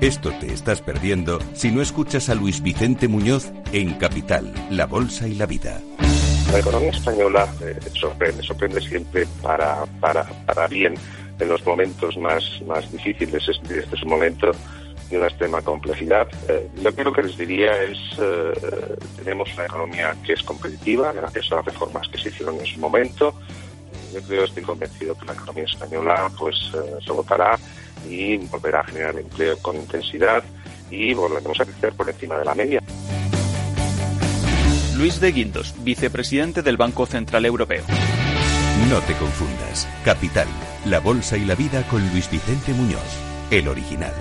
Esto 0.00 0.30
te 0.38 0.52
estás 0.52 0.80
perdiendo 0.80 1.40
si 1.54 1.72
no 1.72 1.82
escuchas 1.82 2.28
a 2.28 2.36
Luis 2.36 2.62
Vicente 2.62 3.08
Muñoz 3.08 3.50
en 3.72 3.94
Capital, 3.94 4.54
La 4.70 4.86
Bolsa 4.86 5.26
y 5.26 5.34
la 5.34 5.44
Vida. 5.44 5.80
La 6.52 6.60
economía 6.60 6.90
española 6.90 7.48
eh, 7.60 7.76
sorprende, 7.94 8.44
sorprende 8.44 8.80
siempre 8.80 9.26
para, 9.42 9.84
para, 9.98 10.22
para 10.46 10.68
bien 10.68 10.94
en 11.40 11.48
los 11.48 11.66
momentos 11.66 12.16
más, 12.16 12.44
más 12.64 12.90
difíciles. 12.92 13.48
Este, 13.48 13.80
este 13.80 13.96
es 13.96 14.02
un 14.04 14.10
momento 14.10 14.52
de 15.10 15.18
una 15.18 15.26
extrema 15.26 15.62
complejidad. 15.62 16.28
Eh, 16.48 16.68
lo 16.80 16.94
que, 16.94 17.02
lo 17.02 17.12
que 17.12 17.24
les 17.24 17.36
diría 17.36 17.82
es, 17.82 17.98
eh, 18.20 18.96
tenemos 19.16 19.52
una 19.54 19.64
economía 19.64 20.14
que 20.24 20.34
es 20.34 20.44
competitiva 20.44 21.12
gracias 21.12 21.50
a 21.50 21.56
las 21.56 21.64
reformas 21.64 22.06
que 22.06 22.18
se 22.18 22.28
hicieron 22.28 22.54
en 22.60 22.66
su 22.66 22.78
momento. 22.78 23.34
Yo 24.14 24.22
creo, 24.22 24.44
estoy 24.44 24.62
convencido 24.62 25.18
que 25.18 25.26
la 25.26 25.32
economía 25.32 25.64
española 25.64 26.30
pues 26.38 26.54
se 27.04 27.12
votará 27.12 27.58
y 28.08 28.36
volverá 28.36 28.80
a 28.80 28.84
generar 28.84 29.16
empleo 29.16 29.58
con 29.58 29.76
intensidad 29.76 30.42
y 30.90 31.14
volveremos 31.14 31.60
a 31.60 31.64
crecer 31.64 31.92
por 31.94 32.08
encima 32.08 32.38
de 32.38 32.44
la 32.44 32.54
media. 32.54 32.82
Luis 34.96 35.20
de 35.20 35.30
Guindos, 35.30 35.74
vicepresidente 35.84 36.62
del 36.62 36.76
Banco 36.76 37.06
Central 37.06 37.46
Europeo. 37.46 37.84
No 38.90 39.00
te 39.02 39.14
confundas. 39.14 39.88
Capital, 40.04 40.48
la 40.86 40.98
bolsa 40.98 41.36
y 41.36 41.44
la 41.44 41.54
vida 41.54 41.86
con 41.88 42.00
Luis 42.10 42.30
Vicente 42.30 42.72
Muñoz, 42.72 43.00
el 43.50 43.68
original. 43.68 44.14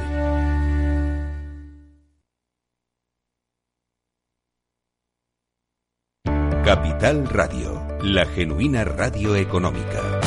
Capital 6.64 7.30
Radio, 7.30 7.82
la 8.02 8.26
genuina 8.26 8.84
radio 8.84 9.36
económica. 9.36 10.20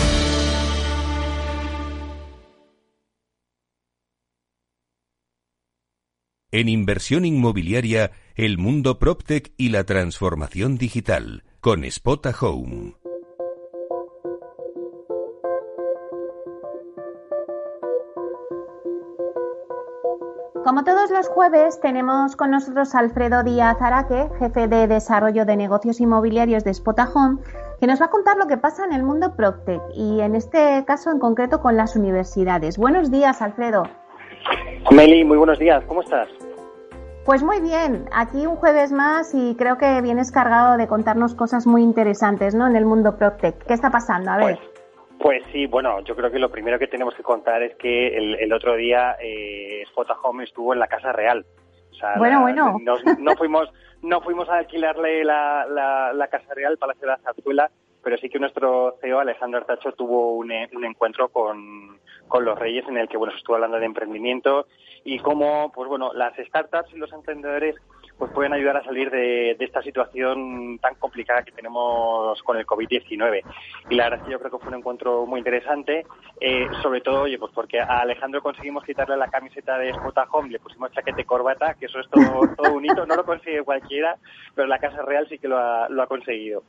En 6.52 6.68
inversión 6.68 7.24
inmobiliaria, 7.24 8.10
el 8.34 8.59
mundo 8.59 8.98
PropTech 8.98 9.52
y 9.56 9.68
la 9.68 9.84
transformación 9.84 10.79
digital, 10.79 11.45
con 11.60 11.88
Spota 11.88 12.34
Home. 12.40 12.96
Como 20.65 20.82
todos 20.82 21.12
los 21.12 21.29
jueves, 21.29 21.79
tenemos 21.80 22.34
con 22.34 22.51
nosotros 22.51 22.96
Alfredo 22.96 23.45
Díaz 23.45 23.80
Araque, 23.80 24.29
jefe 24.40 24.66
de 24.66 24.88
desarrollo 24.88 25.45
de 25.45 25.57
negocios 25.57 26.01
inmobiliarios 26.01 26.64
de 26.64 26.74
Spota 26.74 27.09
Home, 27.14 27.38
que 27.79 27.87
nos 27.87 28.01
va 28.01 28.07
a 28.07 28.10
contar 28.10 28.37
lo 28.37 28.48
que 28.48 28.57
pasa 28.57 28.85
en 28.85 28.92
el 28.92 29.04
mundo 29.04 29.37
PropTech 29.37 29.82
y 29.95 30.20
en 30.20 30.35
este 30.35 30.85
caso 30.85 31.12
en 31.12 31.20
concreto 31.20 31.60
con 31.60 31.76
las 31.76 31.95
universidades. 31.95 32.76
Buenos 32.76 33.12
días, 33.12 33.40
Alfredo. 33.40 33.85
Meli, 34.90 35.24
muy 35.24 35.36
buenos 35.36 35.59
días, 35.59 35.84
¿cómo 35.86 36.02
estás? 36.02 36.28
Pues 37.24 37.42
muy 37.42 37.60
bien, 37.60 38.06
aquí 38.12 38.46
un 38.46 38.56
jueves 38.56 38.90
más 38.90 39.34
y 39.34 39.54
creo 39.56 39.78
que 39.78 40.00
vienes 40.00 40.32
cargado 40.32 40.76
de 40.76 40.88
contarnos 40.88 41.34
cosas 41.34 41.66
muy 41.66 41.82
interesantes, 41.82 42.54
¿no? 42.54 42.66
En 42.66 42.74
el 42.74 42.86
mundo 42.86 43.16
PropTech. 43.16 43.66
¿Qué 43.66 43.74
está 43.74 43.90
pasando? 43.90 44.30
A 44.30 44.36
ver. 44.38 44.58
Pues, 44.58 44.70
pues 45.20 45.42
sí, 45.52 45.66
bueno, 45.66 46.01
yo 46.01 46.16
creo 46.16 46.30
que 46.30 46.38
lo 46.38 46.51
primero 46.51 46.78
que 46.78 46.88
tenemos 46.88 47.14
que 47.14 47.23
contar 47.23 47.62
es 47.62 47.76
que 47.76 48.16
el, 48.16 48.52
otro 48.52 48.74
día 48.74 49.16
eh, 49.23 49.84
Home 50.24 50.45
estuvo 50.45 50.73
en 50.73 50.80
la 50.80 50.88
Casa 50.88 51.12
Real. 51.12 51.45
bueno, 52.16 52.40
bueno. 52.40 52.78
no 53.18 53.36
fuimos 53.36 53.70
no 54.02 54.20
fuimos 54.23 54.48
a 54.48 54.58
alquilarle 54.58 55.24
la, 55.24 55.66
la, 56.14 56.28
Casa 56.28 56.54
Real, 56.54 56.78
Palacio 56.78 57.02
de 57.02 57.12
la 57.12 57.18
Zarzuela, 57.18 57.70
pero 58.02 58.16
sí 58.16 58.28
que 58.28 58.38
nuestro 58.38 58.96
CEO, 59.01 59.20
Alejandro 59.20 59.60
Artacho, 59.60 59.92
tuvo 59.92 60.32
un, 60.36 60.51
un 60.73 60.84
encuentro 60.84 61.28
con, 61.28 61.98
con 62.30 62.46
los 62.46 62.59
Reyes 62.59 62.88
en 62.88 62.96
el 62.96 63.09
que 63.09 63.18
bueno, 63.18 63.32
se 63.32 63.38
estuvo 63.38 63.56
hablando 63.56 63.78
de 63.78 63.84
emprendimiento 63.84 64.66
y 65.04 65.19
cómo 65.19 65.70
pues 65.75 65.88
bueno, 65.88 66.12
las 66.14 66.34
startups 66.36 66.94
y 66.94 66.97
los 66.97 67.12
emprendedores 67.12 67.76
pues 68.20 68.32
pueden 68.32 68.53
ayudar 68.53 68.76
a 68.76 68.84
salir 68.84 69.10
de, 69.10 69.56
esta 69.59 69.81
situación 69.81 70.78
tan 70.78 70.94
complicada 70.97 71.42
que 71.42 71.53
tenemos 71.53 72.40
con 72.42 72.58
el 72.58 72.66
COVID-19. 72.66 73.42
Y 73.88 73.94
la 73.94 74.04
verdad 74.04 74.20
es 74.20 74.26
que 74.26 74.32
yo 74.32 74.38
creo 74.38 74.50
que 74.50 74.58
fue 74.58 74.69
un 74.69 74.78
encuentro 74.78 75.24
muy 75.24 75.38
interesante, 75.38 76.04
eh, 76.38 76.66
sobre 76.82 77.00
todo, 77.00 77.22
oye, 77.22 77.38
pues 77.38 77.50
porque 77.54 77.80
a 77.80 78.00
Alejandro 78.00 78.42
conseguimos 78.42 78.84
quitarle 78.84 79.16
la 79.16 79.30
camiseta 79.30 79.78
de 79.78 79.94
Spota 79.94 80.26
Home, 80.32 80.50
le 80.50 80.58
pusimos 80.58 80.92
chaquete 80.92 81.24
corbata, 81.24 81.74
que 81.74 81.86
eso 81.86 81.98
es 81.98 82.10
todo, 82.10 82.42
todo 82.56 82.74
un 82.74 82.84
hito, 82.84 83.06
no 83.06 83.16
lo 83.16 83.24
consigue 83.24 83.62
cualquiera, 83.62 84.19
pero 84.54 84.69
la 84.69 84.78
Casa 84.78 85.00
Real 85.00 85.26
sí 85.26 85.38
que 85.38 85.48
lo 85.48 85.56
ha, 85.56 85.88
lo 85.88 86.02
ha 86.02 86.06
conseguido. 86.06 86.62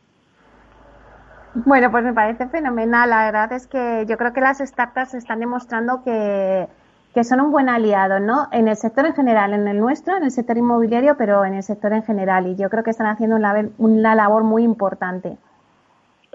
Bueno, 1.53 1.91
pues 1.91 2.03
me 2.03 2.13
parece 2.13 2.47
fenomenal. 2.47 3.09
La 3.09 3.25
verdad 3.25 3.51
es 3.51 3.67
que 3.67 4.05
yo 4.07 4.17
creo 4.17 4.31
que 4.31 4.39
las 4.39 4.59
startups 4.59 5.13
están 5.13 5.39
demostrando 5.39 6.01
que, 6.03 6.67
son 7.23 7.41
un 7.41 7.51
buen 7.51 7.67
aliado, 7.67 8.19
¿no? 8.21 8.47
En 8.53 8.69
el 8.69 8.77
sector 8.77 9.05
en 9.05 9.13
general, 9.13 9.53
en 9.53 9.67
el 9.67 9.77
nuestro, 9.77 10.15
en 10.15 10.23
el 10.23 10.31
sector 10.31 10.57
inmobiliario, 10.57 11.17
pero 11.17 11.43
en 11.43 11.55
el 11.55 11.63
sector 11.63 11.91
en 11.91 12.03
general. 12.03 12.47
Y 12.47 12.55
yo 12.55 12.69
creo 12.69 12.83
que 12.83 12.91
están 12.91 13.07
haciendo 13.07 13.35
una, 13.35 13.53
una 13.77 14.15
labor 14.15 14.43
muy 14.43 14.63
importante. 14.63 15.37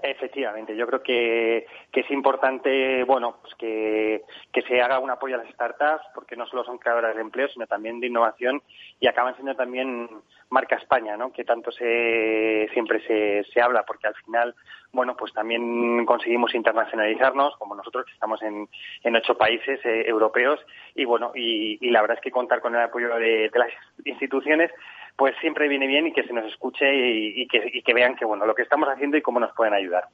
Efectivamente, 0.02 0.76
yo 0.76 0.86
creo 0.86 1.02
que, 1.02 1.66
que 1.90 2.00
es 2.00 2.10
importante, 2.10 3.02
bueno, 3.04 3.36
pues 3.40 3.54
que, 3.54 4.22
que, 4.52 4.60
se 4.62 4.82
haga 4.82 4.98
un 4.98 5.10
apoyo 5.10 5.36
a 5.36 5.38
las 5.38 5.48
startups, 5.48 6.04
porque 6.14 6.36
no 6.36 6.46
solo 6.46 6.64
son 6.64 6.76
creadoras 6.76 7.14
de 7.14 7.22
empleo, 7.22 7.48
sino 7.48 7.66
también 7.66 7.98
de 7.98 8.08
innovación 8.08 8.62
y 9.00 9.08
acaban 9.08 9.34
siendo 9.36 9.56
también 9.56 10.06
marca 10.50 10.76
España, 10.76 11.16
¿no? 11.16 11.32
Que 11.32 11.44
tanto 11.44 11.70
se, 11.72 12.68
siempre 12.72 13.00
se, 13.06 13.44
se 13.52 13.60
habla, 13.60 13.84
porque 13.84 14.06
al 14.06 14.14
final, 14.14 14.54
bueno, 14.92 15.16
pues 15.16 15.32
también 15.32 16.04
conseguimos 16.06 16.54
internacionalizarnos, 16.54 17.56
como 17.56 17.74
nosotros 17.74 18.06
que 18.06 18.12
estamos 18.12 18.40
en, 18.42 18.68
en 19.02 19.16
ocho 19.16 19.36
países 19.36 19.80
eh, 19.84 20.04
europeos, 20.06 20.60
y 20.94 21.04
bueno, 21.04 21.32
y, 21.34 21.78
y, 21.80 21.90
la 21.90 22.00
verdad 22.00 22.18
es 22.18 22.22
que 22.22 22.30
contar 22.30 22.60
con 22.60 22.74
el 22.74 22.82
apoyo 22.82 23.14
de, 23.16 23.50
las 23.54 23.70
instituciones 24.04 24.70
pues 25.16 25.34
siempre 25.40 25.66
viene 25.66 25.86
bien 25.86 26.06
y 26.06 26.12
que 26.12 26.24
se 26.24 26.32
nos 26.32 26.44
escuche 26.44 26.84
y, 26.94 27.48
que, 27.48 27.94
vean 27.94 28.16
que 28.16 28.26
bueno 28.26 28.44
lo 28.44 28.54
que 28.54 28.62
estamos 28.62 28.86
haciendo 28.88 29.16
y 29.16 29.22
cómo 29.22 29.40
nos 29.40 29.54
pueden 29.54 29.72
ayudar. 29.72 30.04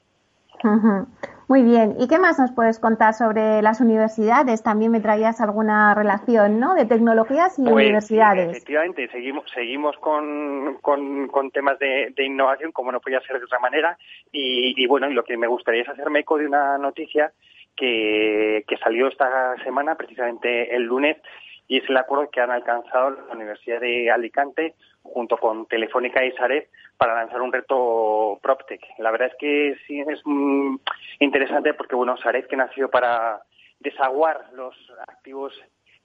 Muy 1.49 1.63
bien. 1.63 1.97
¿Y 1.99 2.09
qué 2.09 2.19
más 2.19 2.39
nos 2.39 2.53
puedes 2.53 2.79
contar 2.79 3.13
sobre 3.13 3.61
las 3.61 3.81
universidades? 3.81 4.63
También 4.63 4.91
me 4.91 5.01
traías 5.01 5.41
alguna 5.41 5.95
relación, 5.95 6.61
¿no? 6.61 6.75
De 6.75 6.87
tecnologías 6.87 7.59
y 7.59 7.63
pues, 7.63 7.75
universidades. 7.75 8.51
Efectivamente, 8.51 9.09
seguimos, 9.09 9.45
seguimos 9.53 9.97
con, 9.99 10.79
con, 10.81 11.51
temas 11.51 11.79
de, 11.79 12.15
innovación, 12.25 12.73
como 12.73 12.91
no 12.91 13.01
podía 13.01 13.21
ser 13.21 13.39
de 13.39 13.45
otra 13.45 13.59
manera. 13.59 13.99
Y, 14.33 14.75
y 14.83 14.87
bueno, 14.87 15.11
y 15.11 15.15
lo 15.15 15.25
que 15.25 15.37
me 15.37 15.47
gustaría 15.47 15.83
es 15.83 15.89
hacerme 15.89 16.21
eco 16.21 16.39
de 16.39 16.47
una 16.47 16.79
noticia 16.79 17.33
que, 17.77 18.65
que 18.67 18.77
salió 18.79 19.09
esta 19.09 19.55
semana, 19.63 19.95
precisamente 19.97 20.75
el 20.75 20.85
lunes, 20.85 21.17
y 21.69 21.79
es 21.79 21.89
el 21.89 21.97
acuerdo 21.97 22.31
que 22.31 22.41
han 22.41 22.51
alcanzado 22.51 23.11
la 23.11 23.35
Universidad 23.35 23.81
de 23.81 24.11
Alicante 24.11 24.75
junto 25.03 25.37
con 25.37 25.67
Telefónica 25.67 26.25
y 26.25 26.33
Sareb 26.33 26.69
para 26.97 27.15
lanzar 27.15 27.41
un 27.41 27.53
reto 27.53 28.39
PropTech. 28.43 28.81
La 28.99 29.11
verdad 29.11 29.29
es 29.29 29.37
que 29.39 29.77
sí 29.87 30.01
es 30.01 30.21
interesante 31.21 31.75
porque, 31.75 31.97
bueno, 31.97 32.17
Sareb 32.17 32.47
que 32.47 32.57
nació 32.57 32.89
para 32.89 33.43
desaguar 33.81 34.47
los 34.55 34.75
activos 35.09 35.53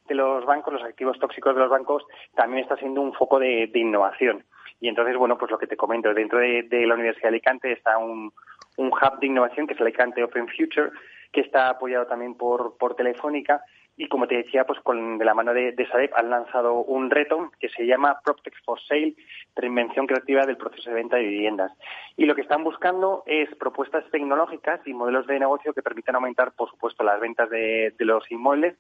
de 0.08 0.16
los 0.16 0.46
bancos, 0.46 0.74
los 0.74 0.84
activos 0.84 1.20
tóxicos 1.20 1.54
de 1.54 1.62
los 1.62 1.70
bancos, 1.70 2.04
también 2.36 2.64
está 2.64 2.78
siendo 2.78 3.02
un 3.02 3.14
foco 3.14 3.40
de, 3.40 3.70
innovación. 3.74 4.44
Y 4.80 4.88
entonces, 4.88 5.18
bueno, 5.18 5.38
pues 5.38 5.52
lo 5.52 5.58
que 5.58 5.68
te 5.68 5.78
comento, 5.78 6.14
dentro 6.14 6.40
de, 6.40 6.66
la 6.88 6.96
Universidad 6.96 7.24
de 7.24 7.36
Alicante 7.36 7.72
está 7.72 7.98
un, 7.98 8.32
hub 8.78 9.20
de 9.20 9.28
innovación 9.28 9.68
que 9.68 9.74
es 9.74 9.82
Alicante 9.82 10.24
Open 10.24 10.48
Future, 10.48 10.92
que 11.32 11.42
está 11.42 11.70
apoyado 11.70 12.06
también 12.08 12.36
por 12.36 12.96
Telefónica 12.96 13.62
y 14.00 14.08
como 14.08 14.28
te 14.28 14.38
decía, 14.38 14.64
pues 14.64 14.80
con 14.82 15.18
de 15.18 15.26
la 15.26 15.34
mano 15.34 15.56
de, 15.56 15.72
de 15.72 15.88
Sareb 15.88 16.12
han 16.16 16.30
lanzado 16.30 16.76
un 16.76 17.10
reto 17.10 17.52
que 17.60 17.68
se 17.70 17.88
llama 17.88 18.20
PropTech 18.24 18.54
for 18.64 18.80
Sale, 18.80 19.16
reinvención 19.56 20.06
creativa 20.06 20.46
del 20.46 20.56
proceso 20.56 20.92
de 20.92 20.96
venta 20.96 21.18
de 21.18 21.24
viviendas. 21.24 21.72
Y 22.16 22.26
lo 22.26 22.36
que 22.36 22.42
están 22.42 22.64
buscando 22.64 23.24
es 23.26 23.54
propuestas 23.56 24.06
tecnológicas 24.12 24.82
y 24.86 24.94
modelos 24.94 25.26
de 25.26 25.40
negocio 25.40 25.74
que 25.74 25.82
permitan 25.82 26.14
aumentar, 26.14 26.52
por 26.52 26.70
supuesto, 26.70 27.04
las 27.04 27.20
ventas 27.20 27.50
de, 27.50 27.92
los 27.98 28.32
inmuebles, 28.32 28.78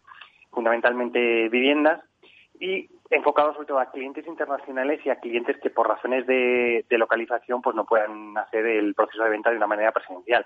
fundamentalmente 0.52 1.50
viviendas, 1.50 2.04
y 2.60 2.88
enfocados 3.10 3.56
sobre 3.56 3.68
todo 3.68 3.80
a 3.80 3.92
clientes 3.92 4.26
internacionales 4.28 5.00
y 5.04 5.10
a 5.10 5.20
clientes 5.20 5.58
que 5.58 5.72
por 5.72 5.88
razones 5.88 6.28
de, 6.28 6.86
localización 6.92 7.62
pues 7.64 7.76
no 7.76 7.86
puedan 7.86 8.38
hacer 8.38 8.68
el 8.68 8.94
proceso 8.94 9.24
de 9.24 9.32
venta 9.32 9.50
de 9.50 9.58
una 9.58 9.68
manera 9.68 9.92
presencial. 9.92 10.46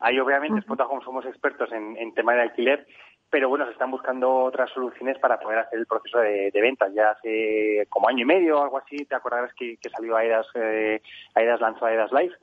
Ahí 0.00 0.18
obviamente, 0.18 0.64
uh 0.66 1.00
somos 1.04 1.26
expertos 1.26 1.70
en, 1.72 1.96
en 1.98 2.14
tema 2.14 2.32
de 2.34 2.40
alquiler 2.40 2.86
pero 3.30 3.48
bueno, 3.48 3.64
se 3.66 3.72
están 3.72 3.90
buscando 3.90 4.28
otras 4.42 4.70
soluciones 4.70 5.18
para 5.18 5.38
poder 5.38 5.60
hacer 5.60 5.78
el 5.78 5.86
proceso 5.86 6.18
de, 6.18 6.50
de 6.50 6.60
ventas. 6.60 6.92
Ya 6.92 7.10
hace 7.10 7.86
como 7.88 8.08
año 8.08 8.22
y 8.22 8.26
medio 8.26 8.58
o 8.58 8.62
algo 8.62 8.78
así, 8.78 8.96
te 9.04 9.14
acordarás 9.14 9.54
que, 9.54 9.78
salió 9.94 10.16
AEDAS, 10.16 10.46
eh, 10.54 11.00
AEDAS 11.34 11.60
lanzó 11.60 11.86
AEDAS 11.86 12.12
Live 12.12 12.34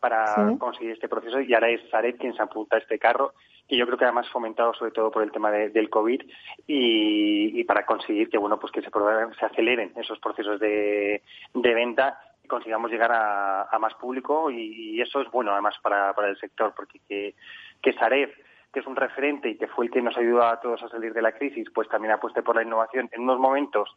para 0.00 0.56
conseguir 0.58 0.92
este 0.92 1.08
proceso 1.08 1.40
y 1.40 1.52
ahora 1.52 1.68
es 1.68 1.82
Sareb 1.90 2.16
quien 2.16 2.34
se 2.34 2.42
apunta 2.42 2.76
a 2.76 2.78
este 2.78 2.98
carro 2.98 3.34
que 3.68 3.76
yo 3.76 3.84
creo 3.84 3.98
que 3.98 4.04
además 4.04 4.30
fomentado 4.30 4.72
sobre 4.72 4.92
todo 4.92 5.10
por 5.10 5.22
el 5.22 5.30
tema 5.30 5.50
del 5.50 5.90
COVID 5.90 6.22
y, 6.66 7.62
para 7.64 7.84
conseguir 7.84 8.30
que 8.30 8.38
bueno 8.38 8.58
pues 8.58 8.72
que 8.72 8.80
se, 8.80 8.88
se 8.88 9.44
aceleren 9.44 9.92
esos 9.96 10.18
procesos 10.18 10.58
de, 10.58 11.22
de 11.52 11.74
venta 11.74 12.18
y 12.42 12.48
consigamos 12.48 12.90
llegar 12.90 13.12
a, 13.12 13.78
más 13.78 13.92
público 13.94 14.50
y, 14.50 14.98
eso 15.02 15.20
es 15.20 15.30
bueno 15.30 15.52
además 15.52 15.74
para, 15.82 16.14
para 16.14 16.28
el 16.28 16.38
sector 16.38 16.72
porque 16.74 17.00
que, 17.06 17.34
que 17.82 17.92
Sareb 17.92 18.30
que 18.72 18.80
es 18.80 18.86
un 18.86 18.96
referente 18.96 19.48
y 19.48 19.56
que 19.56 19.66
fue 19.66 19.86
el 19.86 19.90
que 19.90 20.02
nos 20.02 20.16
ayudó 20.16 20.44
a 20.44 20.60
todos 20.60 20.82
a 20.82 20.88
salir 20.88 21.12
de 21.12 21.22
la 21.22 21.32
crisis, 21.32 21.68
pues 21.74 21.88
también 21.88 22.12
apueste 22.12 22.42
por 22.42 22.56
la 22.56 22.62
innovación 22.62 23.08
en 23.12 23.22
unos 23.22 23.38
momentos 23.38 23.90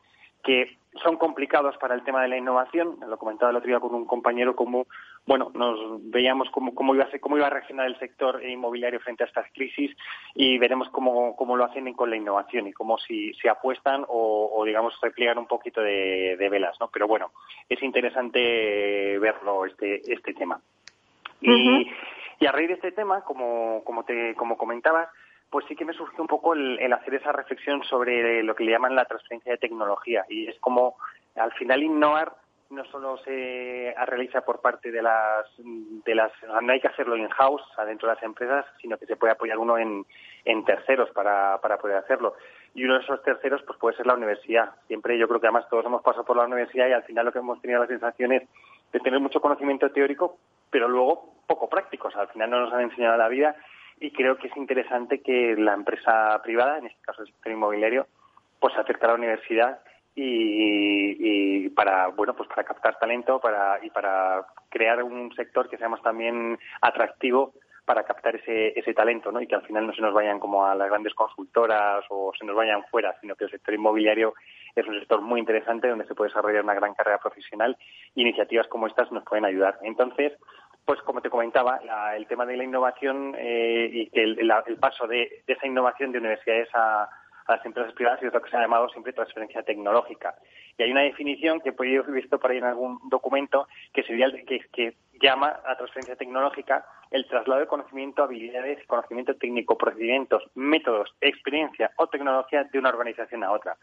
que 0.43 0.77
son 1.01 1.15
complicados 1.17 1.77
para 1.77 1.95
el 1.95 2.03
tema 2.03 2.21
de 2.21 2.27
la 2.27 2.37
innovación. 2.37 2.97
Lo 3.07 3.17
comentaba 3.17 3.49
el 3.49 3.57
otro 3.57 3.69
día 3.69 3.79
con 3.79 3.95
un 3.95 4.05
compañero 4.05 4.55
como, 4.55 4.87
bueno, 5.25 5.51
nos 5.55 5.79
veíamos 6.11 6.49
cómo, 6.51 6.75
cómo, 6.75 6.93
iba, 6.93 7.05
a 7.05 7.09
ser, 7.09 7.21
cómo 7.21 7.37
iba 7.37 7.47
a 7.47 7.49
reaccionar 7.49 7.87
el 7.87 7.97
sector 7.97 8.43
inmobiliario 8.43 8.99
frente 8.99 9.23
a 9.23 9.27
estas 9.27 9.49
crisis 9.53 9.95
y 10.35 10.57
veremos 10.57 10.89
cómo, 10.89 11.35
cómo 11.35 11.55
lo 11.55 11.63
hacen 11.63 11.91
con 11.93 12.09
la 12.09 12.17
innovación 12.17 12.67
y 12.67 12.73
cómo 12.73 12.97
si, 12.97 13.33
si 13.35 13.47
apuestan 13.47 14.03
o, 14.07 14.63
digamos, 14.65 14.99
repliegan 15.01 15.37
un 15.37 15.47
poquito 15.47 15.81
de, 15.81 16.35
velas, 16.51 16.75
¿no? 16.79 16.89
Pero 16.91 17.07
bueno, 17.07 17.31
es 17.69 17.81
interesante 17.81 19.17
verlo 19.19 19.65
este, 19.65 20.01
este 20.11 20.33
tema. 20.33 20.59
Y, 21.41 21.89
y 22.43 22.45
a 22.45 22.51
raíz 22.51 22.67
de 22.67 22.73
este 22.73 22.91
tema, 22.91 23.21
como, 23.21 23.85
como, 23.85 24.03
te, 24.03 24.35
como 24.35 24.57
comentabas, 24.57 25.07
pues 25.49 25.65
sí 25.69 25.77
que 25.77 25.85
me 25.85 25.93
surgió 25.93 26.21
un 26.21 26.27
poco 26.27 26.53
el, 26.53 26.91
hacer 26.91 27.15
esa 27.15 27.31
reflexión 27.31 27.81
sobre 27.85 28.43
lo 28.43 28.53
que 28.53 28.65
le 28.65 28.71
llaman 28.73 28.97
la 28.97 29.05
transferencia 29.05 29.53
de 29.53 29.57
tecnología. 29.59 30.25
Y 30.27 30.49
es 30.49 30.59
como, 30.59 30.97
al 31.35 31.53
final, 31.53 31.81
innovar 31.81 32.33
no 32.69 32.83
solo 32.85 33.15
se 33.19 33.95
realiza 34.07 34.41
por 34.41 34.59
parte 34.59 34.91
de 34.91 35.01
las, 35.01 35.45
de 35.57 36.15
las 36.15 36.33
no 36.61 36.73
hay 36.73 36.81
que 36.81 36.89
hacerlo 36.89 37.15
in-house, 37.15 37.63
adentro 37.77 38.09
de 38.09 38.15
las 38.15 38.23
empresas, 38.23 38.65
sino 38.81 38.97
que 38.97 39.05
se 39.05 39.15
puede 39.15 39.31
apoyar 39.31 39.57
uno 39.57 39.77
en, 39.77 40.05
en 40.43 40.65
terceros 40.65 41.11
para, 41.11 41.61
para 41.61 41.77
poder 41.77 41.95
hacerlo. 41.95 42.35
Y 42.73 42.83
uno 42.83 42.95
de 42.95 43.05
esos 43.05 43.23
terceros 43.23 43.61
pues 43.65 43.79
puede 43.79 43.95
ser 43.95 44.05
la 44.05 44.15
universidad. 44.15 44.71
Siempre 44.87 45.17
yo 45.17 45.29
creo 45.29 45.39
que 45.39 45.47
además 45.47 45.69
todos 45.69 45.85
hemos 45.85 46.01
pasado 46.01 46.25
por 46.25 46.35
la 46.35 46.43
universidad 46.43 46.89
y 46.89 46.93
al 46.93 47.03
final 47.03 47.25
lo 47.25 47.31
que 47.31 47.39
hemos 47.39 47.61
tenido 47.61 47.79
la 47.79 47.87
sensación 47.87 48.33
es 48.33 48.43
de 48.91 48.99
tener 48.99 49.21
mucho 49.21 49.39
conocimiento 49.39 49.89
teórico, 49.91 50.37
pero 50.73 50.89
luego 50.89 51.35
poco 51.45 51.69
práctico. 51.69 52.09
al 52.15 52.27
final 52.29 52.49
no 52.49 52.61
nos 52.61 52.73
han 52.73 52.81
enseñado 52.81 53.15
la 53.15 53.27
vida 53.27 53.55
y 53.99 54.11
creo 54.11 54.37
que 54.37 54.47
es 54.47 54.57
interesante 54.57 55.21
que 55.21 55.55
la 55.55 55.75
empresa 55.75 56.41
privada, 56.43 56.79
en 56.79 56.87
este 56.87 57.01
caso 57.03 57.21
el 57.21 57.27
sector 57.27 57.51
inmobiliario, 57.51 58.07
pues 58.59 58.75
acerque 58.75 59.05
a 59.05 59.09
la 59.09 59.13
universidad 59.13 59.79
y, 60.15 61.69
para 61.69 62.07
bueno 62.07 62.35
pues 62.35 62.49
para 62.49 62.63
captar 62.63 62.99
talento 62.99 63.39
para 63.39 63.83
y 63.83 63.89
para 63.89 64.45
crear 64.69 65.03
un 65.03 65.33
sector 65.35 65.69
que 65.69 65.77
seamos 65.77 66.01
también 66.01 66.57
atractivo 66.81 67.53
para 67.85 68.03
captar 68.03 68.35
ese, 68.35 68.77
ese 68.79 68.93
talento 68.93 69.31
¿no? 69.31 69.41
y 69.41 69.47
que 69.47 69.55
al 69.55 69.65
final 69.65 69.85
no 69.85 69.93
se 69.93 70.01
nos 70.01 70.13
vayan 70.13 70.39
como 70.39 70.65
a 70.65 70.75
las 70.75 70.89
grandes 70.89 71.13
consultoras 71.13 72.05
o 72.09 72.31
se 72.37 72.45
nos 72.45 72.55
vayan 72.55 72.83
fuera, 72.89 73.15
sino 73.21 73.35
que 73.35 73.45
el 73.45 73.51
sector 73.51 73.73
inmobiliario 73.73 74.33
es 74.75 74.87
un 74.87 74.97
sector 74.99 75.21
muy 75.21 75.39
interesante 75.39 75.87
donde 75.87 76.05
se 76.05 76.15
puede 76.15 76.29
desarrollar 76.29 76.63
una 76.63 76.73
gran 76.73 76.93
carrera 76.93 77.19
profesional 77.19 77.77
y 78.15 78.21
iniciativas 78.21 78.67
como 78.67 78.87
estas 78.87 79.11
nos 79.11 79.23
pueden 79.23 79.45
ayudar. 79.45 79.77
Entonces, 79.83 80.33
pues 80.85 81.01
como 81.01 81.21
te 81.21 81.29
comentaba, 81.29 81.79
el 82.15 82.27
tema 82.27 82.45
de 82.45 82.57
la 82.57 82.63
innovación 82.63 83.35
eh, 83.37 83.89
y 83.91 84.09
que 84.09 84.23
el, 84.23 84.77
paso 84.79 85.07
de, 85.07 85.43
esa 85.47 85.65
innovación 85.65 86.11
de 86.11 86.19
universidades 86.19 86.69
a, 86.73 87.09
las 87.47 87.65
empresas 87.65 87.93
privadas 87.93 88.23
es 88.23 88.33
lo 88.33 88.41
que 88.41 88.49
se 88.49 88.55
ha 88.55 88.61
llamado 88.61 88.87
siempre 88.89 89.11
transferencia 89.11 89.63
tecnológica. 89.63 90.33
Y 90.77 90.83
hay 90.83 90.91
una 90.91 91.01
definición 91.01 91.59
que 91.59 91.73
he 91.77 92.11
visto 92.11 92.39
por 92.39 92.51
ahí 92.51 92.57
en 92.57 92.63
algún 92.63 92.99
documento 93.09 93.67
que 93.93 94.03
sería 94.03 94.31
que, 94.47 94.61
que 94.71 94.95
llama 95.21 95.59
a 95.65 95.75
transferencia 95.75 96.15
tecnológica 96.15 96.85
el 97.11 97.27
traslado 97.27 97.61
de 97.61 97.67
conocimiento, 97.67 98.23
habilidades, 98.23 98.85
conocimiento 98.87 99.35
técnico, 99.35 99.77
procedimientos, 99.77 100.43
métodos, 100.55 101.13
experiencia 101.21 101.91
o 101.97 102.07
tecnología 102.07 102.63
de 102.63 102.79
una 102.79 102.89
organización 102.89 103.43
a 103.43 103.51
otra. 103.51 103.77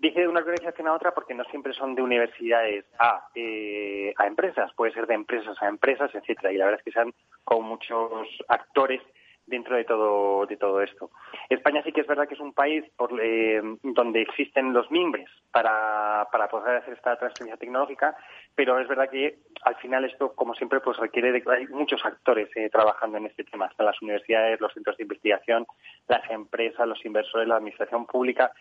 Dice 0.00 0.20
de 0.20 0.28
una 0.28 0.40
organización 0.40 0.88
a 0.88 0.94
otra 0.94 1.12
porque 1.12 1.34
no 1.34 1.44
siempre 1.44 1.74
son 1.74 1.94
de 1.94 2.00
universidades 2.00 2.86
a, 2.98 3.28
eh, 3.34 4.14
a 4.16 4.26
empresas, 4.26 4.72
puede 4.74 4.94
ser 4.94 5.06
de 5.06 5.12
empresas 5.12 5.60
a 5.60 5.68
empresas, 5.68 6.10
etcétera. 6.14 6.52
Y 6.52 6.56
la 6.56 6.64
verdad 6.64 6.80
es 6.80 6.84
que 6.84 6.92
sean 6.92 7.12
con 7.44 7.64
muchos 7.64 8.26
actores 8.48 9.02
dentro 9.50 9.76
de 9.76 9.84
todo 9.84 10.46
de 10.46 10.56
todo 10.56 10.80
esto. 10.80 11.10
España 11.50 11.82
sí 11.82 11.92
que 11.92 12.00
es 12.00 12.06
verdad 12.06 12.26
que 12.26 12.34
es 12.34 12.40
un 12.40 12.54
país 12.54 12.84
por, 12.96 13.12
eh, 13.20 13.60
donde 13.82 14.22
existen 14.22 14.72
los 14.72 14.90
mimbres 14.90 15.28
para, 15.50 16.26
para 16.32 16.48
poder 16.48 16.76
hacer 16.76 16.94
esta 16.94 17.18
transferencia 17.18 17.58
tecnológica, 17.58 18.16
pero 18.54 18.78
es 18.78 18.88
verdad 18.88 19.10
que 19.10 19.38
al 19.62 19.76
final 19.76 20.04
esto, 20.04 20.34
como 20.34 20.54
siempre, 20.54 20.80
pues 20.80 20.96
requiere 20.96 21.32
de 21.32 21.42
que 21.42 21.50
hay 21.50 21.66
muchos 21.66 22.02
actores 22.04 22.48
eh, 22.56 22.70
trabajando 22.70 23.18
en 23.18 23.26
este 23.26 23.44
tema. 23.44 23.66
Están 23.66 23.86
las 23.86 24.00
universidades, 24.00 24.60
los 24.60 24.72
centros 24.72 24.96
de 24.96 25.02
investigación, 25.02 25.66
las 26.08 26.28
empresas, 26.30 26.86
los 26.86 27.04
inversores, 27.04 27.48
la 27.48 27.56
administración 27.56 28.06
pública. 28.06 28.52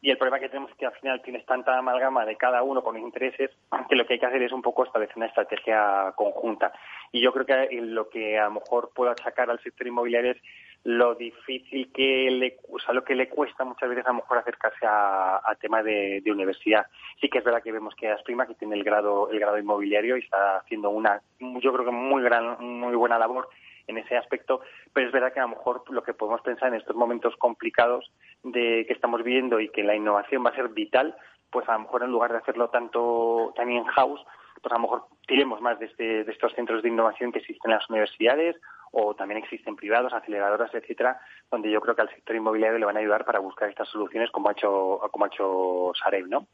Y 0.00 0.10
el 0.10 0.18
problema 0.18 0.40
que 0.40 0.48
tenemos 0.48 0.70
es 0.72 0.76
que 0.76 0.86
al 0.86 0.92
final 0.94 1.22
tienes 1.22 1.46
tanta 1.46 1.78
amalgama 1.78 2.26
de 2.26 2.36
cada 2.36 2.64
uno 2.64 2.82
con 2.82 2.98
intereses 2.98 3.50
que 3.88 3.94
lo 3.94 4.04
que 4.04 4.14
hay 4.14 4.18
que 4.18 4.26
hacer 4.26 4.42
es 4.42 4.52
un 4.52 4.60
poco 4.60 4.84
establecer 4.84 5.16
una 5.16 5.26
estrategia 5.26 6.12
conjunta. 6.16 6.72
Y 7.12 7.20
yo 7.22 7.32
creo 7.32 7.46
que 7.46 7.80
lo 7.80 8.08
que 8.08 8.36
a 8.36 8.46
lo 8.46 8.52
mejor 8.52 8.90
puedo 8.94 9.12
achacar 9.12 9.48
al 9.48 9.62
sector 9.62 9.86
inmobiliario 9.86 10.32
es 10.32 10.38
lo 10.84 11.14
difícil 11.14 11.92
que 11.92 12.28
le, 12.30 12.56
o 12.68 12.78
sea, 12.80 12.92
lo 12.92 13.04
que 13.04 13.14
le 13.14 13.28
cuesta 13.28 13.64
muchas 13.64 13.88
veces 13.88 14.04
a 14.04 14.08
lo 14.08 14.16
mejor 14.16 14.38
acercarse 14.38 14.84
a, 14.84 15.56
temas 15.60 15.84
de, 15.84 16.22
universidad. 16.26 16.86
Sí 17.20 17.28
que 17.28 17.38
es 17.38 17.44
verdad 17.44 17.62
que 17.62 17.70
vemos 17.70 17.94
que 17.94 18.10
Asprima, 18.10 18.46
que 18.46 18.54
tiene 18.54 18.74
el 18.74 18.82
grado, 18.82 19.30
el 19.30 19.38
grado 19.38 19.58
inmobiliario 19.58 20.16
y 20.16 20.20
está 20.20 20.56
haciendo 20.56 20.90
una, 20.90 21.22
yo 21.38 21.72
creo 21.72 21.84
que 21.84 21.92
muy 21.92 22.22
gran, 22.22 22.56
muy 22.60 22.96
buena 22.96 23.18
labor 23.18 23.48
en 23.86 23.98
ese 23.98 24.16
aspecto, 24.16 24.62
pero 24.92 25.06
es 25.06 25.12
verdad 25.12 25.32
que 25.32 25.40
a 25.40 25.44
lo 25.44 25.50
mejor 25.50 25.84
lo 25.90 26.02
que 26.02 26.14
podemos 26.14 26.40
pensar 26.40 26.68
en 26.68 26.80
estos 26.80 26.96
momentos 26.96 27.36
complicados 27.36 28.10
de 28.42 28.84
que 28.86 28.92
estamos 28.92 29.22
viviendo 29.22 29.60
y 29.60 29.68
que 29.68 29.82
la 29.82 29.94
innovación 29.94 30.44
va 30.44 30.50
a 30.50 30.56
ser 30.56 30.68
vital, 30.68 31.16
pues 31.50 31.68
a 31.68 31.74
lo 31.74 31.80
mejor 31.80 32.02
en 32.02 32.10
lugar 32.10 32.32
de 32.32 32.38
hacerlo 32.38 32.70
tanto 32.70 33.52
también 33.54 33.84
house, 33.84 34.24
pues 34.60 34.72
a 34.72 34.76
lo 34.76 34.82
mejor 34.82 35.04
tiremos 35.26 35.60
más 35.60 35.78
de, 35.78 35.86
este, 35.86 36.24
de 36.24 36.32
estos 36.32 36.52
centros 36.54 36.82
de 36.82 36.88
innovación 36.88 37.32
que 37.32 37.40
existen 37.40 37.70
en 37.70 37.78
las 37.78 37.90
universidades 37.90 38.56
o 38.92 39.14
también 39.14 39.42
existen 39.42 39.76
privados, 39.76 40.12
aceleradoras, 40.12 40.72
etcétera, 40.74 41.20
donde 41.50 41.70
yo 41.70 41.80
creo 41.80 41.94
que 41.94 42.02
al 42.02 42.10
sector 42.10 42.36
inmobiliario 42.36 42.78
le 42.78 42.86
van 42.86 42.96
a 42.96 43.00
ayudar 43.00 43.24
para 43.24 43.38
buscar 43.38 43.68
estas 43.68 43.88
soluciones 43.88 44.30
como 44.30 44.48
ha 44.48 44.52
hecho, 44.52 45.00
como 45.10 45.24
ha 45.24 45.28
hecho 45.28 45.92
Sareb, 45.94 46.26
¿no? 46.28 46.46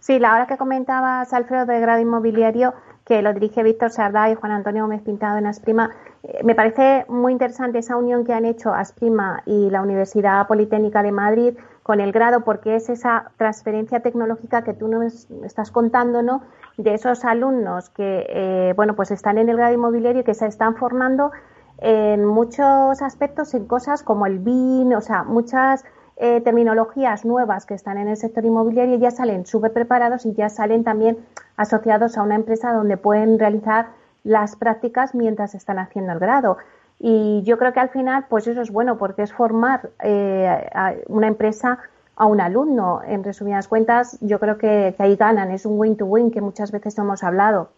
Sí, 0.00 0.18
la 0.18 0.34
hora 0.34 0.46
que 0.46 0.56
comentabas, 0.56 1.32
Alfredo, 1.32 1.66
de 1.66 1.80
grado 1.80 2.00
inmobiliario, 2.00 2.74
que 3.04 3.22
lo 3.22 3.32
dirige 3.32 3.62
Víctor 3.62 3.90
Sardá 3.90 4.30
y 4.30 4.34
Juan 4.34 4.52
Antonio 4.52 4.84
Gómez 4.84 5.02
Pintado 5.02 5.38
en 5.38 5.46
Asprima, 5.46 5.90
eh, 6.22 6.40
me 6.44 6.54
parece 6.54 7.06
muy 7.08 7.32
interesante 7.32 7.78
esa 7.78 7.96
unión 7.96 8.24
que 8.24 8.34
han 8.34 8.44
hecho 8.44 8.72
Asprima 8.72 9.42
y 9.46 9.70
la 9.70 9.82
Universidad 9.82 10.46
Politécnica 10.46 11.02
de 11.02 11.10
Madrid 11.10 11.58
con 11.82 12.00
el 12.00 12.12
grado, 12.12 12.42
porque 12.42 12.76
es 12.76 12.88
esa 12.88 13.32
transferencia 13.36 14.00
tecnológica 14.00 14.62
que 14.62 14.74
tú 14.74 14.86
nos 14.86 15.28
estás 15.44 15.70
contando, 15.70 16.22
¿no? 16.22 16.42
De 16.76 16.94
esos 16.94 17.24
alumnos 17.24 17.88
que, 17.90 18.26
eh, 18.28 18.74
bueno, 18.76 18.94
pues 18.94 19.10
están 19.10 19.38
en 19.38 19.48
el 19.48 19.56
grado 19.56 19.74
inmobiliario 19.74 20.20
y 20.20 20.24
que 20.24 20.34
se 20.34 20.46
están 20.46 20.76
formando 20.76 21.32
en 21.78 22.24
muchos 22.26 23.00
aspectos, 23.02 23.54
en 23.54 23.66
cosas 23.66 24.02
como 24.02 24.26
el 24.26 24.38
BIN, 24.38 24.94
o 24.94 25.00
sea, 25.00 25.24
muchas 25.24 25.84
eh, 26.22 26.42
terminologías 26.42 27.24
nuevas 27.24 27.64
que 27.64 27.72
están 27.72 27.96
en 27.96 28.06
el 28.06 28.16
sector 28.18 28.44
inmobiliario 28.44 28.96
ya 28.98 29.10
salen 29.10 29.46
súper 29.46 29.72
preparados 29.72 30.26
y 30.26 30.34
ya 30.34 30.50
salen 30.50 30.84
también 30.84 31.16
asociados 31.56 32.18
a 32.18 32.22
una 32.22 32.34
empresa 32.34 32.74
donde 32.74 32.98
pueden 32.98 33.38
realizar 33.38 33.86
las 34.22 34.54
prácticas 34.54 35.14
mientras 35.14 35.54
están 35.54 35.78
haciendo 35.78 36.12
el 36.12 36.18
grado. 36.18 36.58
Y 36.98 37.42
yo 37.44 37.56
creo 37.56 37.72
que 37.72 37.80
al 37.80 37.88
final, 37.88 38.26
pues 38.28 38.46
eso 38.46 38.60
es 38.60 38.70
bueno 38.70 38.98
porque 38.98 39.22
es 39.22 39.32
formar 39.32 39.88
eh, 40.02 40.68
a 40.74 40.92
una 41.08 41.26
empresa 41.26 41.78
a 42.16 42.26
un 42.26 42.42
alumno. 42.42 43.00
En 43.06 43.24
resumidas 43.24 43.66
cuentas, 43.66 44.18
yo 44.20 44.38
creo 44.38 44.58
que, 44.58 44.94
ahí 44.98 45.16
ganan. 45.16 45.50
Es 45.50 45.64
un 45.64 45.80
win-to-win 45.80 46.30
que 46.30 46.42
muchas 46.42 46.70
veces 46.70 46.98
hemos 46.98 47.24
hablado. 47.24 47.70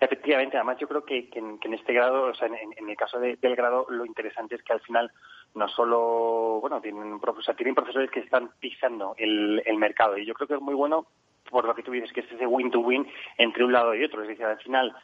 Efectivamente, 0.00 0.56
además 0.56 0.78
yo 0.78 0.88
creo 0.88 1.04
que, 1.04 1.28
en, 1.32 1.74
este 1.74 1.92
grado, 1.92 2.24
o 2.24 2.34
sea, 2.34 2.48
en, 2.48 2.88
el 2.88 2.96
caso 2.96 3.18
del 3.18 3.56
grado, 3.56 3.86
lo 3.88 4.06
interesante 4.06 4.54
es 4.54 4.62
que 4.62 4.72
al 4.72 4.80
final 4.80 5.10
no 5.54 5.68
solo, 5.68 6.58
bueno, 6.60 6.80
tienen, 6.80 7.12
o 7.12 7.54
tienen 7.54 7.74
profesores 7.74 8.10
que 8.10 8.20
están 8.20 8.50
pisando 8.58 9.14
el, 9.18 9.62
el 9.64 9.76
mercado 9.76 10.18
y 10.18 10.26
yo 10.26 10.34
creo 10.34 10.48
que 10.48 10.54
es 10.54 10.60
muy 10.60 10.74
bueno 10.74 11.06
por 11.50 11.66
lo 11.66 11.74
que 11.74 11.82
tú 11.82 11.92
dices, 11.92 12.12
que 12.12 12.20
es 12.20 12.32
ese 12.32 12.46
win-to-win 12.46 13.06
entre 13.38 13.64
un 13.64 13.72
lado 13.72 13.94
y 13.94 14.02
otro. 14.02 14.22
Es 14.22 14.28
decir, 14.28 14.44
al 14.44 14.58
final, 14.58 14.94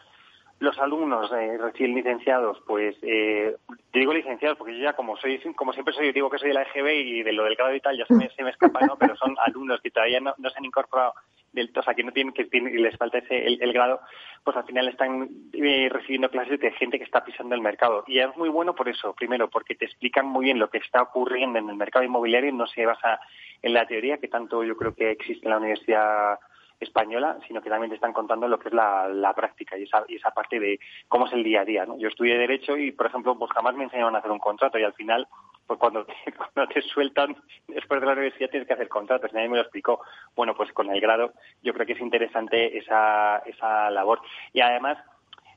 los 0.60 0.78
alumnos 0.78 1.32
eh, 1.32 1.58
recién 1.58 1.94
licenciados, 1.94 2.62
pues, 2.66 2.96
eh, 3.02 3.56
digo 3.92 4.12
licenciados 4.12 4.58
porque 4.58 4.76
yo 4.76 4.84
ya 4.84 4.92
como 4.92 5.16
soy, 5.16 5.38
como 5.56 5.72
siempre 5.72 5.94
soy, 5.94 6.12
digo 6.12 6.30
que 6.30 6.38
soy 6.38 6.48
de 6.48 6.54
la 6.54 6.62
EGB 6.62 6.88
y 6.88 7.22
de 7.22 7.32
lo 7.32 7.44
del 7.44 7.56
grado 7.56 7.74
y 7.74 7.80
tal, 7.80 7.96
ya 7.96 8.04
se 8.06 8.14
me, 8.14 8.28
se 8.28 8.44
me 8.44 8.50
escapa, 8.50 8.80
¿no? 8.86 8.96
Pero 8.96 9.16
son 9.16 9.34
alumnos 9.46 9.80
que 9.80 9.90
todavía 9.90 10.20
no, 10.20 10.34
no 10.36 10.50
se 10.50 10.58
han 10.58 10.64
incorporado 10.64 11.14
del 11.52 11.72
o 11.74 11.82
sea, 11.82 11.94
que 11.94 12.04
no 12.04 12.12
tienen 12.12 12.32
que 12.32 12.48
y 12.52 12.78
les 12.78 12.96
falta 12.96 13.18
ese 13.18 13.46
el, 13.46 13.72
grado, 13.72 14.00
pues 14.44 14.56
al 14.56 14.64
final 14.64 14.88
están 14.88 15.28
eh, 15.52 15.88
recibiendo 15.90 16.30
clases 16.30 16.60
de 16.60 16.70
gente 16.72 16.98
que 16.98 17.04
está 17.04 17.24
pisando 17.24 17.54
el 17.54 17.60
mercado. 17.60 18.04
Y 18.06 18.20
es 18.20 18.36
muy 18.36 18.48
bueno 18.48 18.74
por 18.74 18.88
eso, 18.88 19.14
primero, 19.14 19.48
porque 19.48 19.74
te 19.74 19.86
explican 19.86 20.26
muy 20.26 20.44
bien 20.44 20.58
lo 20.58 20.70
que 20.70 20.78
está 20.78 21.02
ocurriendo 21.02 21.58
en 21.58 21.68
el 21.68 21.76
mercado 21.76 22.04
inmobiliario 22.04 22.50
y 22.50 22.54
no 22.54 22.66
se 22.66 22.86
basa 22.86 23.20
en 23.62 23.74
la 23.74 23.86
teoría 23.86 24.18
que 24.18 24.28
tanto 24.28 24.62
yo 24.62 24.76
creo 24.76 24.94
que 24.94 25.10
existe 25.10 25.46
en 25.46 25.50
la 25.50 25.58
universidad 25.58 26.38
española, 26.80 27.38
sino 27.46 27.60
que 27.60 27.68
también 27.68 27.90
te 27.90 27.96
están 27.96 28.12
contando 28.12 28.48
lo 28.48 28.58
que 28.58 28.68
es 28.68 28.74
la, 28.74 29.06
la 29.08 29.34
práctica 29.34 29.78
y 29.78 29.84
esa, 29.84 30.02
y 30.08 30.16
esa 30.16 30.30
parte 30.30 30.58
de 30.58 30.80
cómo 31.08 31.26
es 31.26 31.32
el 31.32 31.44
día 31.44 31.60
a 31.60 31.64
día. 31.64 31.84
¿no? 31.84 31.98
Yo 31.98 32.08
estudié 32.08 32.38
Derecho 32.38 32.76
y, 32.76 32.90
por 32.92 33.06
ejemplo, 33.06 33.38
pues 33.38 33.50
jamás 33.52 33.74
me 33.74 33.84
enseñaron 33.84 34.16
a 34.16 34.18
hacer 34.18 34.30
un 34.30 34.38
contrato 34.38 34.78
y 34.78 34.82
al 34.82 34.94
final, 34.94 35.28
pues 35.66 35.78
cuando 35.78 36.04
te, 36.04 36.14
cuando 36.36 36.72
te 36.72 36.82
sueltan 36.82 37.36
después 37.68 38.00
de 38.00 38.06
la 38.06 38.12
universidad 38.14 38.50
tienes 38.50 38.66
que 38.66 38.74
hacer 38.74 38.88
contratos. 38.88 39.32
Nadie 39.32 39.48
me 39.48 39.56
lo 39.56 39.62
explicó. 39.62 40.00
Bueno, 40.34 40.54
pues 40.54 40.72
con 40.72 40.90
el 40.90 41.00
grado 41.00 41.34
yo 41.62 41.74
creo 41.74 41.86
que 41.86 41.92
es 41.92 42.00
interesante 42.00 42.78
esa, 42.78 43.38
esa 43.44 43.90
labor. 43.90 44.20
Y 44.52 44.60
además, 44.60 44.98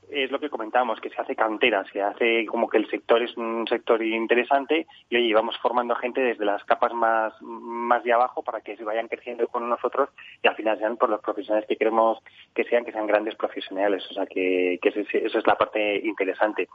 es 0.10 0.32
lo 0.32 0.40
que 0.40 0.50
comentábamos, 0.50 1.00
que 1.00 1.10
se 1.10 1.22
hace 1.22 1.36
cantera, 1.36 1.84
se 1.92 2.02
hace 2.02 2.46
como 2.46 2.70
que 2.70 2.78
el 2.78 2.90
sector 2.90 3.22
es 3.22 3.36
un 3.38 3.68
sector 3.68 4.04
interesante 4.04 4.88
y 5.10 5.18
oye, 5.18 5.34
vamos 5.34 5.58
formando 5.62 5.96
gente 5.96 6.22
desde 6.22 6.46
las 6.46 6.64
capas 6.66 6.94
más, 6.94 7.34
más 7.42 8.04
de 8.04 8.14
abajo 8.14 8.44
para 8.44 8.62
que 8.62 8.78
se 8.78 8.84
vayan 8.84 9.08
creciendo 9.08 9.48
con 9.48 9.68
nosotros 9.70 10.10
y 10.42 10.48
al 10.48 10.56
final 10.56 10.78
sean 10.78 10.98
por 10.98 11.10
los 11.10 11.22
profesionales 11.22 11.68
que 11.68 11.78
queremos 11.78 12.20
que 12.54 12.64
sean, 12.66 12.86
que 12.86 12.92
sean 12.92 13.08
grandes 13.08 13.36
profesionales. 13.36 14.06
O 14.10 14.14
sea, 14.14 14.26
que, 14.26 14.80
que 14.82 14.90
eso 14.90 15.40
es 15.40 15.48
la 15.48 15.56
parte 15.56 16.00
interesante. 16.06 16.68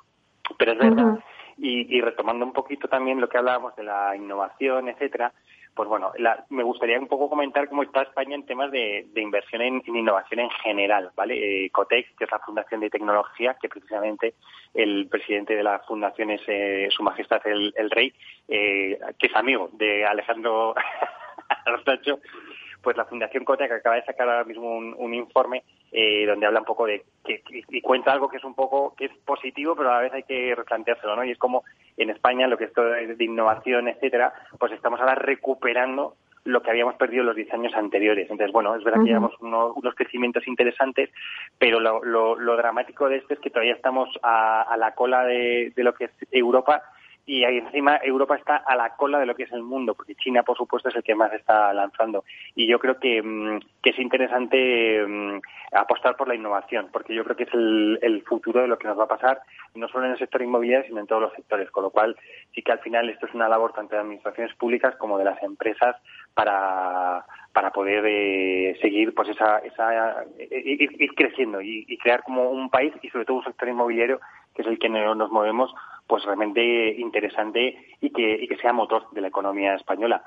Pero 0.57 0.73
es 0.73 0.79
verdad, 0.79 1.19
y, 1.59 1.97
y 1.97 2.01
retomando 2.01 2.45
un 2.45 2.53
poquito 2.53 2.89
también 2.89 3.21
lo 3.21 3.29
que 3.29 3.37
hablábamos 3.37 3.77
de 3.77 3.85
la 3.85 4.17
innovación, 4.17 4.89
etcétera, 4.89 5.33
pues 5.75 5.89
bueno, 5.89 6.13
me 6.51 6.63
gustaría 6.63 6.99
un 6.99 7.07
poco 7.07 7.29
comentar 7.29 7.69
cómo 7.69 7.83
está 7.83 8.03
España 8.03 8.35
en 8.35 8.47
temas 8.47 8.71
de, 8.71 9.07
inversión 9.17 9.63
en, 9.63 9.83
innovación 9.87 10.41
en 10.41 10.51
general, 10.51 11.11
¿vale? 11.15 11.67
Eh, 11.67 11.71
Cotex, 11.71 12.11
que 12.17 12.25
es 12.25 12.31
la 12.31 12.41
Fundación 12.41 12.81
de 12.81 12.91
Tecnología, 12.91 13.57
que 13.61 13.69
precisamente 13.69 14.35
el 14.75 15.09
presidente 15.09 15.55
de 15.55 15.63
la 15.63 15.79
fundación 15.81 16.31
es 16.31 16.43
eh, 16.49 16.89
Su 16.91 17.03
Majestad 17.03 17.41
el, 17.47 17.91
Rey, 17.91 18.13
eh, 18.49 18.99
que 19.19 19.29
es 19.29 19.37
amigo 19.37 19.71
de 19.73 20.05
Alejandro 20.05 20.75
pues 22.83 22.97
la 22.97 23.05
Fundación 23.05 23.45
Cotex 23.45 23.73
acaba 23.73 23.97
de 23.97 24.05
sacar 24.05 24.29
ahora 24.29 24.45
mismo 24.45 24.77
un, 24.77 25.15
informe 25.15 25.65
donde 25.91 26.47
habla 26.47 26.61
un 26.61 26.67
poco 26.67 26.87
de 26.87 27.05
que, 27.25 27.43
y 27.69 27.81
cuenta 27.81 28.13
algo 28.13 28.29
que 28.29 28.37
es 28.37 28.45
un 28.45 28.55
poco 28.55 28.95
que 28.95 29.07
es 29.07 29.13
positivo 29.25 29.75
pero 29.75 29.91
a 29.91 29.95
la 29.95 30.01
vez 30.01 30.13
hay 30.13 30.23
que 30.23 30.55
replanteárselo 30.55 31.17
no 31.17 31.25
y 31.25 31.31
es 31.31 31.39
como 31.39 31.65
en 31.99 32.11
España, 32.11 32.47
lo 32.47 32.57
que 32.57 32.65
es 32.65 32.73
todo 32.73 32.87
de 32.87 33.25
innovación, 33.25 33.89
etcétera, 33.89 34.33
pues 34.59 34.73
estamos 34.73 35.01
ahora 35.01 35.17
recuperando 35.17 36.15
lo 36.45 36.63
que 36.63 36.71
habíamos 36.71 36.95
perdido 36.95 37.25
los 37.25 37.37
10 37.37 37.53
años 37.53 37.75
anteriores. 37.75 38.31
Entonces, 38.31 38.53
bueno, 38.53 38.75
es 38.75 38.83
verdad 38.83 39.01
que 39.01 39.09
llevamos 39.09 39.35
unos 39.41 39.95
crecimientos 39.95 40.47
interesantes, 40.47 41.11
pero 41.59 41.79
lo, 41.79 42.57
dramático 42.57 43.09
de 43.09 43.17
esto 43.17 43.35
es 43.35 43.41
que 43.41 43.51
todavía 43.51 43.75
estamos 43.75 44.09
a, 44.23 44.75
la 44.79 44.95
cola 44.95 45.25
de, 45.25 45.73
lo 45.77 45.93
que 45.95 46.05
es 46.05 46.11
Europa 46.31 46.83
y 47.29 47.45
ahí 47.45 47.59
encima 47.59 48.01
Europa 48.03 48.37
está 48.37 48.57
a 48.57 48.75
la 48.75 48.97
cola 48.97 49.19
de 49.19 49.27
lo 49.27 49.35
que 49.35 49.43
es 49.43 49.53
el 49.53 49.63
mundo, 49.63 49.95
porque 49.95 50.15
China, 50.15 50.43
por 50.45 50.57
supuesto, 50.57 50.89
es 50.89 50.97
el 50.97 51.03
que 51.03 51.15
más 51.15 51.31
está 51.35 51.75
lanzando. 51.75 52.25
Y 52.55 52.67
yo 52.67 52.79
creo 52.79 52.99
que, 52.99 53.23
mm, 53.23 53.59
es 53.85 53.99
interesante 53.99 55.07
mm, 55.07 55.41
apostar 55.73 56.17
por 56.17 56.29
la 56.29 56.35
innovación, 56.35 56.89
porque 56.91 57.15
yo 57.15 57.25
creo 57.25 57.37
que 57.37 57.45
es 57.45 57.53
el, 57.53 58.25
futuro 58.27 58.63
de 58.63 58.69
lo 58.69 58.79
que 58.79 58.89
nos 58.89 58.99
va 58.99 59.05
a 59.05 59.09
pasar, 59.09 59.41
no 59.75 59.89
solo 59.89 60.07
en 60.07 60.13
el 60.13 60.19
sector 60.19 60.43
inmobiliario, 60.43 60.87
sino 60.87 61.01
en 61.01 61.07
todos 61.07 61.23
los 61.23 61.33
sectores. 61.35 61.71
Con 61.71 61.85
lo 61.85 61.91
cual, 61.91 62.17
sí 62.55 62.63
que 62.63 62.73
al 62.73 62.81
final 62.81 63.11
esto 63.11 63.27
es 63.27 63.35
una 63.35 63.49
labor 63.49 63.73
tanto 63.75 63.95
de 63.95 64.01
administraciones 64.01 64.55
públicas 64.57 64.97
como 64.97 65.19
de 65.19 65.25
las 65.25 65.43
empresas 65.43 65.97
para, 66.33 67.25
para 67.53 67.71
poder 67.73 68.05
eh, 68.07 68.79
seguir 68.81 69.15
pues 69.15 69.29
esa, 69.29 69.59
esa 69.59 70.25
ir, 70.51 71.15
creciendo 71.15 71.61
y, 71.61 71.85
y, 71.89 71.99
crear 71.99 72.23
como 72.23 72.51
un 72.51 72.71
país 72.71 72.93
y 73.03 73.09
sobre 73.11 73.25
todo 73.25 73.39
un 73.39 73.45
sector 73.45 73.69
inmobiliario 73.69 74.21
que 74.55 74.63
es 74.63 74.69
el 74.69 74.79
que 74.79 74.89
nos 74.89 75.31
movemos 75.31 75.73
pues 76.09 76.25
realmente 76.25 76.95
interesante 76.99 77.95
y 78.01 78.11
que, 78.11 78.43
y 78.43 78.49
que 78.49 78.57
sea 78.57 78.73
motor 78.73 79.09
de 79.13 79.21
la 79.21 79.29
economía 79.29 79.75
española. 79.75 80.25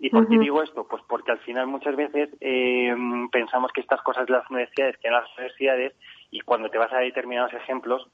¿Y 0.00 0.10
por 0.10 0.28
qué 0.28 0.38
digo 0.38 0.62
esto? 0.62 0.86
Pues 0.88 1.02
porque 1.08 1.32
al 1.32 1.40
final 1.40 1.66
muchas 1.66 1.96
veces 1.96 2.30
eh, 2.40 2.94
pensamos 3.32 3.72
que 3.72 3.80
estas 3.80 4.00
cosas 4.02 4.26
de 4.26 4.32
las 4.32 4.48
universidades, 4.48 4.96
que 4.98 5.08
en 5.08 5.14
las 5.14 5.28
universidades, 5.36 5.92
y 6.30 6.40
cuando 6.40 6.70
te 6.70 6.78
vas 6.78 6.92
a 6.92 6.98
determinados 6.98 7.52
ejemplos, 7.52 8.08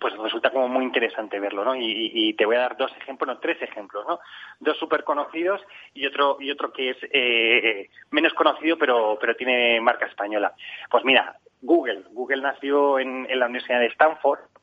pues 0.00 0.16
resulta 0.16 0.50
como 0.50 0.68
muy 0.68 0.84
interesante 0.84 1.40
verlo, 1.40 1.64
¿no? 1.64 1.74
Y, 1.74 2.32
te 2.34 2.46
voy 2.46 2.56
a 2.56 2.60
dar 2.60 2.76
dos 2.76 2.92
ejemplos, 3.00 3.26
no, 3.26 3.40
tres 3.40 3.60
ejemplos, 3.62 4.04
¿no? 4.06 4.20
Dos 4.60 4.78
súper 4.78 5.02
conocidos 5.02 5.60
y 5.92 6.06
otro, 6.06 6.36
y 6.38 6.50
otro 6.50 6.72
que 6.72 6.90
es 6.90 6.96
eh, 7.10 7.90
menos 8.10 8.32
conocido, 8.34 8.78
pero, 8.78 9.18
pero 9.20 9.34
tiene 9.34 9.80
marca 9.80 10.06
española. 10.06 10.54
Pues 10.88 11.04
mira, 11.04 11.36
Google. 11.62 12.04
Google 12.12 12.42
nació 12.42 13.00
en, 13.00 13.26
en 13.28 13.38
la 13.40 13.46
Universidad 13.46 13.80
de 13.80 13.86
Stanford, 13.86 14.40
y 14.40 14.57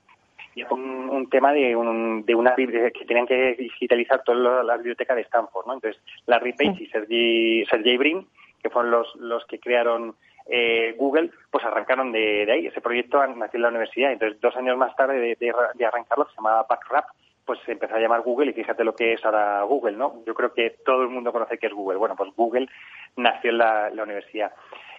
un, 0.64 1.10
un 1.10 1.30
tema 1.30 1.52
de, 1.52 1.76
un, 1.76 2.26
de 2.26 2.36
una 2.36 2.56
que 2.56 3.06
tenían 3.06 3.28
que 3.28 3.56
digitalizar 3.56 4.24
toda 4.24 4.64
la, 4.64 4.78
biblioteca 4.78 5.14
de 5.14 5.22
Stanford, 5.22 5.68
¿no? 5.68 5.74
Entonces, 5.74 6.02
Larry 6.26 6.54
Page 6.54 6.84
y 6.84 6.88
Sergey, 6.88 7.66
Sergey 7.66 7.98
Brin, 7.98 8.28
que 8.64 8.70
fueron 8.70 8.92
los, 8.92 9.16
los 9.18 9.46
que 9.46 9.60
crearon 9.60 10.16
eh, 10.48 10.96
Google, 10.98 11.32
pues 11.52 11.66
arrancaron 11.66 12.12
de, 12.12 12.50
ahí. 12.52 12.68
Ese 12.68 12.82
proyecto 12.82 13.26
nació 13.28 13.58
en 13.58 13.62
la 13.64 13.70
universidad. 13.70 14.12
Entonces, 14.12 14.40
dos 14.40 14.56
años 14.56 14.78
más 14.78 14.96
tarde 14.96 15.20
de, 15.20 15.36
de, 15.36 15.86
arrancarlo, 15.86 16.26
se 16.30 16.36
llamaba 16.36 16.66
Backrap, 16.70 17.06
pues 17.46 17.60
se 17.66 17.74
empezó 17.74 17.96
a 17.96 18.00
llamar 18.00 18.22
Google 18.22 18.52
y 18.52 18.54
fíjate 18.54 18.84
lo 18.84 18.96
que 18.96 19.14
es 19.14 19.26
ahora 19.26 19.62
Google, 19.64 19.98
¿no? 19.98 20.24
Yo 20.26 20.34
creo 20.34 20.54
que 20.54 20.78
todo 20.86 21.04
el 21.04 21.10
mundo 21.10 21.32
conoce 21.32 21.58
que 21.58 21.68
es 21.68 21.74
Google. 21.74 21.98
Bueno, 21.98 22.16
pues 22.16 22.32
Google 22.36 22.68
nació 23.18 23.52
en 23.52 23.58
la, 23.58 23.90
la 23.90 24.04
universidad 24.04 24.52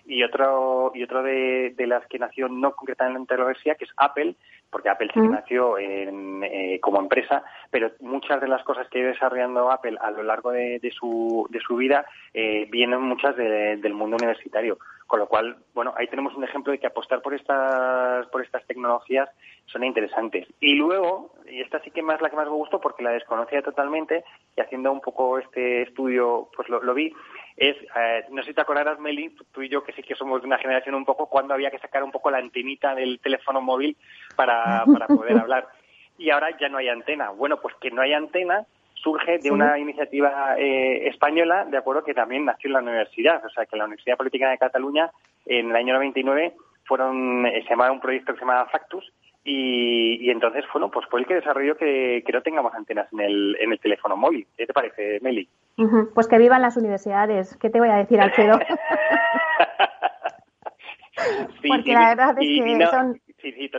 y 0.07 0.23
otro 0.23 0.93
y 0.95 1.03
otro 1.03 1.23
de, 1.23 1.75
de, 1.77 1.87
las 1.87 2.07
que 2.07 2.19
nació 2.19 2.49
no 2.49 2.73
concretamente 2.73 3.35
en 3.35 3.41
la 3.41 3.47
universidad 3.47 3.77
que 3.77 3.85
es 3.87 3.91
Apple 3.97 4.37
porque 4.71 4.89
Apple 4.89 5.11
sí 5.15 5.21
nació 5.21 5.79
en, 5.79 6.43
eh, 6.45 6.79
como 6.81 7.01
empresa 7.01 7.45
pero 7.71 7.91
muchas 8.01 8.41
de 8.41 8.49
las 8.49 8.63
cosas 8.65 8.89
que 8.89 8.99
ha 8.99 9.03
ido 9.03 9.11
desarrollando 9.13 9.71
Apple 9.71 9.97
a 10.01 10.11
lo 10.11 10.23
largo 10.23 10.51
de, 10.51 10.79
de 10.79 10.91
su, 10.91 11.47
de 11.51 11.61
su 11.61 11.77
vida 11.77 12.07
eh, 12.35 12.67
vienen 12.71 13.01
muchas 13.01 13.37
del 13.37 13.95
mundo 13.95 14.17
universitario. 14.17 14.79
Con 15.07 15.21
lo 15.21 15.29
cual 15.29 15.57
bueno 15.73 15.95
ahí 15.97 16.09
tenemos 16.09 16.35
un 16.35 16.43
ejemplo 16.43 16.73
de 16.73 16.79
que 16.79 16.89
apostar 16.89 17.23
por 17.23 17.33
estas 17.33 18.27
por 18.27 18.43
estas 18.43 18.67
tecnologías 18.67 19.29
son 19.67 19.85
interesantes. 19.85 20.47
Y 20.61 20.75
luego 20.75 21.33
y 21.49 21.61
esta 21.61 21.81
sí 21.81 21.91
que 21.91 22.03
más 22.03 22.21
la 22.21 22.29
que 22.29 22.37
más 22.37 22.47
me 22.47 22.53
gustó 22.53 22.81
porque 22.81 23.05
la 23.05 23.13
desconocía 23.13 23.63
totalmente 23.63 24.25
y 24.57 24.61
haciendo 24.61 24.91
un 24.91 25.01
poco 25.01 25.39
este 25.39 25.83
estudio 25.83 26.49
pues 26.57 26.69
lo, 26.69 26.83
lo 26.83 26.93
vi 26.93 27.13
es, 27.57 27.77
eh, 27.97 28.25
no 28.31 28.43
sé 28.43 28.49
si 28.49 28.55
te 28.55 28.61
acordarás, 28.61 28.99
Meli, 28.99 29.35
tú 29.53 29.63
y 29.63 29.69
yo 29.69 29.83
que 29.83 29.93
sí 29.93 30.03
que 30.03 30.15
somos 30.15 30.43
de 30.43 30.47
una 30.47 30.59
generación 30.59 30.95
un 30.95 31.05
poco, 31.05 31.27
cuando 31.27 31.55
había 31.55 31.71
que 31.71 31.79
sacar 31.79 32.05
un 32.05 32.13
poco 32.13 32.31
la 32.31 32.39
antenita 32.39 32.95
del 32.95 33.19
teléfono 33.21 33.61
móvil 33.61 33.97
para, 34.35 34.85
para 34.93 35.07
poder 35.07 35.39
hablar. 35.39 35.67
Y 36.19 36.31
ahora 36.31 36.57
ya 36.59 36.69
no 36.69 36.79
hay 36.79 36.89
antena. 36.89 37.31
Bueno, 37.31 37.61
pues 37.61 37.75
que 37.81 37.91
no 37.91 38.03
hay 38.03 38.13
antena 38.13 38.67
surge 38.95 39.39
de 39.39 39.51
una 39.51 39.79
iniciativa 39.79 40.57
eh, 40.59 41.07
española, 41.09 41.65
de 41.65 41.77
acuerdo, 41.77 42.03
que 42.03 42.15
también 42.15 42.45
nació 42.45 42.69
en 42.69 42.73
la 42.73 42.81
universidad. 42.81 43.45
O 43.45 43.51
sea, 43.51 43.67
que 43.67 43.77
la 43.77 43.85
Universidad 43.85 44.17
Política 44.17 44.51
de 44.51 44.59
Cataluña, 44.59 45.11
en 45.45 45.71
el 45.71 45.77
año 45.77 45.95
99, 45.95 46.55
fueron, 46.85 47.47
eh, 47.47 47.63
se 47.63 47.71
llamaba 47.71 47.93
un 47.93 48.01
proyecto 48.01 48.33
que 48.33 48.39
se 48.39 48.45
llamaba 48.45 48.69
Factus, 48.69 49.13
y, 49.49 50.29
entonces, 50.31 50.65
bueno, 50.73 50.91
pues 50.91 51.07
fue 51.09 51.21
el 51.21 51.27
que 51.27 51.35
desarrolló 51.35 51.77
que, 51.77 52.25
que 52.27 52.33
no 52.33 52.43
tengamos 52.43 52.75
antenas 52.75 53.07
en 53.13 53.21
el, 53.21 53.57
en 53.61 53.71
el 53.73 53.79
teléfono 53.79 54.17
móvil. 54.17 54.47
¿Qué 54.57 54.67
te 54.67 54.73
parece, 54.73 55.21
Meli? 55.23 55.49
Pues 56.15 56.27
que 56.27 56.39
vivan 56.39 56.63
las 56.63 56.77
universidades. 56.77 57.57
¿Qué 57.59 57.71
te 57.71 57.79
voy 57.79 57.89
a 57.89 57.97
decir, 57.97 58.21
Alfredo? 58.21 58.59
sí, 61.63 61.69
Porque 61.69 61.93
la 61.93 62.09
verdad 62.09 62.35
es 62.41 62.65
que 62.65 62.87
son... 62.87 63.21
Sí, 63.41 63.53
sí, 63.53 63.71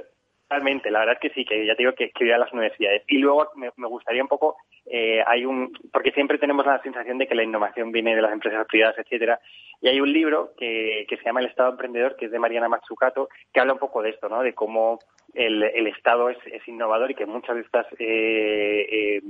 totalmente. 0.48 0.90
La 0.90 1.00
verdad 1.00 1.18
es 1.22 1.30
que 1.30 1.36
sí, 1.36 1.46
que 1.46 1.66
ya 1.66 1.76
te 1.76 1.84
digo 1.84 1.94
que, 1.94 2.12
que 2.12 2.24
vivan 2.24 2.40
las 2.40 2.54
universidades. 2.54 3.04
Y 3.08 3.18
luego 3.18 3.50
me, 3.56 3.70
gustaría 3.88 4.22
un 4.22 4.30
poco 4.30 4.56
eh, 4.86 5.22
hay 5.28 5.46
un 5.46 5.72
porque 5.92 6.12
siempre 6.12 6.38
tenemos 6.38 6.66
la 6.66 6.82
sensación 6.82 7.18
de 7.18 7.28
que 7.28 7.36
la 7.36 7.44
innovación 7.44 7.92
viene 7.92 8.16
de 8.16 8.22
las 8.22 8.32
empresas 8.32 8.66
privadas, 8.68 8.98
etcétera, 8.98 9.40
y 9.82 9.90
hay 9.90 10.00
un 10.00 10.12
libro 10.12 10.54
que, 10.58 11.06
que 11.10 11.18
se 11.18 11.24
llama 11.24 11.42
El 11.42 11.48
Estado 11.48 11.72
Emprendedor, 11.72 12.16
que 12.16 12.26
es 12.26 12.32
de 12.32 12.40
Mariana 12.40 12.70
Matsukato, 12.70 13.30
que 13.54 13.60
habla 13.60 13.74
un 13.74 13.80
poco 13.80 14.02
de 14.02 14.12
esto, 14.12 14.30
¿no? 14.30 14.42
De 14.42 14.54
cómo 14.54 15.00
el, 15.34 15.62
el 15.64 15.88
Estado 15.88 16.30
es, 16.30 16.38
es 16.46 16.66
innovador 16.68 17.12
y 17.12 17.16
que 17.16 17.26
muchas 17.26 17.56
de 17.56 17.62
estas 17.62 17.86
eh, 18.00 18.88
eh, 18.90 19.22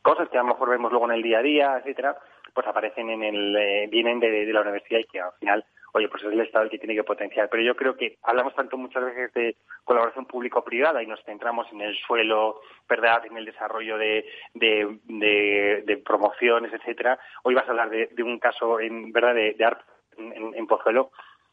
cosas 0.00 0.28
que 0.30 0.38
a 0.38 0.42
lo 0.42 0.48
mejor 0.48 0.70
vemos 0.70 0.90
luego 0.90 1.06
en 1.06 1.16
el 1.16 1.22
día 1.22 1.38
a 1.38 1.42
día, 1.42 1.76
etcétera, 1.78 2.16
pues 2.54 2.66
aparecen 2.66 3.10
en 3.10 3.22
el 3.22 3.56
eh, 3.56 3.88
vienen 3.90 4.20
de, 4.20 4.46
de 4.46 4.52
la 4.52 4.62
universidad 4.62 5.00
y 5.00 5.04
que 5.04 5.20
al 5.20 5.32
final 5.38 5.64
oye, 5.92 6.08
pues 6.08 6.22
es 6.24 6.32
el 6.32 6.40
Estado 6.40 6.64
el 6.64 6.70
que 6.70 6.78
tiene 6.78 6.94
que 6.94 7.04
potenciar. 7.04 7.48
Pero 7.48 7.62
yo 7.62 7.76
creo 7.76 7.96
que 7.96 8.18
hablamos 8.22 8.54
tanto 8.54 8.76
muchas 8.76 9.04
veces 9.04 9.32
de 9.34 9.56
colaboración 9.84 10.26
público-privada 10.26 11.02
y 11.02 11.06
nos 11.06 11.22
centramos 11.24 11.66
en 11.72 11.82
el 11.82 11.96
suelo, 11.98 12.60
¿verdad?, 12.88 13.24
en 13.26 13.36
el 13.36 13.44
desarrollo 13.44 13.98
de, 13.98 14.24
de, 14.54 16.02
promociones, 16.04 16.72
etcétera. 16.72 17.18
Hoy 17.44 17.54
vas 17.54 17.66
a 17.66 17.70
hablar 17.70 17.90
de, 17.90 18.22
un 18.22 18.38
caso, 18.38 18.80
en 18.80 19.12
verdad, 19.12 19.34
de, 19.34 19.54
de 19.54 19.64
arte 19.64 19.84
en, 20.16 20.54
en 20.54 20.66
Pozuelo. 20.66 21.10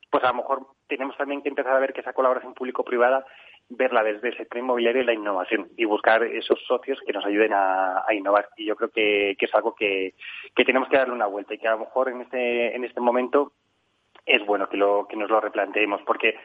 Pues 0.10 0.24
a 0.24 0.30
lo 0.30 0.36
mejor 0.36 0.68
tenemos 0.88 1.16
también 1.18 1.42
que 1.42 1.50
empezar 1.50 1.74
a 1.76 1.80
ver 1.80 1.94
que 1.94 2.02
esa 2.02 2.14
colaboración 2.14 2.54
público-privada 2.54 3.26
verla 3.70 4.04
desde 4.04 4.30
el 4.30 4.38
sector 4.38 4.58
inmobiliario 4.60 5.04
y 5.04 5.06
la 5.06 5.14
innovación 5.14 5.70
y 5.78 5.86
buscar 5.86 6.24
esos 6.24 6.60
socios 6.68 7.00
que 7.06 7.14
nos 7.14 7.26
ayuden 7.26 7.52
a, 7.54 8.04
innovar. 8.12 8.50
Y 8.58 8.66
yo 8.66 8.76
creo 8.76 8.90
que, 8.90 9.36
que 9.38 9.46
es 9.46 9.54
algo 9.54 9.76
que, 9.76 10.16
que, 10.56 10.66
tenemos 10.66 10.90
que 10.90 10.98
darle 10.98 11.14
una 11.14 11.28
vuelta 11.28 11.54
y 11.54 11.60
que 11.60 11.68
a 11.68 11.74
lo 11.74 11.80
mejor 11.80 12.10
en 12.10 12.22
este, 12.22 12.76
en 12.76 12.84
este 12.84 13.00
momento 13.00 13.54
es 14.30 14.46
bueno 14.46 14.70
que, 14.70 14.78
lo, 14.78 15.08
que 15.08 15.18
nos 15.18 15.30
lo 15.30 15.42
replanteemos, 15.42 16.02
porque 16.04 16.36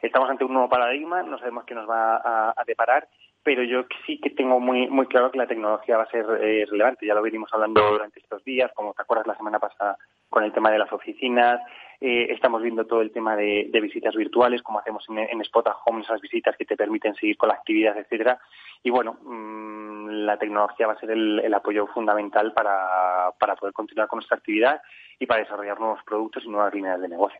estamos 0.00 0.30
ante 0.30 0.44
un 0.44 0.52
nuevo 0.52 0.68
paradigma, 0.68 1.22
no 1.22 1.38
sabemos 1.38 1.64
qué 1.64 1.74
nos 1.74 1.88
va 1.88 2.16
a, 2.24 2.64
deparar, 2.66 3.08
pero 3.42 3.62
yo 3.62 3.84
sí 4.06 4.18
que 4.20 4.30
tengo 4.30 4.58
muy 4.58 4.88
muy 4.88 5.06
claro 5.06 5.30
que 5.30 5.38
la 5.38 5.46
tecnología 5.46 5.98
va 5.98 6.04
a 6.04 6.10
ser 6.10 6.24
eh, 6.40 6.64
relevante. 6.70 7.04
Ya 7.04 7.14
lo 7.14 7.20
venimos 7.20 7.52
hablando 7.52 7.90
durante 7.90 8.20
estos 8.20 8.42
días, 8.44 8.70
como 8.74 8.94
te 8.94 9.02
acuerdas 9.02 9.26
la 9.26 9.36
semana 9.36 9.58
pasada 9.58 9.98
con 10.30 10.44
el 10.44 10.52
tema 10.52 10.70
de 10.70 10.78
las 10.78 10.90
oficinas. 10.92 11.60
Eh, 12.00 12.28
estamos 12.30 12.62
viendo 12.62 12.86
todo 12.86 13.02
el 13.02 13.12
tema 13.12 13.36
de, 13.36 13.68
visitas 13.82 14.14
virtuales, 14.14 14.62
como 14.62 14.78
hacemos 14.78 15.04
en, 15.10 15.18
en 15.18 15.40
Spot 15.42 15.68
Home, 15.84 16.02
esas 16.02 16.20
visitas 16.20 16.56
que 16.56 16.64
te 16.64 16.76
permiten 16.76 17.14
seguir 17.16 17.36
con 17.36 17.48
la 17.48 17.56
actividad, 17.56 17.98
etcétera. 17.98 18.38
Y 18.82 18.90
bueno, 18.90 19.18
mmm, 19.22 20.08
la 20.24 20.38
tecnología 20.38 20.86
va 20.86 20.94
a 20.94 21.00
ser 21.00 21.10
el, 21.10 21.52
apoyo 21.52 21.86
fundamental 21.88 22.52
para 22.54 23.32
poder 23.58 23.74
continuar 23.74 24.08
con 24.08 24.18
nuestra 24.18 24.38
actividad 24.38 24.80
y 25.18 25.26
para 25.26 25.40
desarrollar 25.40 25.78
nuevos 25.78 26.00
productos 26.04 26.44
y 26.44 26.48
nuevas 26.48 26.74
líneas 26.74 27.00
de 27.00 27.08
negocio. 27.08 27.38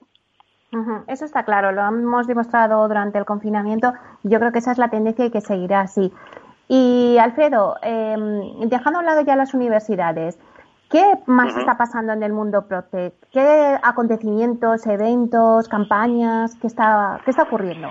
Eso 1.06 1.24
está 1.24 1.44
claro, 1.44 1.70
lo 1.70 1.82
hemos 1.82 2.26
demostrado 2.26 2.86
durante 2.88 3.18
el 3.18 3.24
confinamiento. 3.24 3.92
Yo 4.24 4.40
creo 4.40 4.50
que 4.50 4.58
esa 4.58 4.72
es 4.72 4.78
la 4.78 4.88
tendencia 4.88 5.24
y 5.24 5.30
que 5.30 5.40
seguirá 5.40 5.82
así. 5.82 6.12
Y 6.68 7.16
Alfredo, 7.18 7.76
em, 7.82 8.68
dejando 8.68 8.98
a 8.98 9.00
un 9.00 9.06
lado 9.06 9.20
ya 9.20 9.36
las 9.36 9.54
universidades, 9.54 10.38
¿qué 10.90 11.04
más 11.26 11.56
está 11.56 11.76
pasando 11.76 12.12
en 12.12 12.22
el 12.22 12.32
mundo 12.32 12.66
Protect? 12.66 13.24
¿Qué 13.30 13.78
acontecimientos, 13.82 14.86
eventos, 14.86 15.68
campañas, 15.68 16.56
qué 16.60 16.66
está, 16.66 17.20
qué 17.24 17.30
está 17.30 17.44
ocurriendo? 17.44 17.90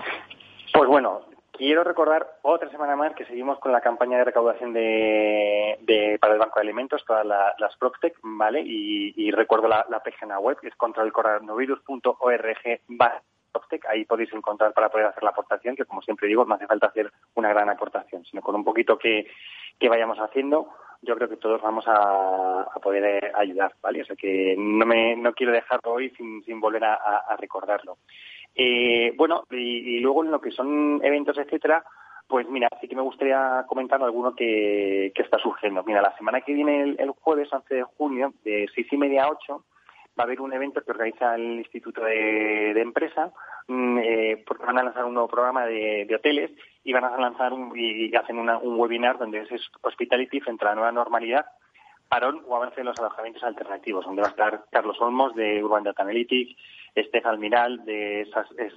Pues 0.74 0.90
bueno, 0.90 1.22
quiero 1.54 1.84
recordar 1.84 2.40
otra 2.42 2.70
semana 2.70 2.98
más 2.98 3.16
que 3.16 3.26
seguimos 3.26 3.60
con 3.60 3.72
la 3.72 3.80
campaña 3.80 4.18
de 4.18 4.26
recaudación 4.26 4.74
de, 4.74 6.18
para 6.20 6.34
el 6.34 6.40
Banco 6.40 6.60
de 6.60 6.62
Alimentos, 6.62 7.06
todas 7.06 7.26
las 7.26 7.78
Protect, 7.78 8.18
¿vale? 8.22 8.62
Y, 8.66 9.32
recuerdo 9.32 9.68
la, 9.68 9.86
página 10.04 10.40
web, 10.40 10.58
que 10.60 10.68
es 10.68 10.76
contralcoronavirus.org 10.76 12.80
ahí 13.88 14.06
podéis 14.06 14.34
encontrar 14.34 14.74
para 14.74 14.90
poder 14.90 15.08
hacer 15.08 15.24
la 15.24 15.30
aportación, 15.30 15.76
que 15.76 15.86
como 15.86 16.02
siempre 16.02 16.28
digo, 16.28 16.46
no 16.46 16.56
hace 16.56 16.68
falta 16.68 16.88
hacer 16.88 17.12
una 17.36 17.50
gran 17.50 17.70
aportación, 17.70 18.26
sino 18.26 18.42
con 18.42 18.56
un 18.56 18.64
poquito 18.64 18.98
que, 18.98 19.28
vayamos 19.90 20.18
haciendo, 20.20 20.70
yo 21.02 21.16
creo 21.16 21.28
que 21.28 21.38
todos 21.38 21.62
vamos 21.62 21.86
a, 21.88 22.68
poder 22.82 23.04
eh, 23.04 23.32
ayudar, 23.36 23.74
¿vale? 23.82 24.02
O 24.02 24.06
sea 24.06 24.16
que 24.16 24.56
no 24.58 24.86
me 24.86 25.16
no 25.16 25.34
quiero 25.34 25.52
dejarlo 25.52 25.94
hoy 25.94 26.10
sin, 26.12 26.44
sin 26.44 26.60
volver 26.60 26.84
a, 26.86 27.36
recordarlo. 27.38 27.98
Eh, 28.56 29.14
bueno, 29.18 29.44
y, 29.50 30.00
luego 30.00 30.24
en 30.24 30.32
lo 30.32 30.42
que 30.42 30.52
son 30.52 31.02
eventos, 31.04 31.38
etcétera, 31.38 31.84
pues 32.28 32.48
mira, 32.48 32.68
sí 32.80 32.88
que 32.88 32.96
me 32.96 33.02
gustaría 33.02 33.66
comentar 33.68 34.02
alguno 34.02 34.36
que, 34.36 35.12
está 35.16 35.38
surgiendo. 35.40 35.84
Mira, 35.84 36.02
la 36.02 36.16
semana 36.18 36.42
que 36.42 36.54
viene, 36.54 36.96
el, 36.98 37.12
jueves 37.12 37.52
11 37.52 37.76
de 37.76 37.84
junio, 37.84 38.34
de 38.44 38.68
seis 38.74 38.88
y 38.92 38.98
media 38.98 39.26
a 39.26 39.30
8, 39.30 39.66
va 40.18 40.24
a 40.24 40.28
haber 40.28 40.42
un 40.42 40.54
evento 40.54 40.82
que 40.84 40.92
organiza 40.92 41.36
el 41.36 41.60
Instituto 41.60 42.04
de, 42.04 42.80
Empresa, 42.80 43.32
mm, 43.68 43.98
eh, 44.00 44.44
porque 44.46 44.66
van 44.66 44.78
a 44.78 44.84
lanzar 44.84 45.06
un 45.06 45.14
nuevo 45.16 45.30
programa 45.30 45.66
de, 45.66 46.08
hoteles 46.16 46.52
y 46.84 46.94
van 46.94 47.06
a 47.06 47.18
lanzar 47.18 47.54
un, 47.54 47.74
y 47.76 48.16
hacen 48.16 48.38
un 48.38 48.80
webinar 48.80 49.18
donde 49.18 49.42
es 49.42 49.72
Hospitality 49.82 50.40
frente 50.40 50.66
a 50.66 50.70
la 50.70 50.76
nueva 50.76 50.92
normalidad, 50.92 51.46
parón 52.14 52.44
o 52.48 52.56
avance 52.56 52.76
de 52.76 52.84
los 52.84 53.00
alojamientos 53.00 53.44
alternativos, 53.44 54.06
donde 54.06 54.22
va 54.22 54.28
a 54.28 54.32
estar 54.32 54.66
Carlos 54.70 55.02
Olmos 55.02 55.34
de 55.34 55.64
Urban 55.64 55.84
Data 55.84 56.04
Analytics, 56.04 56.56
Estefan 56.94 57.40
Miral 57.40 57.84
de 57.86 58.22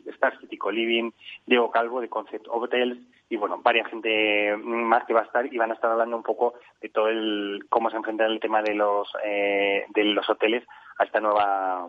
Star 0.07 0.41
City 0.41 0.57
Co-Living, 0.57 1.11
Diego 1.45 1.71
Calvo 1.71 2.01
de 2.01 2.09
Concept 2.09 2.47
Hotels 2.49 2.99
y 3.29 3.37
bueno, 3.37 3.61
varias 3.63 3.91
gente 3.91 4.57
más 4.57 5.05
que 5.05 5.13
va 5.13 5.21
a 5.21 5.25
estar 5.25 5.53
y 5.53 5.59
van 5.59 5.71
a 5.71 5.75
estar 5.75 5.91
hablando 5.91 6.17
un 6.17 6.23
poco 6.23 6.55
de 6.81 6.89
todo 6.89 7.09
el 7.09 7.67
cómo 7.69 7.91
se 7.91 7.97
enfrenta 7.97 8.25
el 8.25 8.41
tema 8.41 8.63
de 8.63 8.75
los 8.75 9.07
eh, 9.23 9.85
de 9.95 10.05
los 10.05 10.29
hoteles 10.31 10.65
a 10.99 11.05
esta 11.05 11.21
nueva 11.21 11.87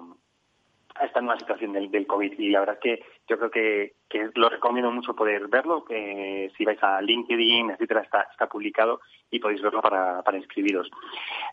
a 1.00 1.06
esta 1.06 1.22
nueva 1.22 1.40
situación 1.40 1.74
del, 1.74 1.90
del 1.92 2.08
COVID. 2.08 2.40
Y 2.40 2.50
la 2.50 2.62
verdad 2.62 2.76
es 2.76 2.82
que 2.82 3.06
yo 3.28 3.38
creo 3.38 3.52
que, 3.52 3.94
que 4.10 4.30
lo 4.36 4.50
recomiendo 4.50 4.92
mucho 4.92 5.16
poder 5.16 5.48
verlo, 5.48 5.84
que 5.84 6.52
si 6.58 6.66
vais 6.66 6.82
a 6.82 7.02
LinkedIn, 7.02 7.72
etcétera, 7.72 8.02
está, 8.02 8.28
está 8.32 8.48
publicado 8.48 9.02
y 9.30 9.40
podéis 9.40 9.62
verlo 9.62 9.82
para, 9.82 10.22
para 10.24 10.38
inscribiros. 10.38 10.90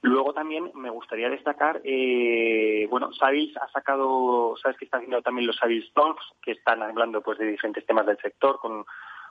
Luego 0.02 0.32
también 0.32 0.70
me 0.74 0.90
gustaría 0.90 1.28
destacar, 1.28 1.80
eh, 1.84 2.86
bueno, 2.90 3.12
Savils 3.12 3.56
ha 3.56 3.68
sacado, 3.68 4.56
sabes 4.62 4.78
que 4.78 4.84
está 4.84 4.98
haciendo 4.98 5.22
también 5.22 5.46
los 5.46 5.56
Savils 5.56 5.92
Talks, 5.92 6.24
que 6.42 6.52
están 6.52 6.82
hablando 6.82 7.20
pues 7.22 7.38
de 7.38 7.46
diferentes 7.46 7.84
temas 7.86 8.06
del 8.06 8.18
sector 8.18 8.58
con 8.60 8.84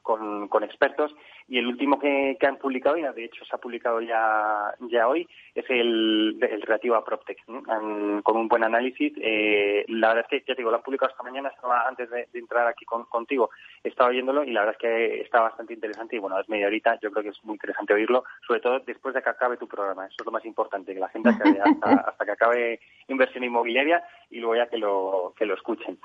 con, 0.03 0.47
con 0.47 0.63
expertos 0.63 1.15
y 1.47 1.57
el 1.57 1.67
último 1.67 1.99
que, 1.99 2.37
que, 2.39 2.47
han 2.47 2.57
publicado, 2.57 2.97
y 2.97 3.01
de 3.01 3.25
hecho 3.25 3.43
se 3.45 3.55
ha 3.55 3.57
publicado 3.57 4.01
ya, 4.01 4.73
ya 4.91 5.07
hoy, 5.07 5.27
es 5.55 5.65
el, 5.69 6.37
el 6.41 6.61
relativo 6.61 6.95
a 6.95 7.03
PropTech, 7.03 7.43
con 7.45 8.37
un 8.37 8.47
buen 8.47 8.63
análisis. 8.63 9.13
Eh, 9.17 9.85
la 9.87 10.09
verdad 10.09 10.25
es 10.29 10.29
que, 10.29 10.45
ya 10.47 10.55
te 10.55 10.61
digo, 10.61 10.71
lo 10.71 10.77
han 10.77 10.83
publicado 10.83 11.11
esta 11.11 11.23
mañana, 11.23 11.49
estaba 11.49 11.87
antes 11.87 12.09
de, 12.09 12.27
entrar 12.33 12.67
aquí 12.67 12.85
con, 12.85 13.05
contigo, 13.05 13.49
estaba 13.83 14.09
oyéndolo 14.09 14.43
y 14.43 14.51
la 14.51 14.61
verdad 14.61 14.75
es 14.79 14.81
que 14.81 15.21
está 15.21 15.41
bastante 15.41 15.73
interesante 15.73 16.15
y 16.15 16.19
bueno, 16.19 16.39
es 16.39 16.49
media 16.49 16.67
horita, 16.67 16.99
yo 17.01 17.11
creo 17.11 17.23
que 17.23 17.29
es 17.29 17.43
muy 17.43 17.55
interesante 17.55 17.93
oírlo, 17.93 18.23
sobre 18.45 18.61
todo 18.61 18.79
después 18.79 19.13
de 19.13 19.21
que 19.21 19.29
acabe 19.29 19.57
tu 19.57 19.67
programa, 19.67 20.05
eso 20.05 20.17
es 20.19 20.25
lo 20.25 20.31
más 20.31 20.45
importante, 20.45 20.93
que 20.93 20.99
la 20.99 21.09
gente 21.09 21.29
hasta, 21.63 21.89
hasta 22.09 22.25
que 22.25 22.31
acabe 22.31 22.79
inversión 23.07 23.43
inmobiliaria 23.43 24.03
y 24.33 24.39
luego 24.39 24.55
ya 24.55 24.67
que 24.67 24.77
lo, 24.77 25.33
que 25.37 25.45
lo 25.45 25.53
escuchen. 25.53 25.99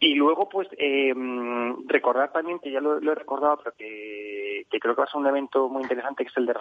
Y 0.00 0.14
luego, 0.14 0.48
pues, 0.48 0.68
eh, 0.76 1.14
recordar 1.86 2.32
también, 2.32 2.58
que 2.58 2.70
ya 2.70 2.80
lo, 2.80 2.98
he 2.98 3.14
recordado, 3.14 3.58
pero 3.58 3.76
que, 3.76 4.66
creo 4.68 4.94
que 4.94 5.00
va 5.00 5.04
a 5.04 5.10
ser 5.10 5.20
un 5.20 5.26
evento 5.26 5.68
muy 5.68 5.82
interesante, 5.82 6.24
que 6.24 6.30
es 6.30 6.36
el 6.36 6.46
de 6.46 6.54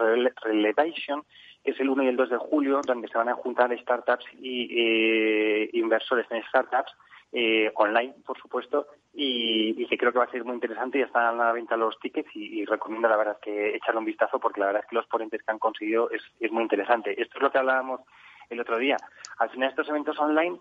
Relevation, 0.44 1.24
que 1.64 1.72
es 1.72 1.80
el 1.80 1.90
1 1.90 2.04
y 2.04 2.08
el 2.08 2.18
2 2.18 2.30
de 2.30 2.38
julio, 2.38 2.82
donde 2.86 3.08
se 3.08 3.18
van 3.18 3.30
a 3.30 3.36
juntar 3.36 3.76
startups 3.80 4.26
y 4.40 4.68
eh, 4.72 5.70
inversores 5.74 6.28
en 6.30 6.44
startups, 6.44 6.92
eh, 7.32 7.72
online, 7.76 8.16
por 8.26 8.38
supuesto, 8.38 8.88
y, 9.14 9.86
que 9.88 9.98
creo 9.98 10.12
que 10.12 10.20
va 10.20 10.26
a 10.26 10.32
ser 10.32 10.44
muy 10.44 10.56
interesante. 10.56 11.00
Ya 11.00 11.06
están 11.06 11.26
a 11.26 11.46
la 11.46 11.52
venta 11.52 11.76
los 11.76 11.98
tickets 12.00 12.30
y, 12.36 12.66
recomiendo, 12.66 13.08
la 13.08 13.18
verdad, 13.18 13.40
que 13.42 13.76
echarle 13.76 14.00
un 14.00 14.06
vistazo, 14.06 14.40
porque 14.40 14.60
la 14.60 14.68
verdad 14.68 14.84
es 14.84 14.90
que 14.90 14.96
los 14.96 15.08
ponentes 15.08 15.42
que 15.42 15.52
han 15.52 15.60
conseguido 15.60 16.12
es, 16.12 16.22
es 16.40 16.52
muy 16.52 16.64
interesante. 16.64 17.20
Esto 17.20 17.38
es 17.38 17.42
lo 17.42 17.52
que 17.52 17.58
hablábamos 17.58 18.02
el 18.50 18.60
otro 18.60 18.78
día. 18.78 18.98
Al 19.38 19.50
final, 19.50 19.70
estos 19.70 19.88
eventos 19.88 20.20
online 20.20 20.60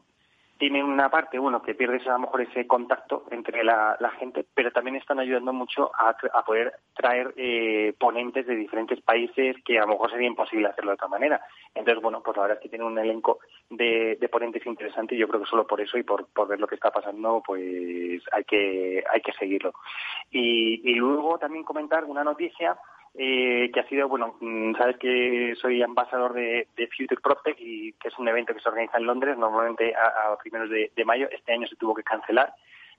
tienen 0.59 0.85
una 0.85 1.09
parte, 1.09 1.39
bueno, 1.39 1.63
que 1.63 1.75
pierdes 1.75 2.07
a 2.09 2.13
lo 2.13 2.21
mejor 2.21 2.41
ese 2.43 2.67
contacto 2.67 3.25
entre 3.31 3.63
la, 3.63 3.97
gente, 4.19 4.45
pero 4.55 4.73
también 4.73 4.97
están 4.97 5.21
ayudando 5.21 5.53
mucho 5.53 5.91
a, 5.95 6.17
poder 6.45 6.75
traer 6.95 7.33
eh, 7.37 7.95
ponentes 7.99 8.47
de 8.47 8.57
diferentes 8.57 9.01
países 9.01 9.57
que 9.65 9.79
a 9.79 9.83
lo 9.83 9.89
mejor 9.89 10.11
sería 10.11 10.27
imposible 10.27 10.67
hacerlo 10.67 10.91
de 10.91 10.95
otra 10.95 11.09
manera. 11.09 11.41
Entonces, 11.75 12.03
bueno, 12.03 12.23
pues 12.23 12.37
la 12.37 12.43
verdad 12.43 12.59
es 12.59 12.63
que 12.63 12.69
tienen 12.69 12.89
un 12.89 12.99
elenco 12.99 13.39
de, 13.71 14.19
ponentes 14.31 14.67
interesante 14.67 15.15
y 15.15 15.19
yo 15.19 15.29
creo 15.29 15.43
que 15.43 15.49
solo 15.49 15.67
por 15.67 15.81
eso 15.81 15.97
y 15.97 16.03
por, 16.03 16.27
por 16.27 16.49
ver 16.49 16.59
lo 16.59 16.67
que 16.67 16.75
está 16.75 16.91
pasando, 16.91 17.41
pues 17.47 18.23
hay 18.33 18.45
que, 18.45 19.05
hay 19.09 19.21
que 19.21 19.33
seguirlo. 19.33 19.73
Y, 20.31 20.91
y 20.91 20.95
luego 20.95 21.39
también 21.39 21.65
comentar 21.65 22.05
una 22.05 22.25
noticia 22.25 22.77
eh, 23.15 23.71
que 23.73 23.81
ha 23.81 23.89
sido, 23.89 24.09
bueno, 24.09 24.37
mm, 24.41 24.75
sabes 24.77 24.97
que 24.99 25.55
soy 25.61 25.83
ambasador 25.83 26.35
de, 26.35 26.67
Future 26.97 27.21
PropTech 27.21 27.57
y 27.59 27.93
que 27.95 28.09
es 28.09 28.19
un 28.19 28.29
evento 28.29 28.55
que 28.55 28.61
se 28.61 28.69
organiza 28.69 28.99
en 28.99 29.07
Londres 29.07 29.37
normalmente 29.39 29.95
a, 29.95 30.37
primeros 30.39 30.71
de, 30.71 31.05
mayo. 31.05 31.29
Este 31.31 31.53
año 31.53 31.67
se 31.67 31.77
tuvo 31.77 31.95
que 31.95 32.03
cancelar, 32.03 32.53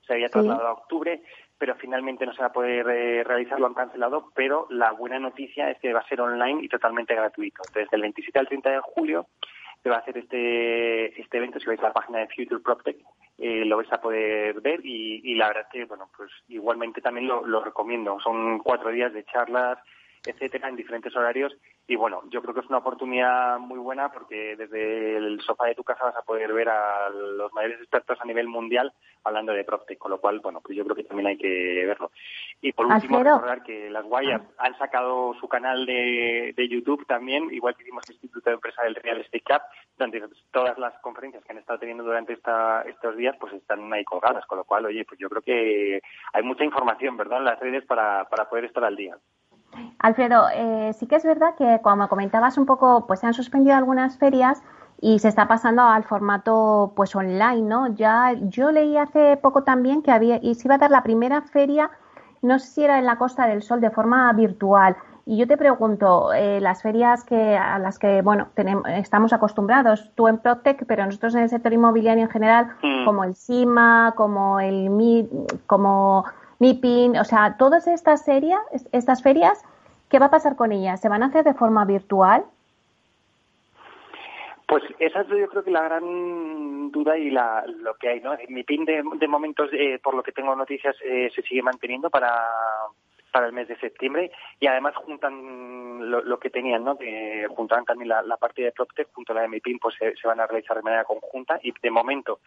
se 0.06 0.14
había 0.14 0.28
trasladado 0.28 0.68
a 0.68 0.72
octubre, 0.72 1.22
pero 1.58 1.74
finalmente 1.76 2.24
no 2.24 2.32
se 2.32 2.40
va 2.40 2.48
a 2.48 2.52
poder 2.52 2.88
eh, 2.88 3.24
realizar, 3.24 3.60
lo 3.60 3.66
han 3.66 3.74
cancelado, 3.74 4.30
pero 4.34 4.66
la 4.70 4.92
buena 4.92 5.18
noticia 5.18 5.70
es 5.70 5.78
que 5.78 5.92
va 5.92 6.00
a 6.00 6.08
ser 6.08 6.20
online 6.20 6.64
y 6.64 6.68
totalmente 6.68 7.14
gratuito. 7.14 7.62
Entonces, 7.66 7.90
del 7.90 8.00
27 8.02 8.38
al 8.38 8.48
30 8.48 8.70
de 8.70 8.80
julio 8.80 9.26
se 9.82 9.90
va 9.90 9.96
a 9.96 9.98
hacer 10.00 10.18
este, 10.18 11.20
este 11.20 11.36
evento. 11.36 11.60
Si 11.60 11.66
vais 11.66 11.80
a 11.80 11.88
la 11.88 11.92
página 11.92 12.18
de 12.18 12.28
Future 12.28 12.60
PropTech, 12.60 12.96
eh, 13.38 13.64
lo 13.64 13.78
vais 13.78 13.92
a 13.92 14.00
poder 14.00 14.60
ver 14.60 14.80
y, 14.84 15.34
la 15.34 15.48
verdad 15.48 15.62
es 15.64 15.68
que, 15.72 15.84
bueno, 15.86 16.10
pues 16.16 16.30
igualmente 16.48 17.00
también 17.00 17.26
lo, 17.26 17.46
lo 17.46 17.62
recomiendo. 17.62 18.18
Son 18.20 18.58
cuatro 18.58 18.90
días 18.90 19.12
de 19.12 19.24
charlas, 19.24 19.78
etcétera, 20.24 20.68
en 20.68 20.76
diferentes 20.76 21.14
horarios. 21.16 21.56
Y 21.86 21.96
bueno, 21.96 22.22
yo 22.30 22.40
creo 22.42 22.54
que 22.54 22.60
es 22.60 22.68
una 22.68 22.78
oportunidad 22.78 23.58
muy 23.58 23.78
buena 23.78 24.12
porque 24.12 24.54
desde 24.56 25.16
el 25.16 25.40
sofá 25.40 25.66
de 25.66 25.74
tu 25.74 25.82
casa 25.82 26.04
vas 26.04 26.16
a 26.16 26.22
poder 26.22 26.52
ver 26.52 26.68
a 26.68 27.08
los 27.10 27.52
mayores 27.52 27.80
expertos 27.80 28.18
a 28.20 28.24
nivel 28.24 28.46
mundial 28.48 28.92
hablando 29.24 29.52
de 29.52 29.64
PropTech, 29.64 29.98
con 29.98 30.10
lo 30.10 30.20
cual, 30.20 30.40
bueno, 30.40 30.60
pues 30.60 30.76
yo 30.76 30.84
creo 30.84 30.96
que 30.96 31.04
también 31.04 31.28
hay 31.28 31.36
que 31.36 31.84
verlo. 31.86 32.10
Y 32.60 32.72
por 32.72 32.86
último, 32.86 33.22
recordar 33.22 33.62
que 33.62 33.90
las 33.90 34.04
Guayas 34.04 34.42
han 34.58 34.76
sacado 34.78 35.34
su 35.40 35.48
canal 35.48 35.84
de, 35.86 36.54
de 36.56 36.68
YouTube 36.68 37.06
también, 37.06 37.52
igual 37.52 37.74
que 37.74 37.82
hicimos 37.82 38.08
el 38.08 38.14
Instituto 38.14 38.50
de 38.50 38.54
Empresa 38.54 38.82
del 38.82 38.94
Real 38.94 39.20
Estate 39.20 39.42
Cup, 39.42 39.62
donde 39.96 40.22
todas 40.50 40.78
las 40.78 40.98
conferencias 41.00 41.44
que 41.44 41.52
han 41.52 41.58
estado 41.58 41.78
teniendo 41.78 42.04
durante 42.04 42.32
esta, 42.32 42.82
estos 42.82 43.16
días 43.16 43.36
pues 43.38 43.52
están 43.54 43.92
ahí 43.92 44.04
colgadas, 44.04 44.46
con 44.46 44.58
lo 44.58 44.64
cual, 44.64 44.86
oye, 44.86 45.04
pues 45.04 45.18
yo 45.18 45.28
creo 45.28 45.42
que 45.42 46.00
hay 46.32 46.42
mucha 46.42 46.64
información, 46.64 47.16
¿verdad?, 47.16 47.38
en 47.38 47.44
las 47.44 47.60
redes 47.60 47.84
para, 47.86 48.24
para 48.28 48.48
poder 48.48 48.66
estar 48.66 48.84
al 48.84 48.96
día. 48.96 49.16
Alfredo, 49.98 50.46
eh, 50.54 50.92
sí 50.98 51.06
que 51.06 51.16
es 51.16 51.24
verdad 51.24 51.54
que 51.56 51.80
como 51.82 52.08
comentabas 52.08 52.58
un 52.58 52.66
poco, 52.66 53.06
pues 53.06 53.20
se 53.20 53.26
han 53.26 53.34
suspendido 53.34 53.76
algunas 53.76 54.18
ferias 54.18 54.62
y 55.00 55.18
se 55.18 55.28
está 55.28 55.48
pasando 55.48 55.82
al 55.82 56.04
formato 56.04 56.92
pues 56.96 57.14
online, 57.14 57.62
¿no? 57.62 57.86
Ya 57.94 58.32
yo 58.32 58.70
leí 58.70 58.96
hace 58.96 59.36
poco 59.36 59.62
también 59.62 60.02
que 60.02 60.10
había 60.10 60.38
y 60.42 60.54
se 60.54 60.68
iba 60.68 60.74
a 60.74 60.78
dar 60.78 60.90
la 60.90 61.02
primera 61.02 61.42
feria, 61.42 61.90
no 62.42 62.58
sé 62.58 62.66
si 62.66 62.84
era 62.84 62.98
en 62.98 63.06
la 63.06 63.16
Costa 63.16 63.46
del 63.46 63.62
Sol 63.62 63.80
de 63.80 63.90
forma 63.90 64.32
virtual. 64.32 64.96
Y 65.26 65.36
yo 65.36 65.46
te 65.46 65.56
pregunto, 65.56 66.32
eh, 66.32 66.60
las 66.60 66.82
ferias 66.82 67.22
que 67.24 67.56
a 67.56 67.78
las 67.78 67.98
que 67.98 68.22
bueno 68.22 68.48
tenemos, 68.54 68.84
estamos 68.88 69.32
acostumbrados, 69.32 70.10
tú 70.14 70.28
en 70.28 70.38
Protec, 70.38 70.84
pero 70.86 71.04
nosotros 71.04 71.34
en 71.34 71.42
el 71.42 71.48
sector 71.48 71.72
inmobiliario 71.72 72.24
en 72.24 72.30
general, 72.30 72.68
mm. 72.82 73.04
como 73.04 73.24
el 73.24 73.34
SIMA, 73.34 74.14
como 74.16 74.60
el 74.60 74.90
MI, 74.90 75.28
como 75.66 76.24
MIPIN, 76.60 77.16
o 77.16 77.24
sea, 77.24 77.56
todas 77.58 77.88
estas 77.88 78.24
ferias, 78.24 78.60
estas 78.92 79.22
ferias, 79.22 79.64
¿qué 80.10 80.18
va 80.18 80.26
a 80.26 80.30
pasar 80.30 80.56
con 80.56 80.72
ellas? 80.72 81.00
¿Se 81.00 81.08
van 81.08 81.22
a 81.22 81.26
hacer 81.26 81.42
de 81.42 81.54
forma 81.54 81.86
virtual? 81.86 82.44
Pues 84.68 84.84
esa 84.98 85.22
es 85.22 85.28
yo 85.28 85.48
creo 85.48 85.64
que 85.64 85.70
la 85.70 85.82
gran 85.82 86.92
duda 86.92 87.18
y 87.18 87.30
la, 87.30 87.64
lo 87.66 87.94
que 87.94 88.10
hay, 88.10 88.20
¿no? 88.20 88.36
MIPIN 88.48 88.84
de, 88.84 89.02
de 89.18 89.26
momentos, 89.26 89.70
eh, 89.72 89.98
por 90.02 90.14
lo 90.14 90.22
que 90.22 90.32
tengo 90.32 90.54
noticias, 90.54 90.94
eh, 91.02 91.30
se 91.34 91.42
sigue 91.42 91.62
manteniendo 91.62 92.10
para, 92.10 92.30
para 93.32 93.46
el 93.46 93.52
mes 93.52 93.66
de 93.66 93.78
septiembre 93.78 94.30
y 94.60 94.66
además 94.66 94.94
juntan 94.96 96.10
lo, 96.10 96.38
que 96.38 96.50
tenían, 96.50 96.84
¿no? 96.84 96.98
Que 96.98 97.46
juntaban 97.56 97.86
también 97.86 98.10
la, 98.10 98.36
parte 98.36 98.62
de 98.62 98.72
PropTech 98.72 99.08
junto 99.12 99.32
a 99.32 99.36
la 99.36 99.42
de 99.42 99.48
MIPIN, 99.48 99.78
pues 99.78 99.96
se, 99.98 100.14
se, 100.14 100.28
van 100.28 100.40
a 100.40 100.46
realizar 100.46 100.76
de 100.76 100.82
manera 100.82 101.04
conjunta 101.04 101.58
y 101.62 101.72
de 101.80 101.90
momento 101.90 102.40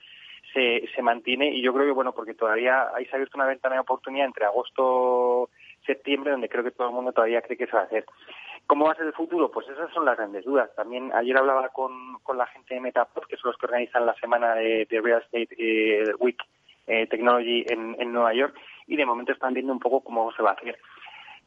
se, 0.53 0.87
se 0.95 1.01
mantiene 1.01 1.49
y 1.49 1.61
yo 1.61 1.73
creo 1.73 1.85
que, 1.85 1.91
bueno, 1.91 2.13
porque 2.13 2.33
todavía 2.33 2.87
ahí 2.93 3.05
se 3.05 3.11
ha 3.11 3.15
abierto 3.15 3.37
una 3.37 3.47
ventana 3.47 3.75
de 3.75 3.81
oportunidad 3.81 4.25
entre 4.25 4.45
agosto 4.45 5.49
septiembre 5.85 6.31
donde 6.31 6.49
creo 6.49 6.63
que 6.63 6.71
todo 6.71 6.87
el 6.87 6.93
mundo 6.93 7.11
todavía 7.11 7.41
cree 7.41 7.57
que 7.57 7.65
se 7.67 7.73
va 7.73 7.81
a 7.81 7.85
hacer. 7.85 8.05
¿Cómo 8.67 8.85
va 8.85 8.93
a 8.93 8.95
ser 8.95 9.07
el 9.07 9.13
futuro? 9.13 9.51
Pues 9.51 9.67
esas 9.67 9.91
son 9.91 10.05
las 10.05 10.15
grandes 10.15 10.45
dudas. 10.45 10.73
También 10.75 11.11
ayer 11.13 11.37
hablaba 11.37 11.69
con, 11.69 12.19
con 12.23 12.37
la 12.37 12.47
gente 12.47 12.75
de 12.75 12.79
Metapod, 12.79 13.23
que 13.23 13.35
son 13.35 13.51
los 13.51 13.57
que 13.57 13.65
organizan 13.65 14.05
la 14.05 14.15
semana 14.15 14.55
de, 14.55 14.87
Real 14.89 15.21
Estate 15.21 15.49
eh, 15.57 16.13
Week 16.19 16.41
eh, 16.87 17.07
Technology 17.07 17.65
en, 17.67 17.95
en 17.99 18.13
Nueva 18.13 18.33
York, 18.33 18.55
y 18.87 18.95
de 18.95 19.05
momento 19.05 19.31
están 19.31 19.53
viendo 19.53 19.73
un 19.73 19.79
poco 19.79 20.01
cómo 20.01 20.31
se 20.33 20.43
va 20.43 20.51
a 20.51 20.53
hacer 20.53 20.77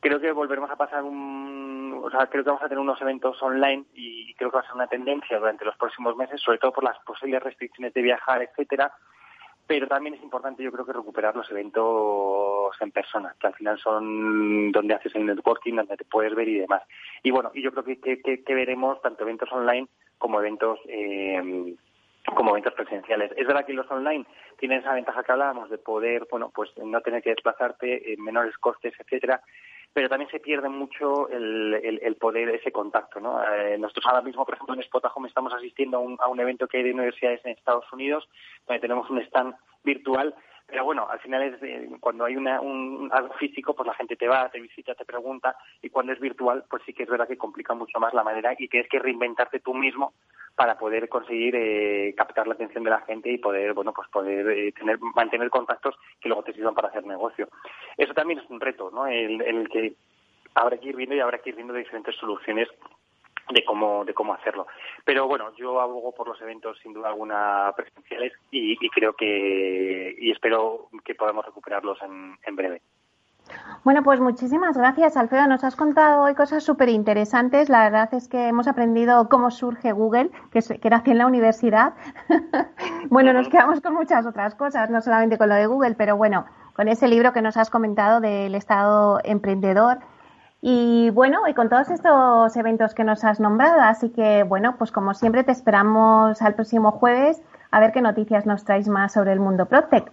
creo 0.00 0.20
que 0.20 0.32
volveremos 0.32 0.70
a 0.70 0.76
pasar 0.76 1.02
un, 1.02 2.00
o 2.02 2.10
sea, 2.10 2.26
creo 2.26 2.44
que 2.44 2.50
vamos 2.50 2.62
a 2.62 2.68
tener 2.68 2.80
unos 2.80 3.00
eventos 3.00 3.42
online 3.42 3.84
y 3.94 4.34
creo 4.34 4.50
que 4.50 4.56
va 4.56 4.62
a 4.62 4.66
ser 4.66 4.74
una 4.74 4.86
tendencia 4.86 5.38
durante 5.38 5.64
los 5.64 5.76
próximos 5.76 6.16
meses, 6.16 6.40
sobre 6.40 6.58
todo 6.58 6.72
por 6.72 6.84
las 6.84 6.98
posibles 7.00 7.42
restricciones 7.42 7.92
de 7.94 8.02
viajar, 8.02 8.42
etcétera. 8.42 8.92
Pero 9.66 9.88
también 9.88 10.14
es 10.14 10.22
importante, 10.22 10.62
yo 10.62 10.70
creo 10.70 10.86
que 10.86 10.92
recuperar 10.92 11.34
los 11.34 11.50
eventos 11.50 12.70
en 12.80 12.92
persona, 12.92 13.34
que 13.40 13.48
al 13.48 13.54
final 13.54 13.78
son 13.78 14.70
donde 14.70 14.94
haces 14.94 15.12
el 15.16 15.26
networking, 15.26 15.74
donde 15.74 15.96
te 15.96 16.04
puedes 16.04 16.36
ver 16.36 16.48
y 16.48 16.60
demás. 16.60 16.82
Y 17.24 17.32
bueno, 17.32 17.50
y 17.52 17.62
yo 17.62 17.72
creo 17.72 17.82
que, 17.82 17.98
que, 17.98 18.54
veremos 18.54 19.02
tanto 19.02 19.24
eventos 19.24 19.50
online 19.50 19.88
como 20.18 20.38
eventos 20.38 20.78
eh, 20.86 21.74
como 22.34 22.50
eventos 22.50 22.74
presenciales. 22.74 23.32
Es 23.36 23.46
verdad 23.46 23.66
que 23.66 23.72
los 23.72 23.90
online 23.90 24.24
tienen 24.58 24.80
esa 24.80 24.94
ventaja 24.94 25.24
que 25.24 25.32
hablábamos 25.32 25.68
de 25.68 25.78
poder, 25.78 26.26
bueno, 26.30 26.52
pues 26.54 26.70
no 26.78 27.00
tener 27.00 27.22
que 27.22 27.30
desplazarte, 27.30 28.12
en 28.12 28.22
menores 28.22 28.56
costes, 28.58 28.94
etcétera, 28.98 29.42
pero 29.96 30.10
también 30.10 30.30
se 30.30 30.40
pierde 30.40 30.68
mucho 30.68 31.30
el, 31.30 31.72
el, 32.02 32.16
poder, 32.16 32.50
ese 32.50 32.70
contacto. 32.70 33.18
¿no? 33.18 33.42
Eh, 33.42 33.78
nosotros 33.78 34.04
ahora 34.04 34.20
mismo, 34.20 34.44
por 34.44 34.52
ejemplo, 34.52 34.74
en 34.74 34.82
Spotahome 34.82 35.26
estamos 35.26 35.54
asistiendo 35.54 35.96
a 35.96 36.00
un, 36.00 36.18
a 36.20 36.28
un 36.28 36.38
evento 36.38 36.68
que 36.68 36.76
hay 36.76 36.82
de 36.82 36.92
universidades 36.92 37.40
en 37.46 37.52
Estados 37.52 37.90
Unidos, 37.94 38.28
donde 38.66 38.82
tenemos 38.82 39.08
un 39.08 39.20
stand 39.22 39.54
virtual 39.84 40.34
pero 40.66 40.84
bueno, 40.84 41.06
al 41.08 41.20
final 41.20 41.42
es 41.42 41.62
eh, 41.62 41.88
cuando 42.00 42.24
hay 42.24 42.36
una, 42.36 42.60
un, 42.60 43.08
algo 43.12 43.34
físico, 43.34 43.74
pues 43.74 43.86
la 43.86 43.94
gente 43.94 44.16
te 44.16 44.26
va, 44.26 44.48
te 44.48 44.60
visita, 44.60 44.94
te 44.94 45.04
pregunta, 45.04 45.56
y 45.80 45.90
cuando 45.90 46.12
es 46.12 46.20
virtual, 46.20 46.64
pues 46.68 46.82
sí 46.84 46.92
que 46.92 47.04
es 47.04 47.08
verdad 47.08 47.28
que 47.28 47.38
complica 47.38 47.74
mucho 47.74 48.00
más 48.00 48.12
la 48.14 48.24
manera 48.24 48.54
y 48.58 48.68
tienes 48.68 48.88
que 48.88 48.98
reinventarte 48.98 49.60
tú 49.60 49.74
mismo 49.74 50.14
para 50.56 50.76
poder 50.76 51.08
conseguir 51.08 51.54
eh, 51.54 52.14
captar 52.16 52.48
la 52.48 52.54
atención 52.54 52.82
de 52.82 52.90
la 52.90 53.02
gente 53.02 53.30
y 53.30 53.38
poder, 53.38 53.74
bueno, 53.74 53.92
pues 53.92 54.08
poder 54.08 54.48
eh, 54.48 54.72
tener, 54.72 54.98
mantener 55.14 55.50
contactos 55.50 55.94
que 56.20 56.28
luego 56.28 56.42
te 56.42 56.54
sirvan 56.54 56.74
para 56.74 56.88
hacer 56.88 57.06
negocio. 57.06 57.48
Eso 57.96 58.14
también 58.14 58.40
es 58.40 58.50
un 58.50 58.60
reto, 58.60 58.90
¿no? 58.90 59.06
El, 59.06 59.40
el 59.42 59.68
que 59.68 59.94
habrá 60.54 60.78
que 60.78 60.88
ir 60.88 60.96
viendo 60.96 61.14
y 61.14 61.20
habrá 61.20 61.38
que 61.38 61.50
ir 61.50 61.56
viendo 61.56 61.74
diferentes 61.74 62.16
soluciones 62.16 62.68
de 63.50 63.64
cómo 63.64 64.04
de 64.04 64.14
cómo 64.14 64.34
hacerlo. 64.34 64.66
Pero 65.04 65.26
bueno, 65.26 65.54
yo 65.56 65.80
abogo 65.80 66.12
por 66.12 66.28
los 66.28 66.40
eventos 66.40 66.78
sin 66.82 66.92
duda 66.92 67.08
alguna 67.08 67.72
presenciales 67.76 68.32
y, 68.50 68.76
creo 68.90 69.14
que 69.14 70.14
y 70.18 70.30
espero 70.30 70.88
que 71.04 71.14
podamos 71.14 71.44
recuperarlos 71.44 72.00
en, 72.02 72.38
en 72.44 72.56
breve. 72.56 72.82
Bueno, 73.84 74.02
pues 74.02 74.20
muchísimas 74.20 74.76
gracias, 74.76 75.16
Alfredo. 75.16 75.46
Nos 75.46 75.62
has 75.62 75.76
contado 75.76 76.22
hoy 76.22 76.34
cosas 76.34 76.64
súper 76.64 76.88
interesantes. 76.88 77.68
La 77.68 77.84
verdad 77.84 78.12
es 78.14 78.28
que 78.28 78.48
hemos 78.48 78.66
aprendido 78.66 79.28
cómo 79.28 79.50
surge 79.50 79.92
Google, 79.92 80.30
que, 80.50 80.60
aquí 80.92 81.10
en 81.12 81.18
la 81.18 81.26
universidad. 81.26 81.94
bueno, 83.10 83.32
nos 83.32 83.48
quedamos 83.48 83.80
con 83.80 83.94
muchas 83.94 84.26
otras 84.26 84.54
cosas, 84.56 84.90
no 84.90 85.00
solamente 85.00 85.38
con 85.38 85.48
lo 85.48 85.54
de 85.54 85.66
Google, 85.66 85.94
pero 85.94 86.16
bueno, 86.16 86.46
con 86.74 86.88
ese 86.88 87.06
libro 87.06 87.32
que 87.32 87.42
nos 87.42 87.56
has 87.56 87.70
comentado 87.70 88.20
del 88.20 88.54
Estado 88.56 89.20
emprendedor 89.22 89.98
y 90.68 91.10
bueno, 91.10 91.46
y 91.46 91.54
con 91.54 91.68
todos 91.68 91.90
estos 91.90 92.56
eventos 92.56 92.92
que 92.92 93.04
nos 93.04 93.22
has 93.22 93.38
nombrado, 93.38 93.82
así 93.82 94.10
que 94.10 94.42
bueno, 94.42 94.74
pues 94.76 94.90
como 94.90 95.14
siempre 95.14 95.44
te 95.44 95.52
esperamos 95.52 96.42
al 96.42 96.56
próximo 96.56 96.90
jueves 96.90 97.40
a 97.70 97.78
ver 97.78 97.92
qué 97.92 98.00
noticias 98.00 98.46
nos 98.46 98.64
traes 98.64 98.88
más 98.88 99.12
sobre 99.12 99.30
el 99.30 99.38
mundo 99.38 99.66
PropTech. 99.66 100.10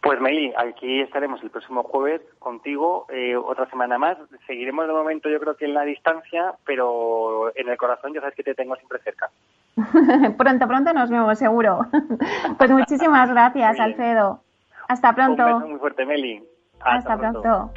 Pues 0.00 0.20
Meli, 0.20 0.52
aquí 0.56 1.02
estaremos 1.02 1.40
el 1.44 1.50
próximo 1.50 1.84
jueves 1.84 2.20
contigo, 2.40 3.06
eh, 3.10 3.36
otra 3.36 3.70
semana 3.70 3.96
más. 3.96 4.18
Seguiremos 4.48 4.88
de 4.88 4.92
momento 4.92 5.28
yo 5.28 5.38
creo 5.38 5.56
que 5.56 5.66
en 5.66 5.74
la 5.74 5.82
distancia, 5.82 6.54
pero 6.66 7.52
en 7.54 7.68
el 7.68 7.76
corazón 7.76 8.14
ya 8.14 8.20
sabes 8.20 8.34
que 8.34 8.42
te 8.42 8.56
tengo 8.56 8.74
siempre 8.74 8.98
cerca. 9.04 9.30
pronto, 10.36 10.66
pronto 10.66 10.92
nos 10.92 11.10
vemos, 11.10 11.38
seguro. 11.38 11.86
pues 12.58 12.72
muchísimas 12.72 13.30
gracias, 13.30 13.78
Alfredo. 13.78 14.40
Hasta 14.88 15.14
pronto. 15.14 15.46
Un 15.46 15.54
beso 15.54 15.68
muy 15.68 15.78
fuerte, 15.78 16.04
Meli. 16.04 16.42
Hasta, 16.80 17.16
pronto. 17.16 17.70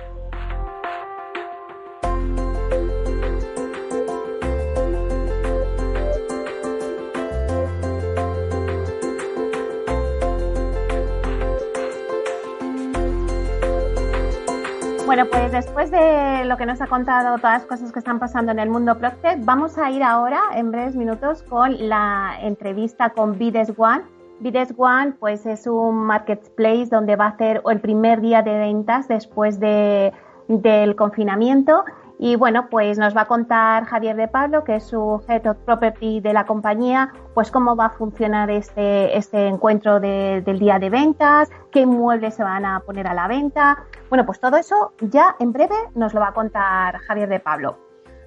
Bueno, 15.11 15.25
pues 15.29 15.51
después 15.51 15.91
de 15.91 16.45
lo 16.45 16.55
que 16.55 16.65
nos 16.65 16.79
ha 16.79 16.87
contado, 16.87 17.35
todas 17.35 17.59
las 17.59 17.65
cosas 17.65 17.91
que 17.91 17.99
están 17.99 18.17
pasando 18.17 18.53
en 18.53 18.59
el 18.59 18.69
mundo 18.69 18.97
PropTech, 18.97 19.43
vamos 19.43 19.77
a 19.77 19.91
ir 19.91 20.03
ahora, 20.03 20.39
en 20.55 20.71
breves 20.71 20.95
minutos, 20.95 21.43
con 21.43 21.89
la 21.89 22.37
entrevista 22.41 23.09
con 23.09 23.37
Bides 23.37 23.73
One. 23.75 24.03
Bides 24.39 24.73
One, 24.77 25.15
pues 25.19 25.45
es 25.45 25.67
un 25.67 26.05
marketplace 26.05 26.85
donde 26.85 27.17
va 27.17 27.25
a 27.25 27.29
hacer 27.31 27.61
el 27.69 27.81
primer 27.81 28.21
día 28.21 28.41
de 28.41 28.57
ventas 28.57 29.09
después 29.09 29.59
de, 29.59 30.13
del 30.47 30.95
confinamiento 30.95 31.83
y 32.23 32.35
bueno, 32.35 32.67
pues 32.69 32.99
nos 32.99 33.17
va 33.17 33.21
a 33.21 33.25
contar 33.25 33.85
Javier 33.85 34.15
de 34.15 34.27
Pablo, 34.27 34.63
que 34.63 34.75
es 34.75 34.83
su 34.83 35.23
Head 35.27 35.47
of 35.47 35.57
Property 35.65 36.19
de 36.19 36.33
la 36.33 36.45
compañía, 36.45 37.11
pues 37.33 37.49
cómo 37.49 37.75
va 37.75 37.87
a 37.87 37.89
funcionar 37.89 38.51
este, 38.51 39.17
este 39.17 39.47
encuentro 39.47 39.99
del 39.99 40.59
día 40.59 40.77
de 40.77 40.91
ventas, 40.91 41.49
qué 41.71 41.87
muebles 41.87 42.35
se 42.35 42.43
van 42.43 42.63
a 42.63 42.81
poner 42.81 43.07
a 43.07 43.15
la 43.15 43.27
venta. 43.27 43.85
Bueno, 44.09 44.23
pues 44.23 44.39
todo 44.39 44.57
eso 44.57 44.93
ya 45.01 45.35
en 45.39 45.51
breve 45.51 45.73
nos 45.95 46.13
lo 46.13 46.19
va 46.19 46.27
a 46.27 46.33
contar 46.33 46.99
Javier 46.99 47.27
de 47.27 47.39
Pablo. 47.39 47.79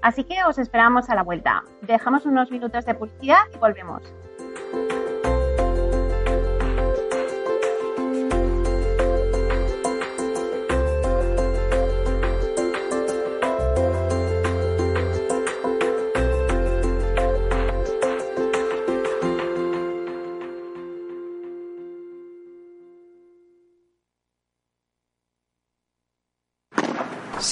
Así 0.03 0.25
que 0.25 0.43
os 0.43 0.59
esperamos 0.59 1.09
a 1.09 1.15
la 1.15 1.23
vuelta. 1.23 1.63
Dejamos 1.83 2.27
unos 2.27 2.51
minutos 2.51 2.85
de 2.87 2.95
publicidad 2.97 3.45
y 3.55 3.59
volvemos. 3.59 4.03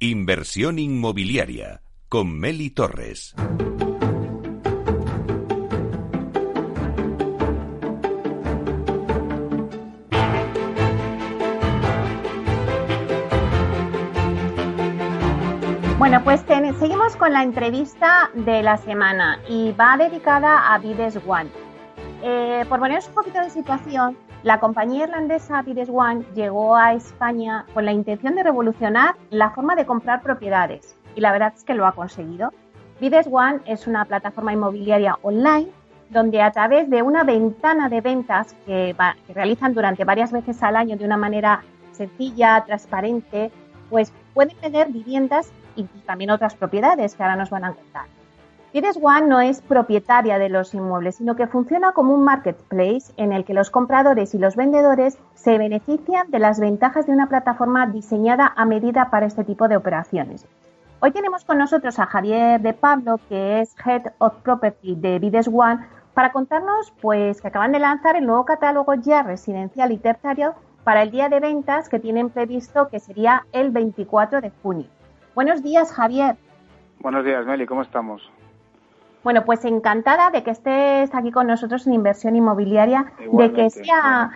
Inversión 0.00 0.78
inmobiliaria 0.78 1.82
con 2.08 2.38
Meli 2.38 2.70
Torres. 2.70 3.34
Bueno, 15.98 16.22
pues 16.22 16.42
seguimos 16.78 17.16
con 17.16 17.32
la 17.32 17.42
entrevista 17.42 18.30
de 18.34 18.62
la 18.62 18.76
semana 18.76 19.40
y 19.48 19.72
va 19.72 19.96
dedicada 19.96 20.72
a 20.72 20.78
Vides 20.78 21.18
One. 21.26 21.50
Eh, 22.22 22.64
por 22.68 22.78
poneros 22.78 23.08
un 23.08 23.14
poquito 23.14 23.40
de 23.40 23.50
situación, 23.50 24.16
la 24.44 24.60
compañía 24.60 25.04
irlandesa 25.04 25.62
Vides 25.62 25.90
One 25.92 26.24
llegó 26.34 26.76
a 26.76 26.94
España 26.94 27.66
con 27.74 27.84
la 27.84 27.92
intención 27.92 28.36
de 28.36 28.44
revolucionar 28.44 29.16
la 29.30 29.50
forma 29.50 29.74
de 29.74 29.84
comprar 29.84 30.22
propiedades 30.22 30.96
y 31.16 31.20
la 31.20 31.32
verdad 31.32 31.52
es 31.56 31.64
que 31.64 31.74
lo 31.74 31.86
ha 31.86 31.92
conseguido. 31.92 32.52
Vides 33.00 33.28
One 33.30 33.60
es 33.66 33.88
una 33.88 34.04
plataforma 34.04 34.52
inmobiliaria 34.52 35.18
online 35.22 35.68
donde 36.10 36.40
a 36.40 36.52
través 36.52 36.88
de 36.88 37.02
una 37.02 37.24
ventana 37.24 37.88
de 37.88 38.00
ventas 38.00 38.54
que, 38.64 38.94
realizan 39.34 39.74
durante 39.74 40.04
varias 40.04 40.30
veces 40.30 40.62
al 40.62 40.76
año 40.76 40.96
de 40.96 41.04
una 41.04 41.16
manera 41.16 41.62
sencilla, 41.92 42.64
transparente, 42.64 43.50
pues 43.90 44.12
pueden 44.34 44.56
tener 44.58 44.88
viviendas 44.88 45.50
y 45.74 45.82
también 46.06 46.30
otras 46.30 46.54
propiedades 46.54 47.16
que 47.16 47.22
ahora 47.24 47.36
nos 47.36 47.50
van 47.50 47.64
a 47.64 47.72
contar. 47.72 48.06
Fides 48.72 48.98
One 49.00 49.28
no 49.28 49.40
es 49.40 49.62
propietaria 49.62 50.38
de 50.38 50.50
los 50.50 50.74
inmuebles, 50.74 51.16
sino 51.16 51.36
que 51.36 51.46
funciona 51.46 51.92
como 51.92 52.12
un 52.12 52.22
marketplace 52.22 53.14
en 53.16 53.32
el 53.32 53.46
que 53.46 53.54
los 53.54 53.70
compradores 53.70 54.34
y 54.34 54.38
los 54.38 54.56
vendedores 54.56 55.18
se 55.34 55.56
benefician 55.56 56.30
de 56.30 56.38
las 56.38 56.60
ventajas 56.60 57.06
de 57.06 57.12
una 57.12 57.30
plataforma 57.30 57.86
diseñada 57.86 58.52
a 58.54 58.66
medida 58.66 59.08
para 59.08 59.24
este 59.24 59.42
tipo 59.42 59.68
de 59.68 59.76
operaciones. 59.78 60.46
Hoy 61.00 61.12
tenemos 61.12 61.46
con 61.46 61.56
nosotros 61.56 61.98
a 61.98 62.04
Javier 62.04 62.60
de 62.60 62.74
Pablo, 62.74 63.18
que 63.30 63.62
es 63.62 63.74
Head 63.86 64.12
of 64.18 64.34
Property 64.42 64.96
de 64.96 65.18
Vides 65.18 65.48
One, 65.48 65.86
para 66.12 66.32
contarnos 66.32 66.92
pues 67.00 67.40
que 67.40 67.48
acaban 67.48 67.72
de 67.72 67.78
lanzar 67.78 68.16
el 68.16 68.26
nuevo 68.26 68.44
catálogo 68.44 68.92
ya 68.94 69.22
residencial 69.22 69.92
y 69.92 69.96
terciario 69.96 70.52
para 70.84 71.02
el 71.02 71.10
día 71.10 71.30
de 71.30 71.40
ventas 71.40 71.88
que 71.88 72.00
tienen 72.00 72.28
previsto 72.28 72.88
que 72.88 73.00
sería 73.00 73.46
el 73.52 73.70
24 73.70 74.42
de 74.42 74.52
junio. 74.62 74.88
Buenos 75.34 75.62
días, 75.62 75.90
Javier. 75.90 76.36
Buenos 77.00 77.24
días, 77.24 77.46
Meli, 77.46 77.64
¿cómo 77.64 77.80
estamos? 77.80 78.30
Bueno, 79.24 79.44
pues 79.44 79.64
encantada 79.64 80.30
de 80.30 80.42
que 80.42 80.50
estés 80.50 81.14
aquí 81.14 81.32
con 81.32 81.46
nosotros 81.46 81.86
en 81.86 81.94
inversión 81.94 82.36
inmobiliaria, 82.36 83.12
de 83.32 83.52
que 83.52 83.70
sea 83.70 84.30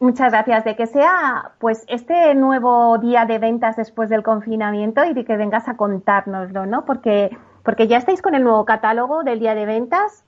Muchas 0.00 0.32
gracias. 0.32 0.64
De 0.64 0.76
que 0.76 0.86
sea 0.86 1.52
pues 1.58 1.84
este 1.88 2.34
nuevo 2.34 2.98
día 2.98 3.24
de 3.24 3.38
ventas 3.38 3.76
después 3.76 4.10
del 4.10 4.22
confinamiento 4.22 5.04
y 5.04 5.14
de 5.14 5.24
que 5.24 5.36
vengas 5.36 5.66
a 5.68 5.78
contárnoslo, 5.78 6.66
¿no? 6.66 6.84
Porque, 6.84 7.36
porque 7.62 7.86
ya 7.86 7.96
estáis 7.96 8.20
con 8.20 8.34
el 8.34 8.42
nuevo 8.42 8.66
catálogo 8.66 9.22
del 9.22 9.40
día 9.40 9.54
de 9.54 9.64
ventas. 9.64 10.24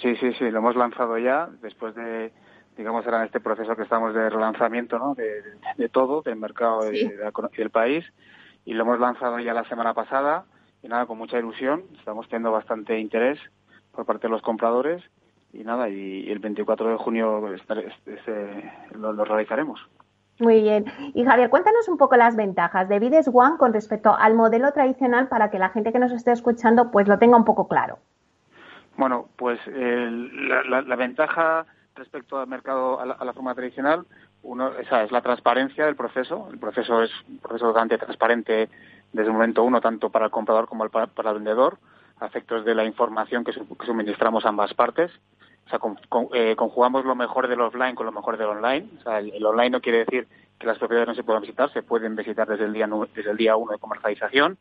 Sí, 0.00 0.16
sí, 0.16 0.32
sí, 0.38 0.50
lo 0.50 0.60
hemos 0.60 0.76
lanzado 0.76 1.18
ya 1.18 1.50
después 1.60 1.94
de, 1.94 2.32
digamos, 2.78 3.06
era 3.06 3.18
en 3.18 3.24
este 3.24 3.40
proceso 3.40 3.76
que 3.76 3.82
estamos 3.82 4.14
de 4.14 4.30
relanzamiento, 4.30 4.98
¿no? 4.98 5.14
De, 5.14 5.88
todo, 5.90 6.22
del 6.22 6.36
mercado 6.36 6.90
y 6.90 7.06
del 7.58 7.70
país 7.70 8.04
y 8.64 8.72
lo 8.72 8.84
hemos 8.84 9.00
lanzado 9.00 9.38
ya 9.38 9.52
la 9.52 9.64
semana 9.64 9.92
pasada 9.92 10.44
y 10.82 10.88
nada, 10.88 11.06
con 11.06 11.18
mucha 11.18 11.38
ilusión, 11.38 11.84
estamos 11.98 12.28
teniendo 12.28 12.52
bastante 12.52 12.98
interés 12.98 13.38
por 13.92 14.06
parte 14.06 14.26
de 14.26 14.32
los 14.32 14.42
compradores 14.42 15.02
y 15.52 15.64
nada, 15.64 15.88
y, 15.88 16.30
el 16.30 16.38
24 16.38 16.90
de 16.90 16.96
junio 16.96 17.52
este, 17.52 18.72
lo, 18.94 19.24
realizaremos. 19.24 19.80
Muy 20.38 20.62
bien. 20.62 20.86
Y 21.14 21.24
Javier, 21.24 21.50
cuéntanos 21.50 21.88
un 21.88 21.98
poco 21.98 22.16
las 22.16 22.36
ventajas 22.36 22.88
de 22.88 22.98
Vides 22.98 23.28
One 23.32 23.58
con 23.58 23.72
respecto 23.72 24.14
al 24.14 24.34
modelo 24.34 24.72
tradicional 24.72 25.28
para 25.28 25.50
que 25.50 25.58
la 25.58 25.68
gente 25.68 25.92
que 25.92 25.98
nos 25.98 26.12
esté 26.12 26.32
escuchando 26.32 26.90
pues 26.90 27.08
lo 27.08 27.18
tenga 27.18 27.36
un 27.36 27.44
poco 27.44 27.68
claro. 27.68 27.98
Bueno, 28.96 29.28
pues 29.36 29.58
la, 29.66 30.96
ventaja 30.96 31.66
respecto 31.94 32.38
al 32.38 32.46
mercado, 32.46 33.00
a 33.00 33.24
la 33.24 33.32
forma 33.32 33.54
tradicional, 33.54 34.06
uno, 34.42 34.72
esa 34.78 35.02
es 35.02 35.12
la 35.12 35.20
transparencia 35.20 35.84
del 35.84 35.96
proceso. 35.96 36.48
El 36.50 36.58
proceso 36.58 37.02
es 37.02 37.10
un 37.28 37.38
proceso 37.38 37.66
bastante 37.66 37.98
transparente 37.98 38.68
desde 39.12 39.28
el 39.28 39.32
momento 39.32 39.64
uno, 39.64 39.80
tanto 39.80 40.10
para 40.10 40.26
el 40.26 40.30
comprador 40.30 40.66
como 40.66 40.88
para, 40.88 41.08
el 41.30 41.34
vendedor, 41.34 41.78
a 42.18 42.26
efectos 42.26 42.64
de 42.64 42.74
la 42.74 42.84
información 42.84 43.44
que, 43.44 43.52
suministramos 43.84 44.44
a 44.44 44.50
ambas 44.50 44.74
partes. 44.74 45.10
O 45.66 45.70
sea, 45.70 45.80
eh, 46.34 46.56
conjugamos 46.56 47.04
lo 47.04 47.14
mejor 47.14 47.48
del 47.48 47.60
offline 47.60 47.94
con 47.94 48.06
lo 48.06 48.12
mejor 48.12 48.36
del 48.36 48.48
online. 48.48 48.88
O 48.98 49.02
sea, 49.02 49.20
el, 49.20 49.44
online 49.44 49.70
no 49.70 49.80
quiere 49.80 49.98
decir 49.98 50.26
que 50.58 50.66
las 50.66 50.78
propiedades 50.78 51.08
no 51.08 51.14
se 51.14 51.22
puedan 51.22 51.42
visitar, 51.42 51.72
se 51.72 51.82
pueden 51.82 52.16
visitar 52.16 52.46
desde 52.46 52.64
el 52.64 52.72
día, 52.72 52.88
desde 53.14 53.30
el 53.30 53.36
día 53.36 53.56
uno 53.56 53.72
de 53.72 53.78
comercialización. 53.78 54.58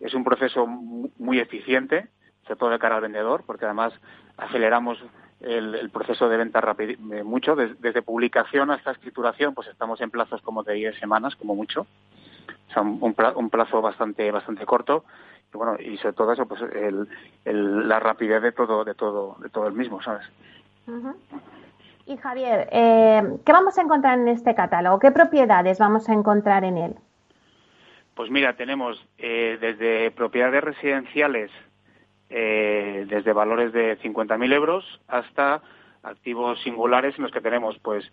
Es 0.00 0.14
un 0.14 0.24
proceso 0.24 0.66
muy 0.66 1.38
eficiente, 1.38 2.08
sobre 2.42 2.56
todo 2.56 2.70
de 2.70 2.78
cara 2.78 2.96
al 2.96 3.02
vendedor, 3.02 3.44
porque 3.46 3.64
además 3.64 3.92
aceleramos 4.36 4.98
el, 5.40 5.90
proceso 5.90 6.28
de 6.28 6.36
venta 6.36 6.60
rápido 6.60 6.92
eh, 7.14 7.22
mucho, 7.22 7.54
desde, 7.54 8.02
publicación 8.02 8.70
hasta 8.70 8.92
escrituración, 8.92 9.54
pues 9.54 9.68
estamos 9.68 10.00
en 10.00 10.10
plazos 10.10 10.42
como 10.42 10.62
de 10.62 10.74
10 10.74 10.98
semanas, 10.98 11.36
como 11.36 11.54
mucho, 11.54 11.86
o 12.68 12.72
sea, 12.72 12.82
un, 12.82 13.50
plazo 13.50 13.80
bastante 13.80 14.30
bastante 14.30 14.66
corto. 14.66 15.04
Y 15.52 15.56
bueno 15.56 15.76
y 15.78 15.96
sobre 15.96 16.14
todo 16.14 16.32
eso 16.32 16.46
pues 16.46 16.60
la 17.44 18.00
rapidez 18.00 18.42
de 18.42 18.52
todo 18.52 18.84
de 18.84 18.94
todo 18.94 19.36
de 19.40 19.48
todo 19.48 19.66
el 19.66 19.72
mismo 19.72 20.02
sabes 20.02 20.28
y 22.06 22.16
Javier 22.16 22.68
eh, 22.70 23.22
qué 23.46 23.52
vamos 23.52 23.78
a 23.78 23.82
encontrar 23.82 24.18
en 24.18 24.28
este 24.28 24.54
catálogo 24.54 24.98
qué 24.98 25.10
propiedades 25.10 25.78
vamos 25.78 26.06
a 26.08 26.12
encontrar 26.12 26.64
en 26.64 26.76
él 26.76 26.94
pues 28.14 28.30
mira 28.30 28.56
tenemos 28.56 29.02
eh, 29.16 29.56
desde 29.58 30.10
propiedades 30.10 30.62
residenciales 30.62 31.50
eh, 32.28 33.06
desde 33.08 33.32
valores 33.32 33.72
de 33.72 33.98
50.000 34.00 34.52
euros 34.52 35.00
hasta 35.08 35.62
activos 36.02 36.60
singulares 36.62 37.16
en 37.16 37.22
los 37.22 37.32
que 37.32 37.40
tenemos 37.40 37.78
pues 37.78 38.04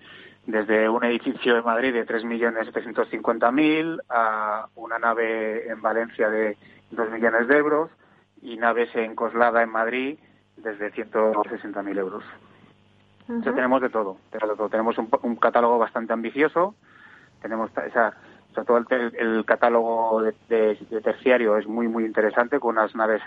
desde 0.45 0.87
un 0.89 1.03
edificio 1.03 1.57
en 1.57 1.65
Madrid 1.65 1.93
de 1.93 2.05
3.750.000 2.05 4.01
a 4.09 4.67
una 4.75 4.99
nave 4.99 5.67
en 5.69 5.81
Valencia 5.81 6.29
de 6.29 6.57
2 6.91 7.11
millones 7.11 7.47
de 7.47 7.57
euros 7.57 7.89
y 8.41 8.57
naves 8.57 8.95
en 8.95 9.15
Coslada 9.15 9.63
en 9.63 9.69
Madrid 9.69 10.19
desde 10.57 10.91
160.000 10.91 11.97
euros. 11.97 12.23
tenemos 13.43 13.81
de 13.81 13.89
todo, 13.89 14.17
tenemos 14.69 14.97
un, 14.97 15.35
catálogo 15.37 15.79
bastante 15.79 16.13
ambicioso, 16.13 16.75
tenemos 17.41 17.71
esa, 17.85 18.13
todo 18.53 18.77
el, 18.77 19.45
catálogo 19.45 20.21
de, 20.47 20.77
terciario 21.03 21.57
es 21.57 21.67
muy 21.67 21.87
muy 21.87 22.05
interesante 22.05 22.59
con 22.59 22.77
unas 22.77 22.95
naves 22.95 23.21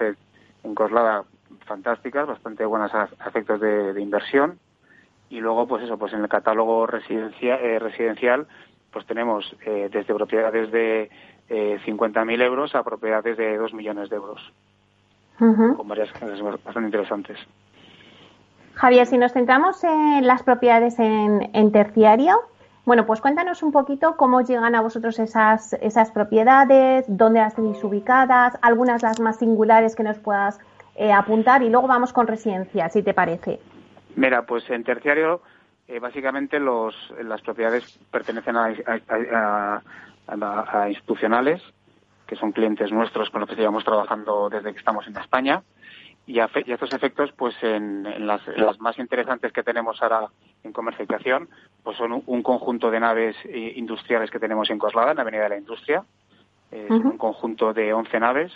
en 0.63 0.75
Coslada 0.75 1.25
fantásticas, 1.67 2.27
bastante 2.27 2.65
buenas 2.65 2.95
a, 2.95 3.09
efectos 3.27 3.61
de, 3.61 4.01
inversión. 4.01 4.59
Y 5.31 5.41
luego, 5.41 5.67
pues 5.67 5.85
eso, 5.85 5.99
pues 5.99 6.13
en 6.13 6.23
el 6.23 6.29
catálogo 6.29 6.87
eh, 6.87 7.79
residencial, 7.79 8.47
pues 8.93 9.07
tenemos 9.07 9.55
eh, 9.67 9.89
desde 9.93 10.15
propiedades 10.15 10.71
de 10.73 11.11
eh, 11.49 11.79
50.000 11.85 12.43
euros 12.43 12.75
a 12.75 12.83
propiedades 12.83 13.37
de 13.37 13.57
2 13.57 13.75
millones 13.75 14.11
de 14.11 14.17
euros. 14.17 14.41
Con 15.39 15.87
varias 15.87 16.11
cosas 16.13 16.43
bastante 16.43 16.87
interesantes. 16.87 17.39
Javier, 18.75 19.07
si 19.07 19.19
nos 19.19 19.33
centramos 19.33 19.85
en 19.85 20.27
las 20.27 20.43
propiedades 20.43 20.99
en, 20.99 21.51
en, 21.53 21.71
terciario, 21.71 22.41
bueno, 22.85 23.07
pues 23.07 23.21
cuéntanos 23.21 23.63
un 23.63 23.71
poquito 23.71 24.17
cómo 24.17 24.41
llegan 24.41 24.75
a 24.75 24.81
vosotros 24.81 25.19
esas, 25.21 25.75
esas 25.75 26.11
propiedades, 26.11 27.05
dónde 27.07 27.39
las 27.41 27.55
tenéis 27.55 27.83
ubicadas, 27.85 28.59
algunas 28.63 29.03
las 29.03 29.21
más 29.21 29.37
singulares 29.37 29.95
que 29.95 30.03
nos 30.03 30.19
puedas 30.19 30.59
eh, 30.97 31.13
apuntar 31.13 31.63
y 31.63 31.71
luego 31.71 31.87
vamos 31.87 32.13
con 32.13 32.27
residencia, 32.27 32.89
si 32.89 33.05
te 33.05 33.15
parece. 33.15 33.61
Mira, 34.19 34.43
pues 34.43 34.69
en 34.69 34.83
terciario 34.83 35.43
eh, 35.87 36.01
básicamente 36.01 36.59
los, 36.59 36.95
las 37.23 37.41
propiedades 37.41 38.01
pertenecen 38.11 38.57
a, 38.57 39.81
institucionales, 40.89 41.63
que 42.27 42.35
son 42.35 42.51
clientes 42.51 42.91
nuestros 42.91 43.31
con 43.31 43.43
los 43.43 43.49
que 43.49 43.55
llevamos 43.55 43.85
trabajando 43.85 44.49
desde 44.51 44.73
que 44.73 44.79
estamos 44.81 45.07
en 45.07 45.17
España. 45.17 45.63
Y 46.27 46.41
a, 46.41 46.51
estos 46.53 46.93
efectos, 46.93 47.31
pues 47.37 47.55
en, 47.63 48.27
las, 48.27 48.43
más 48.81 48.99
interesantes 48.99 49.53
que 49.53 49.63
tenemos 49.63 50.03
ahora 50.03 50.27
en 50.65 50.73
comercialización, 50.73 51.49
pues 51.85 51.97
son 51.97 52.21
un, 52.27 52.43
conjunto 52.43 52.91
de 52.91 52.99
naves 52.99 53.37
eh, 53.45 53.75
industriales 53.77 54.33
que 54.33 54.41
tenemos 54.41 54.69
en 54.69 54.81
Coslada, 54.81 55.13
en 55.13 55.17
la 55.17 55.23
Avenida 55.23 55.45
de 55.45 55.49
la 55.51 55.59
Industria. 55.59 56.03
Es 56.73 56.91
un 56.91 57.17
conjunto 57.17 57.73
de 57.73 57.95
11 57.95 58.21
naves 58.21 58.53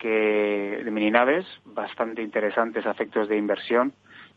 que 0.00 0.80
de 0.82 0.90
mini 0.90 1.10
naves 1.10 1.46
bastante 1.64 2.22
interesantes 2.22 2.84
a 2.86 2.90
efectos 2.90 3.28
de 3.28 3.36
inversión, 3.36 3.92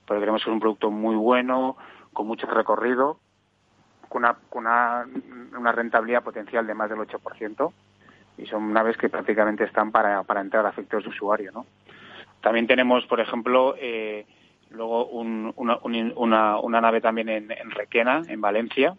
porque 0.05 0.19
queremos 0.19 0.45
un 0.47 0.59
producto 0.59 0.91
muy 0.91 1.15
bueno, 1.15 1.77
con 2.11 2.27
mucho 2.27 2.47
recorrido, 2.47 3.19
con 4.09 4.25
una, 4.51 5.05
una, 5.57 5.71
rentabilidad 5.71 6.23
potencial 6.23 6.67
de 6.67 6.73
más 6.73 6.89
del 6.89 6.99
8%. 6.99 7.73
y 8.37 8.45
son 8.45 8.73
naves 8.73 8.97
que 8.97 9.09
prácticamente 9.09 9.63
están 9.63 9.91
para, 9.91 10.23
para 10.23 10.41
entrar 10.41 10.65
a 10.65 10.69
efectos 10.69 11.03
de 11.03 11.09
usuario, 11.09 11.51
¿no? 11.51 11.65
También 12.41 12.67
tenemos, 12.67 13.05
por 13.05 13.21
ejemplo, 13.21 13.75
eh, 13.79 14.25
luego 14.71 15.05
una, 15.05 15.51
una, 16.57 16.81
nave 16.81 16.99
también 16.99 17.29
en, 17.29 17.71
Requena, 17.71 18.21
en 18.27 18.41
Valencia, 18.41 18.95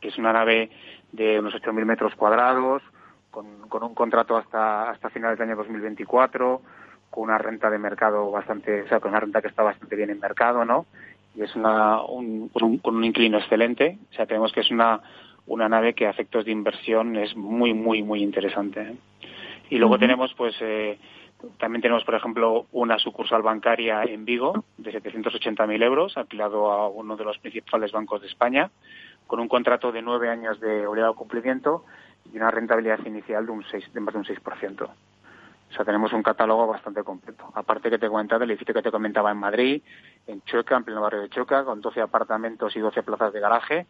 que 0.00 0.08
es 0.08 0.18
una 0.18 0.32
nave 0.32 0.70
de 1.12 1.40
unos 1.40 1.54
8.000 1.54 1.84
metros 1.84 2.14
cuadrados, 2.14 2.82
con, 3.32 3.68
con, 3.68 3.82
un 3.82 3.94
contrato 3.94 4.36
hasta, 4.36 4.90
hasta 4.90 5.10
finales 5.10 5.38
del 5.38 5.48
año 5.48 5.56
2024, 5.56 6.62
con 7.10 7.24
una 7.24 7.38
renta 7.38 7.70
de 7.70 7.78
mercado 7.78 8.30
bastante, 8.30 8.82
o 8.82 8.88
sea, 8.88 9.00
con 9.00 9.10
una 9.10 9.20
renta 9.20 9.40
que 9.40 9.48
está 9.48 9.62
bastante 9.62 9.96
bien 9.96 10.10
en 10.10 10.20
mercado, 10.20 10.64
¿no? 10.64 10.86
Y 11.34 11.42
es 11.42 11.54
una, 11.54 12.02
un, 12.02 12.48
con 12.48 12.96
un 12.96 13.04
inclino 13.04 13.38
excelente, 13.38 13.98
o 14.10 14.14
sea, 14.14 14.26
creemos 14.26 14.52
que 14.52 14.60
es 14.60 14.70
una, 14.70 15.00
una 15.46 15.68
nave 15.68 15.94
que 15.94 16.06
a 16.06 16.10
efectos 16.10 16.44
de 16.44 16.52
inversión 16.52 17.16
es 17.16 17.36
muy, 17.36 17.74
muy, 17.74 18.02
muy 18.02 18.22
interesante. 18.22 18.80
¿eh? 18.80 18.96
Y 19.70 19.78
luego 19.78 19.98
tenemos, 19.98 20.32
pues, 20.34 20.54
eh, 20.60 20.98
también 21.58 21.82
tenemos, 21.82 22.04
por 22.04 22.14
ejemplo, 22.14 22.66
una 22.72 22.98
sucursal 22.98 23.42
bancaria 23.42 24.02
en 24.04 24.24
Vigo 24.24 24.64
de 24.78 24.92
780.000 24.92 25.82
euros, 25.82 26.16
alquilado 26.16 26.70
a 26.72 26.88
uno 26.88 27.16
de 27.16 27.24
los 27.24 27.38
principales 27.38 27.92
bancos 27.92 28.22
de 28.22 28.28
España, 28.28 28.70
con 29.26 29.40
un 29.40 29.48
contrato 29.48 29.92
de 29.92 30.02
nueve 30.02 30.30
años 30.30 30.60
de 30.60 30.86
obligado 30.86 31.14
cumplimiento 31.14 31.84
y 32.32 32.36
una 32.36 32.50
rentabilidad 32.50 33.04
inicial 33.04 33.46
de, 33.46 33.52
un 33.52 33.64
6, 33.64 33.92
de 33.92 34.00
más 34.00 34.14
de 34.14 34.20
un 34.20 34.24
6%. 34.24 34.88
O 35.70 35.74
sea, 35.74 35.84
tenemos 35.84 36.12
un 36.12 36.22
catálogo 36.22 36.66
bastante 36.66 37.02
completo. 37.02 37.50
Aparte 37.54 37.90
que 37.90 37.98
te 37.98 38.08
comentaba 38.08 38.40
del 38.40 38.50
edificio 38.50 38.74
que 38.74 38.82
te 38.82 38.90
comentaba 38.90 39.30
en 39.30 39.38
Madrid, 39.38 39.82
en 40.26 40.42
Chueca, 40.42 40.76
en 40.76 40.84
pleno 40.84 41.00
barrio 41.00 41.22
de 41.22 41.28
Chueca, 41.28 41.64
con 41.64 41.80
12 41.80 42.00
apartamentos 42.00 42.74
y 42.76 42.80
12 42.80 43.02
plazas 43.02 43.32
de 43.32 43.40
garaje, 43.40 43.86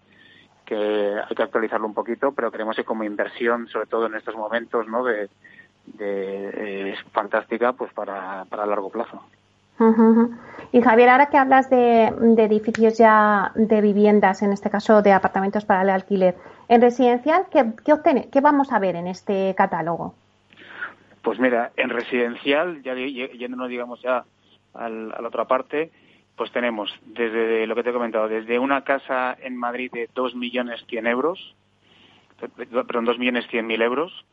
que 0.65 0.75
hay 0.75 1.37
que 1.37 1.43
actualizarlo 1.43 1.87
un 1.87 1.95
poquito, 1.95 2.33
pero 2.33 2.51
creemos 2.51 2.77
que 2.77 2.85
como 2.85 3.05
inversión, 3.05 3.69
sobre 3.69 3.87
todo 3.87 4.07
en 4.07 4.17
estos 4.17 4.35
momentos, 4.35 4.89
¿no? 4.89 5.05
De, 5.05 5.29
es 5.99 6.99
fantástica, 7.13 7.73
pues 7.73 7.93
para, 7.93 8.45
para 8.47 8.67
largo 8.67 8.91
plazo. 8.91 9.23
Y 10.73 10.81
Javier, 10.81 11.11
ahora 11.11 11.27
que 11.27 11.37
hablas 11.37 11.69
de, 11.71 12.07
edificios 12.39 12.97
ya 12.99 13.53
de 13.55 13.81
viviendas, 13.81 14.43
en 14.43 14.53
este 14.53 14.71
caso 14.71 15.03
de 15.03 15.13
apartamentos 15.13 15.65
para 15.65 15.83
el 15.83 15.91
alquiler, 15.91 16.35
en 16.69 16.81
residencial, 16.81 17.47
¿qué, 17.51 17.73
qué, 17.85 18.29
qué 18.31 18.41
vamos 18.41 18.73
a 18.73 18.79
ver 18.79 18.97
en 18.97 19.07
este 19.07 19.55
catálogo? 19.55 20.15
Pues 21.27 21.41
mira, 21.41 21.73
en 21.77 21.91
residencial, 21.91 22.85
ya 22.85 22.95
yéndonos, 22.95 23.69
digamos, 23.69 24.01
ya 24.01 24.25
a 24.75 24.89
la 24.89 25.27
otra 25.27 25.47
parte, 25.47 25.91
pues 26.37 26.53
tenemos 26.53 26.95
desde 27.05 27.67
lo 27.67 27.75
que 27.75 27.83
te 27.83 27.91
he 27.91 27.93
comentado, 27.93 28.29
desde 28.29 28.61
una 28.61 28.85
casa 28.85 29.37
en 29.43 29.57
Madrid 29.57 29.91
de 29.93 30.09
2 30.15 30.37
millones 30.37 30.85
100 30.87 31.09
euros, 31.09 31.57
perdón, 32.39 33.07
2 33.07 33.19
millones 33.19 33.45
100 33.49 33.67
mil 33.67 33.83
euros, 33.83 34.25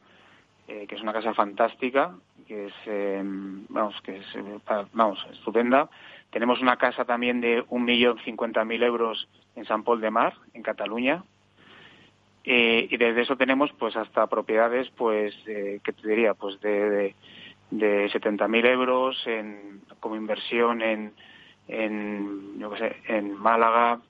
eh, 0.68 0.86
que 0.88 0.94
es 0.94 1.02
una 1.02 1.14
casa 1.14 1.34
fantástica, 1.34 2.14
que 2.48 2.68
es, 2.68 2.74
em, 2.86 3.66
vamos, 3.70 4.00
que 4.04 4.18
es, 4.18 4.36
eh, 4.36 4.60
vamos, 4.94 5.26
estupenda. 5.32 5.90
Tenemos 6.30 6.62
una 6.62 6.78
casa 6.78 7.06
también 7.06 7.42
de 7.42 7.66
un 7.70 7.86
millón 7.86 8.20
cincuenta 8.20 8.64
mil 8.66 8.84
euros 8.84 9.28
en 9.56 9.66
San 9.66 9.84
Pol 9.84 10.00
de 10.00 10.12
Mar, 10.12 10.36
en 10.54 10.62
Cataluña. 10.62 11.24
Eh, 12.44 12.88
y 12.90 12.98
desde 12.98 13.22
eso 13.22 13.38
tenemos 13.38 13.72
pues 13.80 13.96
hasta 13.96 14.28
propiedades, 14.28 14.90
pues, 14.98 15.34
eh, 15.48 15.80
¿qué 15.84 15.94
te 15.94 16.08
diría? 16.08 16.34
Pues 16.34 16.60
de, 16.60 16.90
de, 16.90 17.16
de 17.72 18.12
70.000 18.12 18.66
euros 18.66 19.22
en, 19.26 19.82
como 20.00 20.16
inversión 20.16 20.82
en, 20.82 21.14
en, 21.68 22.60
yo 22.60 22.70
qué 22.72 22.78
sé, 22.78 22.96
en 23.08 23.34
Málaga, 23.34 24.02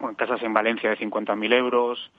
o 0.00 0.08
en 0.08 0.14
casas 0.14 0.42
en 0.42 0.52
Valencia 0.52 0.90
de 0.90 0.98
50.000 0.98 1.54
euros, 1.54 2.10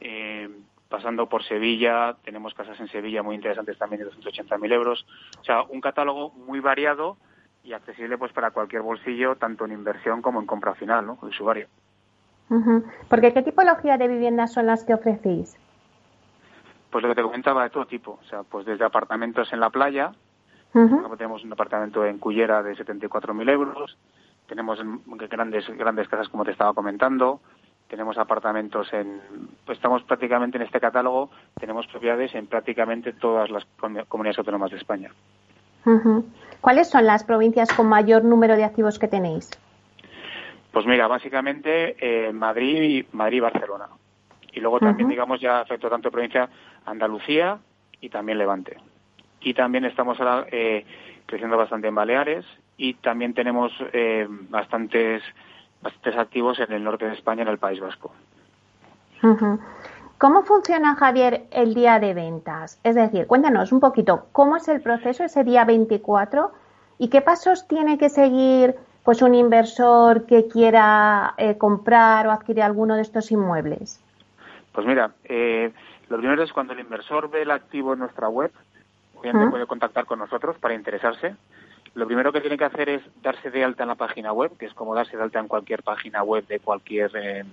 eh, 0.00 0.48
pasando 0.88 1.28
por 1.28 1.44
Sevilla, 1.44 2.16
tenemos 2.24 2.54
casas 2.54 2.78
en 2.80 2.88
Sevilla 2.88 3.22
muy 3.22 3.36
interesantes 3.36 3.78
también 3.78 4.02
de 4.02 4.10
280.000 4.10 4.72
euros. 4.72 5.06
O 5.40 5.44
sea, 5.44 5.62
un 5.62 5.80
catálogo 5.80 6.30
muy 6.30 6.60
variado 6.60 7.16
y 7.62 7.72
accesible 7.72 8.18
pues 8.18 8.32
para 8.32 8.50
cualquier 8.50 8.82
bolsillo, 8.82 9.36
tanto 9.36 9.64
en 9.64 9.72
inversión 9.72 10.20
como 10.20 10.40
en 10.40 10.46
compra 10.46 10.74
final, 10.74 11.06
¿no? 11.06 11.18
El 11.22 11.30
usuario. 11.30 11.68
Porque 13.08 13.32
¿qué 13.32 13.42
tipología 13.42 13.96
de 13.98 14.08
viviendas 14.08 14.52
son 14.52 14.66
las 14.66 14.84
que 14.84 14.94
ofrecéis? 14.94 15.56
Pues 16.90 17.02
lo 17.02 17.08
que 17.08 17.16
te 17.16 17.22
comentaba 17.22 17.64
de 17.64 17.70
todo 17.70 17.86
tipo, 17.86 18.18
o 18.22 18.24
sea, 18.28 18.42
pues 18.44 18.64
desde 18.66 18.84
apartamentos 18.84 19.52
en 19.52 19.60
la 19.60 19.70
playa, 19.70 20.12
tenemos 20.72 21.44
un 21.44 21.52
apartamento 21.52 22.04
en 22.04 22.18
Cullera 22.18 22.62
de 22.62 22.76
74.000 22.76 23.50
euros. 23.50 23.96
Tenemos 24.48 24.78
grandes, 25.30 25.68
grandes 25.76 26.08
casas, 26.08 26.28
como 26.28 26.44
te 26.44 26.50
estaba 26.50 26.74
comentando. 26.74 27.40
Tenemos 27.88 28.18
apartamentos 28.18 28.92
en. 28.92 29.20
Pues 29.64 29.78
estamos 29.78 30.02
prácticamente 30.02 30.56
en 30.58 30.64
este 30.64 30.80
catálogo, 30.80 31.30
tenemos 31.60 31.86
propiedades 31.86 32.34
en 32.34 32.46
prácticamente 32.46 33.12
todas 33.12 33.50
las 33.50 33.64
comunidades 34.08 34.38
autónomas 34.38 34.70
de 34.70 34.78
España. 34.78 35.10
¿Cuáles 36.60 36.88
son 36.88 37.04
las 37.06 37.24
provincias 37.24 37.72
con 37.72 37.86
mayor 37.86 38.24
número 38.24 38.56
de 38.56 38.64
activos 38.64 38.98
que 38.98 39.06
tenéis? 39.06 39.50
Pues 40.74 40.84
mira, 40.84 41.06
básicamente 41.06 41.96
eh, 41.98 42.32
Madrid, 42.34 43.06
Madrid 43.12 43.38
y 43.38 43.40
Barcelona. 43.40 43.88
Y 44.52 44.60
luego 44.60 44.78
también, 44.80 45.08
digamos, 45.08 45.40
ya 45.40 45.60
afectó 45.60 45.88
tanto 45.88 46.10
provincia 46.10 46.48
Andalucía 46.84 47.58
y 48.00 48.10
también 48.10 48.36
Levante 48.36 48.76
y 49.44 49.54
también 49.54 49.84
estamos 49.84 50.18
ahora 50.18 50.46
eh, 50.50 50.84
creciendo 51.26 51.56
bastante 51.56 51.88
en 51.88 51.94
Baleares 51.94 52.44
y 52.76 52.94
también 52.94 53.34
tenemos 53.34 53.72
eh, 53.92 54.26
bastantes, 54.28 55.22
bastantes 55.80 56.16
activos 56.16 56.58
en 56.58 56.72
el 56.72 56.82
norte 56.82 57.04
de 57.04 57.14
España, 57.14 57.42
en 57.42 57.48
el 57.48 57.58
País 57.58 57.78
Vasco. 57.78 58.10
¿Cómo 60.18 60.42
funciona, 60.42 60.96
Javier, 60.96 61.46
el 61.50 61.74
día 61.74 61.98
de 61.98 62.14
ventas? 62.14 62.80
Es 62.82 62.94
decir, 62.94 63.26
cuéntanos 63.26 63.72
un 63.72 63.80
poquito, 63.80 64.26
¿cómo 64.32 64.56
es 64.56 64.68
el 64.68 64.80
proceso 64.80 65.24
ese 65.24 65.44
día 65.44 65.64
24 65.64 66.52
y 66.98 67.08
qué 67.08 67.20
pasos 67.20 67.68
tiene 67.68 67.96
que 67.96 68.08
seguir 68.08 68.74
pues 69.04 69.22
un 69.22 69.34
inversor 69.34 70.26
que 70.26 70.48
quiera 70.48 71.34
eh, 71.36 71.56
comprar 71.58 72.26
o 72.26 72.30
adquirir 72.32 72.62
alguno 72.62 72.96
de 72.96 73.02
estos 73.02 73.30
inmuebles? 73.30 74.00
Pues 74.72 74.86
mira, 74.86 75.12
lo 76.08 76.18
primero 76.18 76.42
es 76.42 76.52
cuando 76.52 76.72
el 76.72 76.80
inversor 76.80 77.30
ve 77.30 77.42
el 77.42 77.50
activo 77.50 77.92
en 77.92 78.00
nuestra 78.00 78.28
web, 78.28 78.50
puede 79.50 79.66
contactar 79.66 80.04
con 80.06 80.18
nosotros 80.18 80.56
para 80.58 80.74
interesarse. 80.74 81.34
Lo 81.94 82.06
primero 82.06 82.32
que 82.32 82.40
tiene 82.40 82.58
que 82.58 82.64
hacer 82.64 82.88
es 82.88 83.02
darse 83.22 83.50
de 83.50 83.64
alta 83.64 83.84
en 83.84 83.88
la 83.88 83.94
página 83.94 84.32
web, 84.32 84.56
que 84.58 84.66
es 84.66 84.74
como 84.74 84.94
darse 84.94 85.16
de 85.16 85.22
alta 85.22 85.38
en 85.38 85.48
cualquier 85.48 85.82
página 85.82 86.22
web 86.22 86.46
de 86.46 86.58
cualquier, 86.58 87.10
eh, 87.14 87.44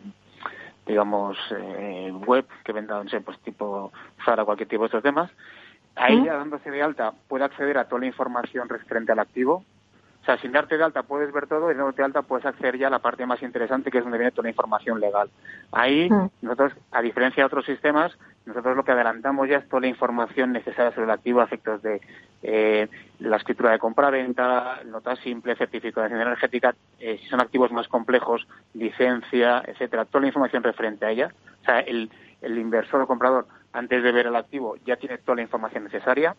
digamos, 0.86 1.38
eh, 1.52 2.12
web 2.26 2.46
que 2.64 2.74
venda, 2.74 3.04
no 3.04 3.10
sé, 3.10 3.22
pues 3.22 3.38
tipo 3.40 3.92
Zara, 4.26 4.44
cualquier 4.44 4.68
tipo 4.68 4.84
de 4.84 4.88
estos 4.88 5.04
temas. 5.04 5.32
Ahí 5.96 6.24
ya 6.24 6.36
dándose 6.36 6.72
de 6.72 6.82
alta 6.82 7.14
puede 7.28 7.44
acceder 7.44 7.78
a 7.78 7.86
toda 7.86 8.02
la 8.02 8.08
información 8.08 8.68
referente 8.70 9.12
al 9.12 9.20
activo, 9.20 9.64
o 10.22 10.24
sea, 10.24 10.38
sin 10.38 10.52
darte 10.52 10.78
de 10.78 10.84
alta 10.84 11.02
puedes 11.02 11.34
ver 11.34 11.48
todo 11.48 11.72
y 11.72 11.76
dándote 11.76 11.98
de 11.98 12.06
alta 12.06 12.22
puedes 12.22 12.46
acceder 12.46 12.78
ya 12.78 12.88
a 12.88 12.92
la 12.92 13.00
parte 13.00 13.26
más 13.26 13.42
interesante 13.42 13.90
que 13.90 13.98
es 13.98 14.04
donde 14.04 14.20
viene 14.20 14.32
toda 14.32 14.44
la 14.44 14.52
información 14.52 15.00
legal. 15.00 15.30
Ahí, 15.72 16.10
mm. 16.10 16.30
nosotros, 16.44 16.74
a 16.92 17.02
diferencia 17.02 17.42
de 17.42 17.48
otros 17.48 17.66
sistemas, 17.66 18.16
nosotros 18.46 18.78
lo 18.78 18.84
que 18.84 18.92
adelantamos 18.92 19.50
ya 19.50 19.58
es 19.58 19.68
toda 19.68 19.82
la 19.82 19.88
información 19.88 20.52
necesaria 20.52 20.92
sobre 20.92 21.06
el 21.06 21.12
activo 21.12 21.42
a 21.42 21.46
efectos 21.46 21.82
de 21.82 22.02
eh, 22.44 22.88
la 23.20 23.38
escritura 23.38 23.72
de 23.72 23.80
compra-venta, 23.80 24.82
nota 24.86 25.16
simple, 25.16 25.56
certificación 25.56 26.22
energética, 26.22 26.76
eh, 27.00 27.18
si 27.20 27.28
son 27.28 27.42
activos 27.42 27.72
más 27.72 27.88
complejos, 27.88 28.48
licencia, 28.76 29.64
etcétera, 29.66 30.06
toda 30.06 30.22
la 30.22 30.28
información 30.28 30.62
referente 30.62 31.06
a 31.06 31.10
ella. 31.10 31.34
O 31.62 31.66
sea, 31.66 31.80
el, 31.80 32.12
el 32.42 32.60
inversor 32.60 33.02
o 33.02 33.08
comprador, 33.08 33.48
antes 33.74 34.04
de 34.04 34.12
ver 34.12 34.28
el 34.28 34.36
activo, 34.36 34.76
ya 34.86 34.98
tiene 34.98 35.18
toda 35.18 35.38
la 35.38 35.42
información 35.42 35.86
necesaria 35.86 36.36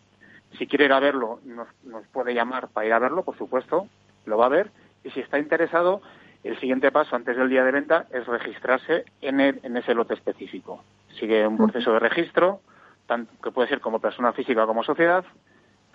si 0.57 0.67
quiere 0.67 0.85
ir 0.85 0.93
a 0.93 0.99
verlo, 0.99 1.39
nos, 1.45 1.67
puede 2.11 2.33
llamar 2.33 2.67
para 2.69 2.87
ir 2.87 2.93
a 2.93 2.99
verlo, 2.99 3.23
por 3.23 3.37
supuesto, 3.37 3.87
lo 4.25 4.37
va 4.37 4.45
a 4.45 4.49
ver. 4.49 4.71
Y 5.03 5.09
si 5.11 5.19
está 5.19 5.39
interesado, 5.39 6.01
el 6.43 6.59
siguiente 6.59 6.91
paso 6.91 7.15
antes 7.15 7.37
del 7.37 7.49
día 7.49 7.63
de 7.63 7.71
venta 7.71 8.05
es 8.11 8.25
registrarse 8.25 9.05
en, 9.21 9.39
en 9.39 9.77
ese 9.77 9.93
lote 9.93 10.13
específico. 10.13 10.83
Sigue 11.19 11.45
un 11.47 11.57
proceso 11.57 11.93
de 11.93 11.99
registro, 11.99 12.61
tanto, 13.07 13.31
que 13.41 13.51
puede 13.51 13.69
ser 13.69 13.81
como 13.81 13.99
persona 13.99 14.33
física 14.33 14.65
como 14.65 14.83
sociedad, 14.83 15.25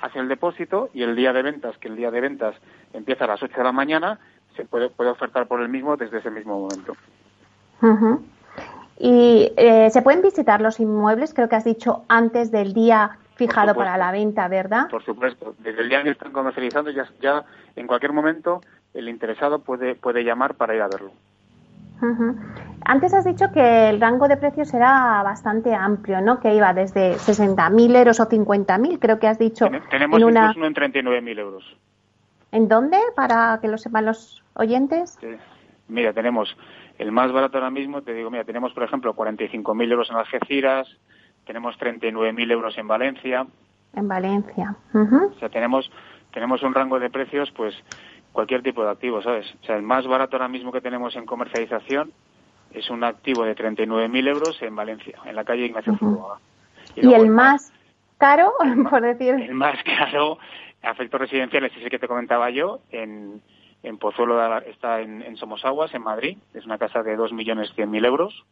hace 0.00 0.18
el 0.18 0.28
depósito 0.28 0.90
y 0.94 1.02
el 1.02 1.16
día 1.16 1.32
de 1.32 1.42
ventas, 1.42 1.76
que 1.78 1.88
el 1.88 1.96
día 1.96 2.10
de 2.10 2.20
ventas 2.20 2.54
empieza 2.92 3.24
a 3.24 3.28
las 3.28 3.42
8 3.42 3.54
de 3.56 3.64
la 3.64 3.72
mañana, 3.72 4.18
se 4.56 4.64
puede, 4.64 4.90
puede 4.90 5.10
ofertar 5.10 5.46
por 5.46 5.60
el 5.60 5.68
mismo 5.68 5.96
desde 5.96 6.18
ese 6.18 6.30
mismo 6.30 6.60
momento. 6.60 6.96
Y 8.98 9.52
eh, 9.56 9.90
se 9.90 10.02
pueden 10.02 10.22
visitar 10.22 10.60
los 10.60 10.80
inmuebles, 10.80 11.32
creo 11.32 11.48
que 11.48 11.56
has 11.56 11.64
dicho, 11.64 12.04
antes 12.08 12.50
del 12.50 12.72
día 12.72 13.18
fijado 13.38 13.74
para 13.74 13.96
la 13.96 14.12
venta, 14.12 14.48
¿verdad? 14.48 14.90
Por 14.90 15.04
supuesto. 15.04 15.54
Desde 15.58 15.80
el 15.82 15.88
día 15.88 16.02
que 16.02 16.10
están 16.10 16.32
comercializando, 16.32 16.90
ya, 16.90 17.08
ya 17.22 17.44
en 17.76 17.86
cualquier 17.86 18.12
momento 18.12 18.60
el 18.92 19.08
interesado 19.08 19.60
puede, 19.60 19.94
puede 19.94 20.24
llamar 20.24 20.54
para 20.54 20.74
ir 20.74 20.82
a 20.82 20.88
verlo. 20.88 21.12
Antes 22.84 23.12
has 23.12 23.24
dicho 23.24 23.46
que 23.52 23.88
el 23.88 24.00
rango 24.00 24.28
de 24.28 24.36
precios 24.36 24.72
era 24.72 25.22
bastante 25.22 25.74
amplio, 25.74 26.20
¿no? 26.20 26.38
Que 26.40 26.54
iba 26.54 26.72
desde 26.72 27.14
60.000 27.14 27.96
euros 27.96 28.20
o 28.20 28.28
50.000, 28.28 28.98
creo 29.00 29.18
que 29.18 29.26
has 29.26 29.38
dicho. 29.38 29.68
tenemos 29.90 30.20
en 30.20 30.26
una... 30.26 30.52
uno 30.56 30.66
en 30.66 30.74
39.000 30.74 31.38
euros. 31.38 31.76
¿En 32.52 32.68
dónde? 32.68 32.98
Para 33.14 33.58
que 33.60 33.68
lo 33.68 33.78
sepan 33.78 34.06
los 34.06 34.42
oyentes. 34.54 35.18
Mira, 35.88 36.12
tenemos 36.12 36.56
el 36.98 37.12
más 37.12 37.32
barato 37.32 37.58
ahora 37.58 37.70
mismo, 37.70 38.02
te 38.02 38.14
digo, 38.14 38.30
mira, 38.30 38.44
tenemos 38.44 38.72
por 38.72 38.84
ejemplo 38.84 39.14
45.000 39.14 39.90
euros 39.90 40.10
en 40.10 40.16
Algeciras, 40.16 40.88
tenemos 41.48 41.78
39.000 41.78 42.52
euros 42.52 42.76
en 42.76 42.86
Valencia. 42.86 43.46
En 43.94 44.06
Valencia. 44.06 44.76
O 44.92 45.38
sea, 45.40 45.48
tenemos, 45.48 45.90
tenemos 46.30 46.62
un 46.62 46.74
rango 46.74 47.00
de 47.00 47.08
precios, 47.08 47.50
pues 47.52 47.74
cualquier 48.32 48.62
tipo 48.62 48.84
de 48.84 48.90
activo, 48.90 49.22
¿sabes? 49.22 49.46
O 49.62 49.64
sea, 49.64 49.76
el 49.76 49.82
más 49.82 50.06
barato 50.06 50.36
ahora 50.36 50.48
mismo 50.48 50.70
que 50.70 50.82
tenemos 50.82 51.16
en 51.16 51.24
comercialización 51.24 52.12
es 52.74 52.90
un 52.90 53.02
activo 53.02 53.44
de 53.44 53.56
39.000 53.56 54.28
euros 54.28 54.60
en 54.60 54.76
Valencia, 54.76 55.18
en 55.24 55.34
la 55.34 55.44
calle 55.44 55.64
Ignacio 55.64 55.96
uh 55.98 56.34
¿Y, 56.96 57.14
el 57.14 57.30
más 57.30 57.72
caro, 58.18 58.52
por 58.90 59.00
decir? 59.00 59.34
El 59.34 59.54
más 59.54 59.82
caro, 59.84 60.38
afectos 60.82 61.18
residenciales, 61.18 61.72
ese 61.74 61.88
que 61.88 61.98
te 61.98 62.08
comentaba 62.08 62.50
yo, 62.50 62.80
en, 62.90 63.40
en 63.82 63.96
Pozuelo 63.96 64.58
está 64.60 65.00
en, 65.00 65.22
en, 65.22 65.38
Somosaguas, 65.38 65.94
en 65.94 66.02
Madrid, 66.02 66.36
es 66.52 66.66
una 66.66 66.76
casa 66.76 67.02
de 67.02 67.16
2.100.000 67.16 68.06
euros. 68.06 68.44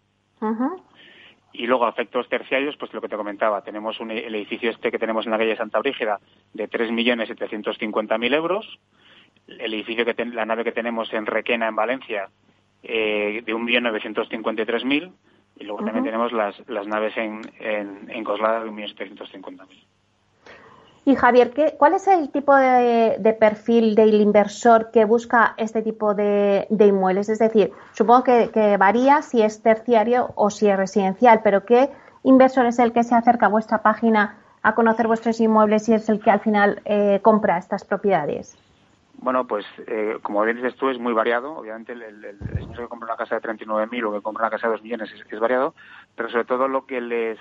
Y 1.53 1.67
luego 1.67 1.87
afectos 1.87 2.29
terciarios, 2.29 2.77
pues 2.77 2.93
lo 2.93 3.01
que 3.01 3.09
te 3.09 3.17
comentaba, 3.17 3.63
tenemos 3.63 3.99
un, 4.01 4.11
el 4.11 4.35
edificio 4.35 4.71
este 4.71 4.91
que 4.91 4.99
tenemos 4.99 5.25
en 5.25 5.33
la 5.33 5.39
calle 5.39 5.57
Santa 5.57 5.79
Brígida 5.79 6.21
de 6.53 6.69
3.750.000 6.69 8.35
euros, 8.35 8.79
el 9.47 9.73
edificio 9.73 10.05
que 10.05 10.25
la 10.27 10.45
nave 10.45 10.65
que 10.65 10.73
tenemos 10.73 11.13
en 11.15 11.25
Requena, 11.25 11.69
en 11.69 11.77
Valencia, 11.77 12.29
eh, 12.83 13.43
de 13.45 13.55
1.953.000 13.55 15.13
y 15.59 15.65
luego 15.65 15.85
también 15.85 16.05
tenemos 16.05 16.33
las, 16.33 16.57
las 16.69 16.87
naves 16.87 17.17
en, 17.17 17.41
en, 17.59 18.11
en 18.11 18.25
Coslada 18.25 18.63
de 18.63 18.71
1.750.000. 18.71 19.67
Y 21.07 21.15
Javier, 21.15 21.53
¿qué, 21.53 21.77
¿cuál 21.79 21.95
es 21.95 22.09
el 22.09 22.31
tipo 22.31 22.53
de, 22.57 23.37
perfil 23.39 23.95
del 23.95 24.21
inversor 24.21 24.91
que 24.91 25.05
busca 25.05 25.55
este 25.57 25.81
tipo 25.81 26.15
de, 26.15 26.67
inmuebles? 26.69 27.29
Es 27.29 27.39
decir, 27.39 27.71
supongo 27.93 28.25
que, 28.25 28.77
varía 28.77 29.23
si 29.23 29.41
es 29.41 29.63
terciario 29.63 30.33
o 30.35 30.51
si 30.51 30.69
es 30.69 30.77
residencial, 30.77 31.43
pero 31.45 31.65
¿qué 31.65 31.91
inversor 32.25 32.67
es 32.67 32.81
el 32.81 32.93
que 32.93 33.05
se 33.05 33.15
acerca 33.15 33.47
a 33.47 33.51
vuestra 33.51 33.83
página 33.83 34.39
a 34.65 34.75
conocer 34.75 35.07
vuestros 35.07 35.41
inmuebles 35.41 35.89
y 35.89 35.95
es 35.95 36.09
el 36.09 36.19
que 36.19 36.33
al 36.33 36.41
final 36.41 36.83
eh, 36.85 37.21
compra 37.23 37.57
estas 37.57 37.85
propiedades? 37.85 38.59
Bueno, 39.19 39.47
pues 39.47 39.65
eh, 39.87 40.19
como 40.23 40.43
bien 40.43 40.57
dices 40.57 40.75
tú, 40.75 40.91
es 40.91 40.99
muy 40.99 41.13
variado. 41.13 41.57
Obviamente, 41.57 41.93
el, 41.93 42.03
el, 42.03 42.39
señor 42.53 42.79
que 42.79 42.89
compra 42.89 43.11
una 43.11 43.17
casa 43.17 43.39
de 43.39 43.43
39.000 43.43 44.09
o 44.09 44.13
que 44.13 44.23
compra 44.23 44.43
una 44.43 44.51
casa 44.51 44.67
de 44.67 44.73
2 44.73 44.83
millones 44.83 45.13
es, 45.13 45.25
es, 45.33 45.39
variado, 45.39 45.73
pero 46.17 46.29
sobre 46.31 46.45
todo 46.47 46.67
lo 46.67 46.85
que 46.85 47.01
les 47.01 47.39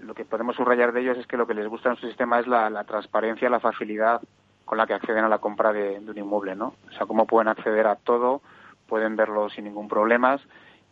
lo 0.00 0.14
que 0.14 0.24
podemos 0.24 0.56
subrayar 0.56 0.92
de 0.92 1.00
ellos 1.00 1.18
es 1.18 1.26
que 1.26 1.36
lo 1.36 1.46
que 1.46 1.54
les 1.54 1.68
gusta 1.68 1.90
en 1.90 1.96
su 1.96 2.06
sistema 2.06 2.40
es 2.40 2.46
la, 2.46 2.70
la 2.70 2.84
transparencia, 2.84 3.50
la 3.50 3.60
facilidad 3.60 4.20
con 4.64 4.78
la 4.78 4.86
que 4.86 4.94
acceden 4.94 5.24
a 5.24 5.28
la 5.28 5.38
compra 5.38 5.72
de, 5.72 6.00
de, 6.00 6.10
un 6.10 6.18
inmueble, 6.18 6.54
¿no? 6.54 6.74
O 6.88 6.92
sea, 6.92 7.06
cómo 7.06 7.26
pueden 7.26 7.48
acceder 7.48 7.86
a 7.86 7.96
todo, 7.96 8.42
pueden 8.86 9.16
verlo 9.16 9.48
sin 9.48 9.64
ningún 9.64 9.88
problema. 9.88 10.38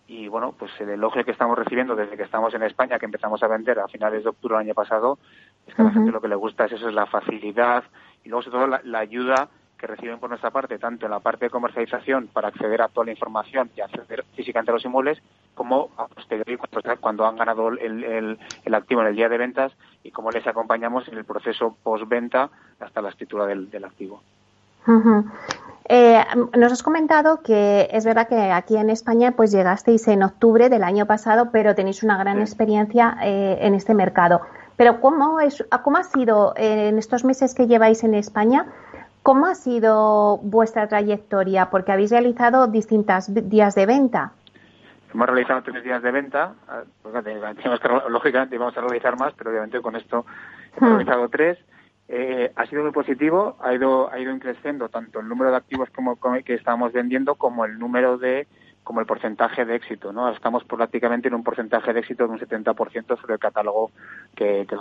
Y 0.07 0.29
bueno, 0.29 0.55
pues 0.57 0.71
el 0.81 0.91
elogio 0.91 1.25
que 1.25 1.33
estamos 1.33 1.59
recibiendo 1.59 1.97
desde 1.97 2.17
que 2.17 2.23
estamos 2.23 2.55
en 2.55 2.63
España, 2.63 2.99
que 2.99 3.07
empezamos 3.07 3.43
a 3.43 3.49
vender 3.49 3.79
a 3.81 3.89
finales 3.89 4.23
de 4.23 4.31
octubre 4.31 4.57
del 4.57 4.67
año 4.67 4.75
pasado, 4.75 5.19
es 5.67 5.75
que 5.75 5.83
a 5.83 5.85
la 5.85 5.91
gente 5.91 6.13
lo 6.13 6.21
que 6.21 6.29
le 6.29 6.37
gusta 6.37 6.67
es 6.67 6.73
eso, 6.73 6.89
es 6.89 6.95
la 6.95 7.07
facilidad 7.07 7.85
y 8.25 8.29
luego 8.29 8.43
sobre 8.43 8.57
todo 8.57 8.67
la, 8.69 8.81
la 8.85 9.01
ayuda 9.01 9.49
que 9.77 9.87
reciben 9.87 10.19
por 10.19 10.31
nuestra 10.31 10.51
parte, 10.51 10.79
tanto 10.79 11.07
en 11.07 11.11
la 11.11 11.21
parte 11.21 11.47
de 11.47 11.51
comercialización 11.51 12.29
para 12.29 12.49
acceder 12.49 12.83
a 12.83 12.89
toda 12.89 13.07
la 13.07 13.11
información 13.13 13.71
y 13.77 13.81
acceder 13.81 14.25
físicamente 14.35 14.71
a 14.71 14.75
los 14.75 14.85
inmuebles, 14.85 15.21
como 15.57 15.89
a 15.97 16.07
posteriori 16.07 16.57
cuando, 17.01 17.27
han 17.27 17.37
ganado 17.37 17.69
el, 17.69 18.39
el, 18.65 18.75
activo 18.75 19.01
en 19.01 19.09
el 19.09 19.17
día 19.17 19.29
de 19.29 19.39
ventas 19.39 19.73
y 20.05 20.13
cómo 20.13 20.31
les 20.31 20.47
acompañamos 20.47 21.09
en 21.09 21.19
el 21.19 21.25
proceso 21.25 21.77
postventa 21.83 22.51
hasta 22.79 23.03
la 23.03 23.09
escritura 23.09 23.47
del, 23.47 23.69
del 23.71 23.85
activo. 23.85 24.23
Eh, 25.89 26.25
nos 26.57 26.73
has 26.73 26.83
comentado 26.85 27.43
que 27.43 27.89
es 27.91 28.05
verdad 28.05 28.29
que 28.29 28.53
aquí 28.53 28.77
en 28.77 28.91
España 28.91 29.33
pues 29.33 29.51
llegasteis 29.51 30.07
en 30.07 30.23
octubre 30.23 30.69
del 30.69 30.85
año 30.85 31.07
pasado, 31.07 31.51
pero 31.51 31.75
tenéis 31.75 32.05
una 32.05 32.17
gran 32.19 32.41
experiencia 32.41 33.17
eh, 33.23 33.59
en 33.63 33.75
este 33.75 33.95
mercado. 33.95 34.43
Pero 34.77 35.01
¿cómo, 35.01 35.41
es, 35.41 35.65
¿cómo 35.83 35.97
ha 35.97 36.05
sido 36.05 36.55
eh, 36.57 36.89
en 36.89 36.99
estos 36.99 37.25
meses 37.25 37.55
que 37.55 37.67
lleváis 37.67 38.05
en 38.05 38.15
España 38.15 38.67
¿Cómo 39.27 39.47
ha 39.47 39.57
sido 39.57 40.39
vuestra 40.41 40.87
trayectoria? 40.87 41.69
Porque 41.69 41.91
habéis 41.91 42.13
realizado 42.13 42.69
distintos 42.69 43.27
días 43.29 43.75
de 43.75 43.85
venta. 43.85 44.31
Hemos 45.13 45.27
realizado 45.27 45.63
tres 45.63 45.83
días 45.85 46.03
de 46.03 46.11
venta. 46.11 46.55
Ah, 46.69 46.83
pues, 47.03 47.15
lógicamente 48.09 48.57
íbamos 48.57 48.77
a 48.77 48.81
realizar 48.81 49.19
más, 49.19 49.33
pero 49.35 49.51
obviamente 49.51 49.81
con 49.81 49.97
esto 49.97 50.27
hemos 50.77 50.91
hmm. 50.91 50.95
realizado 50.95 51.29
tres. 51.29 51.59
Eh, 52.09 52.53
ha 52.55 52.67
sido 52.67 52.83
muy 52.83 52.93
positivo, 52.93 53.57
ha 53.61 53.75
ido, 53.75 54.13
ha 54.13 54.19
ido 54.21 54.39
creciendo 54.39 54.89
tanto 54.89 55.19
el 55.19 55.29
número 55.29 55.51
de 55.51 55.57
activos 55.57 55.91
como, 55.91 56.17
que 56.45 56.55
estamos 56.55 56.93
vendiendo 56.93 57.35
como 57.35 57.65
el 57.65 57.79
número 57.79 58.17
de 58.17 58.47
como 58.85 59.01
el 59.01 59.07
porcentaje 59.07 59.65
de 59.65 59.75
éxito, 59.75 60.13
¿no? 60.13 60.31
Estamos 60.31 60.63
prácticamente 60.63 61.27
en 61.27 61.35
un 61.35 61.43
porcentaje 61.43 61.93
de 61.93 61.99
éxito 61.99 62.29
de 62.29 62.35
un 62.35 62.39
70% 62.39 63.21
sobre 63.21 63.35
el 63.35 63.41
catálogo 63.41 63.91
que, 64.37 64.65
que 64.69 64.77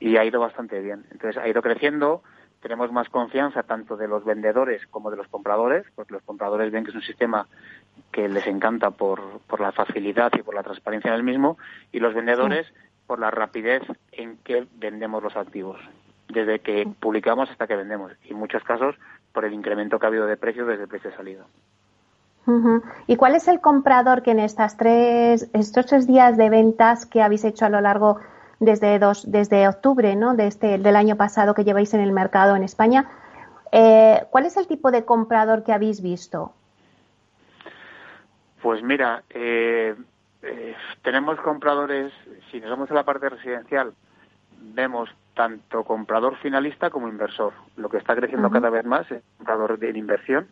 y 0.00 0.16
ha 0.16 0.24
ido 0.24 0.40
bastante 0.40 0.80
bien. 0.80 1.04
Entonces 1.12 1.40
ha 1.40 1.48
ido 1.48 1.62
creciendo, 1.62 2.22
tenemos 2.60 2.90
más 2.92 3.08
confianza 3.08 3.62
tanto 3.62 3.96
de 3.96 4.08
los 4.08 4.24
vendedores 4.24 4.86
como 4.88 5.10
de 5.10 5.16
los 5.16 5.28
compradores, 5.28 5.86
porque 5.94 6.14
los 6.14 6.22
compradores 6.22 6.72
ven 6.72 6.84
que 6.84 6.90
es 6.90 6.96
un 6.96 7.02
sistema 7.02 7.46
que 8.12 8.28
les 8.28 8.46
encanta 8.46 8.90
por, 8.90 9.40
por 9.46 9.60
la 9.60 9.72
facilidad 9.72 10.32
y 10.34 10.42
por 10.42 10.54
la 10.54 10.62
transparencia 10.62 11.08
en 11.10 11.16
el 11.16 11.22
mismo, 11.22 11.58
y 11.92 12.00
los 12.00 12.14
vendedores 12.14 12.66
por 13.06 13.18
la 13.18 13.30
rapidez 13.30 13.82
en 14.12 14.38
que 14.38 14.66
vendemos 14.74 15.22
los 15.22 15.36
activos, 15.36 15.78
desde 16.28 16.60
que 16.60 16.88
publicamos 16.98 17.50
hasta 17.50 17.66
que 17.66 17.76
vendemos, 17.76 18.12
y 18.24 18.32
en 18.32 18.38
muchos 18.38 18.64
casos 18.64 18.96
por 19.32 19.44
el 19.44 19.52
incremento 19.52 19.98
que 19.98 20.06
ha 20.06 20.08
habido 20.08 20.26
de 20.26 20.36
precios 20.36 20.66
desde 20.66 20.84
el 20.84 20.88
precio 20.88 21.10
de 21.10 21.16
salida. 21.16 21.44
¿Y 23.08 23.16
cuál 23.16 23.34
es 23.34 23.48
el 23.48 23.60
comprador 23.60 24.22
que 24.22 24.30
en 24.30 24.38
estas 24.38 24.76
tres, 24.76 25.50
estos 25.52 25.86
tres 25.86 26.06
días 26.06 26.36
de 26.36 26.48
ventas 26.48 27.04
que 27.04 27.20
habéis 27.20 27.44
hecho 27.44 27.66
a 27.66 27.68
lo 27.68 27.80
largo 27.80 28.20
desde, 28.60 28.98
dos, 29.00 29.30
desde 29.30 29.66
octubre 29.66 30.14
¿no? 30.14 30.34
de 30.34 30.46
este, 30.46 30.78
del 30.78 30.94
año 30.94 31.16
pasado 31.16 31.54
que 31.54 31.64
lleváis 31.64 31.92
en 31.94 32.00
el 32.00 32.12
mercado 32.12 32.54
en 32.54 32.62
España. 32.62 33.10
Eh, 33.72 34.24
¿Cuál 34.30 34.46
es 34.46 34.56
el 34.56 34.68
tipo 34.68 34.92
de 34.92 35.04
comprador 35.04 35.64
que 35.64 35.72
habéis 35.72 36.00
visto? 36.00 36.52
Pues 38.66 38.82
mira, 38.82 39.22
eh, 39.30 39.94
eh, 40.42 40.74
tenemos 41.02 41.38
compradores, 41.40 42.12
si 42.50 42.60
nos 42.60 42.70
vamos 42.70 42.90
a 42.90 42.94
la 42.94 43.04
parte 43.04 43.28
residencial, 43.28 43.92
vemos 44.60 45.08
tanto 45.34 45.84
comprador 45.84 46.36
finalista 46.38 46.90
como 46.90 47.06
inversor. 47.06 47.52
Lo 47.76 47.88
que 47.88 47.98
está 47.98 48.16
creciendo 48.16 48.50
cada 48.50 48.68
vez 48.68 48.84
más 48.84 49.08
es 49.12 49.22
comprador 49.36 49.78
de 49.78 49.96
inversión, 49.96 50.48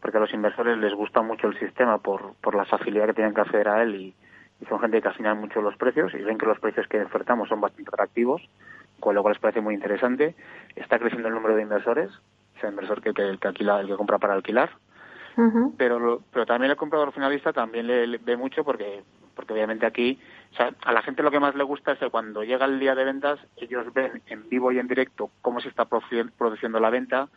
porque 0.00 0.16
a 0.16 0.20
los 0.20 0.34
inversores 0.34 0.78
les 0.78 0.92
gusta 0.94 1.22
mucho 1.22 1.46
el 1.46 1.56
sistema 1.60 1.98
por, 1.98 2.34
por 2.42 2.56
la 2.56 2.64
facilidad 2.64 3.06
que 3.06 3.14
tienen 3.14 3.34
que 3.34 3.42
hacer 3.42 3.68
a 3.68 3.84
él 3.84 3.94
y, 3.94 4.14
y 4.60 4.66
son 4.66 4.80
gente 4.80 5.00
que 5.00 5.06
afinan 5.06 5.38
mucho 5.38 5.62
los 5.62 5.76
precios 5.76 6.12
y 6.12 6.24
ven 6.24 6.38
que 6.38 6.46
los 6.46 6.58
precios 6.58 6.88
que 6.88 7.02
ofertamos 7.02 7.48
son 7.48 7.60
bastante 7.60 7.88
atractivos, 7.92 8.42
con 8.98 9.14
lo 9.14 9.22
cual 9.22 9.34
les 9.34 9.40
parece 9.40 9.60
muy 9.60 9.74
interesante. 9.74 10.34
Está 10.74 10.98
creciendo 10.98 11.28
el 11.28 11.34
número 11.34 11.54
de 11.54 11.62
inversores, 11.62 12.10
o 12.56 12.60
sea, 12.60 12.70
inversor 12.70 13.00
que, 13.00 13.14
que, 13.14 13.38
que 13.40 13.46
alquila, 13.46 13.78
el 13.78 13.86
que 13.86 13.94
compra 13.94 14.18
para 14.18 14.34
alquilar. 14.34 14.70
Pero, 15.76 16.22
pero 16.32 16.46
también 16.46 16.70
el 16.70 16.76
comprador 16.76 17.12
finalista 17.12 17.52
también 17.52 17.86
le, 17.86 18.18
ve 18.18 18.36
mucho 18.36 18.64
porque 18.64 19.02
porque 19.34 19.52
obviamente 19.52 19.84
aquí 19.84 20.18
o 20.52 20.56
sea, 20.56 20.72
a 20.84 20.92
la 20.92 21.02
gente 21.02 21.22
lo 21.22 21.30
que 21.32 21.40
más 21.40 21.56
le 21.56 21.64
gusta 21.64 21.92
es 21.92 21.98
que 21.98 22.10
cuando 22.10 22.44
llega 22.44 22.66
el 22.66 22.78
día 22.78 22.94
de 22.94 23.04
ventas 23.04 23.40
ellos 23.56 23.92
ven 23.92 24.22
en 24.28 24.48
vivo 24.48 24.70
y 24.70 24.78
en 24.78 24.86
directo 24.86 25.30
cómo 25.42 25.60
se 25.60 25.68
está 25.68 25.86
produciendo 25.86 26.78
la 26.78 26.90
venta 26.90 27.28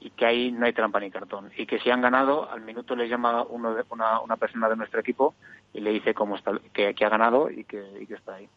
y 0.00 0.10
que 0.10 0.26
ahí 0.26 0.52
no 0.52 0.66
hay 0.66 0.72
trampa 0.72 1.00
ni 1.00 1.10
cartón. 1.10 1.50
Y 1.56 1.66
que 1.66 1.78
si 1.78 1.90
han 1.90 2.00
ganado, 2.00 2.50
al 2.50 2.60
minuto 2.60 2.94
les 2.94 3.08
llama 3.08 3.42
uno 3.42 3.74
de, 3.74 3.84
una, 3.90 4.20
una 4.20 4.36
persona 4.36 4.68
de 4.68 4.76
nuestro 4.76 5.00
equipo 5.00 5.34
y 5.72 5.80
le 5.80 5.90
dice 5.90 6.14
cómo 6.14 6.36
está, 6.36 6.52
que, 6.72 6.94
ha 7.04 7.08
ganado 7.08 7.50
y 7.50 7.64
que, 7.64 8.06
está 8.08 8.34
ahí. 8.34 8.48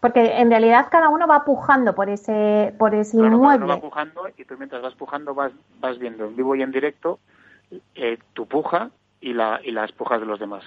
Porque 0.00 0.38
en 0.38 0.50
realidad 0.50 0.88
cada 0.90 1.08
uno 1.08 1.26
va 1.26 1.44
pujando 1.44 1.94
por 1.94 2.10
ese, 2.10 2.74
por 2.78 2.94
ese 2.94 3.16
inmueble. 3.16 3.66
Cada 3.66 3.76
va 3.76 3.80
pujando 3.80 4.28
y 4.36 4.44
tú 4.44 4.56
mientras 4.58 4.82
vas 4.82 4.94
pujando 4.94 5.34
vas, 5.34 5.52
vas 5.80 5.98
viendo 5.98 6.26
en 6.26 6.36
vivo 6.36 6.54
y 6.54 6.62
en 6.62 6.70
directo 6.70 7.18
eh, 7.94 8.18
tu 8.32 8.46
puja 8.46 8.90
y, 9.20 9.32
la, 9.32 9.60
y 9.62 9.70
las 9.72 9.92
pujas 9.92 10.20
de 10.20 10.26
los 10.26 10.38
demás. 10.38 10.64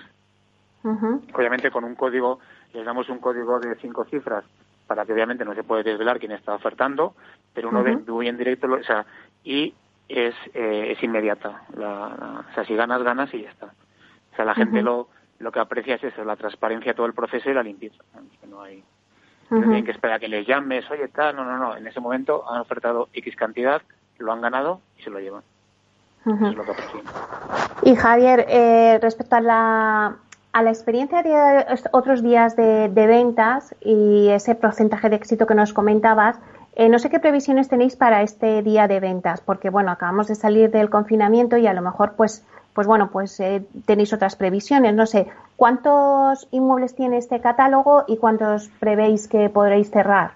Obviamente 1.34 1.72
con 1.72 1.84
un 1.84 1.95
código, 1.95 2.39
les 2.74 2.86
damos 2.86 3.10
un 3.10 3.20
código 3.20 3.60
de 3.60 3.76
cinco 3.76 4.06
cifras 4.06 4.45
para 4.88 5.06
que 5.06 5.14
obviamente 5.14 5.45
no 5.45 5.54
se 5.54 5.64
puede 5.64 5.84
desvelar 5.84 6.20
quién 6.20 6.32
está 6.32 6.56
ofertando, 6.56 7.14
pero 7.54 7.70
uno 7.70 7.84
ve 7.84 7.91
en 7.91 8.06
vivo 8.06 8.24
y 8.24 8.28
en 8.28 8.38
directo, 8.38 8.68
o 8.68 8.84
sea, 8.84 9.06
y 9.43 9.74
es, 10.08 10.34
eh, 10.54 10.91
es 10.91 11.04
inmediata. 11.04 11.64
La, 11.76 12.43
o 12.50 12.54
sea, 12.54 12.66
si 12.66 12.76
ganas, 12.76 13.04
ganas 13.04 13.32
y 13.34 13.43
ya 13.43 13.50
está. 13.50 13.68
O 13.68 14.36
sea, 14.36 14.45
la 14.45 14.56
gente 14.56 14.82
lo, 14.82 15.10
lo 15.39 15.52
que 15.52 15.60
aprecia 15.60 15.95
es 15.95 16.04
eso, 16.06 16.24
la 16.24 16.38
transparencia 16.38 16.93
todo 16.93 17.06
el 17.06 17.14
proceso 17.14 17.50
y 17.50 17.54
la 17.54 17.62
limpieza. 17.64 18.04
Que 18.41 18.47
no 18.47 18.62
hay 18.62 18.84
no 19.50 19.62
tienen 19.62 19.86
que 19.86 19.91
esperar 19.91 20.18
a 20.18 20.20
que 20.20 20.28
les 20.28 20.45
llames, 20.45 20.89
oye, 20.91 21.08
tal, 21.08 21.36
no, 21.36 21.43
no, 21.43 21.58
no. 21.58 21.76
En 21.76 21.88
ese 21.88 22.00
momento 22.00 22.50
han 22.50 22.62
ofertado 22.62 23.10
X 23.14 23.36
cantidad, 23.36 23.82
lo 24.20 24.32
han 24.32 24.41
ganado 24.41 24.82
y 24.97 25.02
se 25.02 25.10
lo 25.10 25.20
llevan. 25.20 25.43
Eso 26.26 26.47
es 26.47 26.55
lo 26.55 26.63
que 26.63 26.72
aprecian. 26.72 27.03
Y 27.84 27.95
Javier, 27.95 28.45
eh, 28.49 28.99
respecto 29.01 29.36
a 29.36 29.41
la, 29.41 30.15
a 30.51 30.63
la 30.63 30.70
experiencia 30.70 31.24
de 31.24 31.65
otros 31.91 32.22
días 32.22 32.55
de, 32.55 32.89
de 32.89 33.07
ventas 33.07 33.76
y 33.82 34.30
ese 34.30 34.55
porcentaje 34.55 35.09
de 35.09 35.15
éxito 35.15 35.47
que 35.47 35.55
nos 35.55 35.74
comentabas, 35.74 36.38
eh, 36.76 36.89
no 36.89 36.99
sé 36.99 37.09
qué 37.09 37.20
previsiones 37.20 37.70
tenéis 37.70 37.95
para 37.95 38.22
este 38.22 38.61
día 38.61 38.88
de 38.88 38.99
ventas, 38.99 39.41
porque 39.41 39.70
bueno, 39.70 39.91
acabamos 39.91 40.28
de 40.28 40.36
salir 40.36 40.72
del 40.72 40.89
confinamiento 40.89 41.57
y 41.57 41.67
a 41.67 41.74
lo 41.74 41.82
mejor 41.82 42.13
pues 42.15 42.45
pues 42.74 42.88
bueno, 42.88 43.09
pues 43.11 43.38
eh, 43.41 43.65
tenéis 43.86 44.13
otras 44.13 44.38
previsiones. 44.38 44.93
No 44.93 45.05
sé, 45.05 45.28
¿cuántos 45.57 46.47
inmuebles 46.51 46.95
tiene 46.95 47.17
este 47.17 47.41
catálogo 47.41 48.05
y 48.07 48.15
cuántos 48.15 48.70
prevéis 48.80 49.28
que 49.28 49.49
podréis 49.49 49.91
cerrar? 49.91 50.32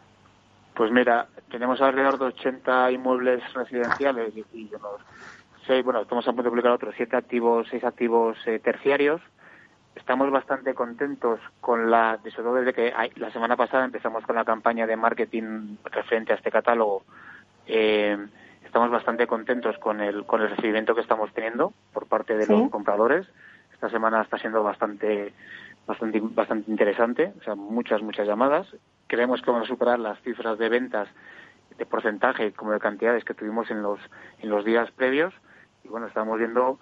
Pues 0.74 0.92
mira, 0.92 1.28
tenemos 1.50 1.80
alrededor 1.82 2.20
de 2.20 2.26
80 2.26 2.92
inmuebles 2.92 3.42
residenciales 3.54 4.34
y, 4.36 4.70
seis, 5.66 5.84
bueno, 5.84 6.02
estamos 6.02 6.28
a 6.28 6.32
punto 6.32 6.44
de 6.44 6.50
publicar 6.50 6.72
otros 6.72 6.94
siete 6.96 7.16
activos, 7.16 7.68
seis 7.70 7.84
activos 7.84 8.38
eh, 8.46 8.60
terciarios. 8.60 9.22
Estamos 9.96 10.32
bastante 10.32 10.74
contentos 10.74 11.40
con 11.62 11.92
la, 11.92 12.20
sobre 12.24 12.44
todo 12.44 12.56
desde 12.56 12.74
que 12.74 12.94
la 13.16 13.32
semana 13.32 13.56
pasada 13.56 13.86
empezamos 13.86 14.26
con 14.26 14.36
la 14.36 14.44
campaña 14.44 14.88
de 14.88 14.96
marketing 14.96 15.78
referente 15.86 16.34
a 16.34 16.36
este 16.36 16.52
catálogo. 16.52 17.04
Eh, 17.68 18.18
estamos 18.66 18.90
bastante 18.90 19.28
contentos 19.28 19.78
con 19.78 20.02
el, 20.02 20.26
con 20.26 20.42
el 20.42 20.50
recibimiento 20.50 20.96
que 20.96 21.02
estamos 21.02 21.32
teniendo 21.34 21.74
por 21.94 22.08
parte 22.08 22.36
de 22.36 22.48
los 22.48 22.72
compradores. 22.72 23.28
Esta 23.72 23.90
semana 23.90 24.22
está 24.22 24.40
siendo 24.40 24.64
bastante, 24.64 25.32
bastante, 25.86 26.20
bastante 26.24 26.72
interesante, 26.72 27.34
o 27.40 27.44
sea, 27.44 27.56
muchas, 27.56 28.02
muchas 28.02 28.28
llamadas. 28.28 28.68
Creemos 29.08 29.42
que 29.42 29.52
vamos 29.52 29.68
a 29.68 29.72
superar 29.72 30.00
las 30.00 30.20
cifras 30.22 30.58
de 30.58 30.70
ventas 30.70 31.08
de 31.78 31.86
porcentaje 31.86 32.52
como 32.54 32.72
de 32.72 32.80
cantidades 32.80 33.24
que 33.24 33.34
tuvimos 33.34 33.70
en 33.70 33.84
los, 33.84 34.00
en 34.40 34.50
los 34.50 34.66
días 34.66 34.90
previos. 34.92 35.34
Y 35.84 35.88
bueno, 35.88 36.08
estamos 36.08 36.38
viendo, 36.38 36.80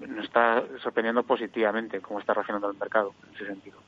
nos 0.00 0.24
está 0.24 0.62
sorprendiendo 0.82 1.22
positivamente 1.22 2.00
cómo 2.00 2.20
está 2.20 2.34
reaccionando 2.34 2.70
el 2.70 2.78
mercado 2.78 3.12
en 3.24 3.34
ese 3.34 3.46
sentido. 3.46 3.78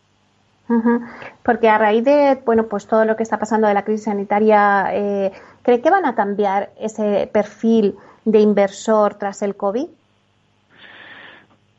Porque 1.42 1.68
a 1.68 1.78
raíz 1.78 2.04
de 2.04 2.42
bueno 2.44 2.66
pues 2.66 2.86
todo 2.86 3.06
lo 3.06 3.16
que 3.16 3.22
está 3.22 3.38
pasando 3.38 3.68
de 3.68 3.74
la 3.74 3.84
crisis 3.84 4.04
sanitaria, 4.04 4.88
eh, 4.92 5.32
¿cree 5.62 5.80
que 5.80 5.90
van 5.90 6.04
a 6.04 6.14
cambiar 6.14 6.70
ese 6.78 7.28
perfil 7.32 7.96
de 8.26 8.40
inversor 8.40 9.14
tras 9.14 9.40
el 9.40 9.56
COVID? 9.56 9.88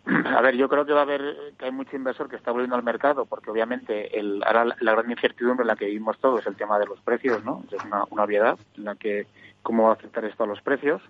A 0.36 0.42
ver, 0.42 0.56
yo 0.56 0.68
creo 0.70 0.86
que 0.86 0.94
va 0.94 1.02
a 1.02 1.04
haber 1.04 1.54
que 1.58 1.66
hay 1.66 1.72
mucho 1.72 1.96
inversor 1.96 2.30
que 2.30 2.36
está 2.36 2.52
volviendo 2.52 2.76
al 2.76 2.84
mercado, 2.84 3.26
porque 3.26 3.52
obviamente 3.52 4.20
el, 4.20 4.42
ahora 4.44 4.76
la 4.80 4.92
gran 4.94 5.12
incertidumbre 5.12 5.64
en 5.64 5.68
la 5.68 5.76
que 5.76 5.86
vivimos 5.86 6.18
todos 6.18 6.42
es 6.42 6.48
el 6.48 6.56
tema 6.56 6.80
de 6.80 6.88
los 6.88 7.00
precios, 7.02 7.44
¿no? 7.46 7.64
Es 7.72 7.84
una, 7.86 8.06
una 8.10 8.24
obviedad 8.24 8.58
en 8.76 8.86
la 8.86 8.96
que 8.96 9.28
cómo 9.62 9.84
va 9.84 9.90
a 9.92 9.94
afectar 9.94 10.26
esto 10.26 10.46
a 10.46 10.48
los 10.48 10.62
precios. 10.62 11.02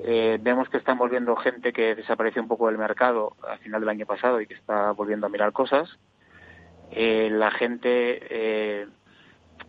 Eh, 0.00 0.38
vemos 0.40 0.68
que 0.68 0.76
están 0.76 0.96
volviendo 0.98 1.34
gente 1.36 1.72
que 1.72 1.94
desapareció 1.94 2.40
un 2.40 2.48
poco 2.48 2.68
del 2.68 2.78
mercado 2.78 3.36
al 3.46 3.58
final 3.58 3.80
del 3.80 3.88
año 3.88 4.06
pasado 4.06 4.40
y 4.40 4.46
que 4.46 4.54
está 4.54 4.92
volviendo 4.92 5.26
a 5.26 5.30
mirar 5.30 5.52
cosas. 5.52 5.98
Eh, 6.90 7.28
la 7.30 7.50
gente, 7.50 8.18
eh, 8.30 8.86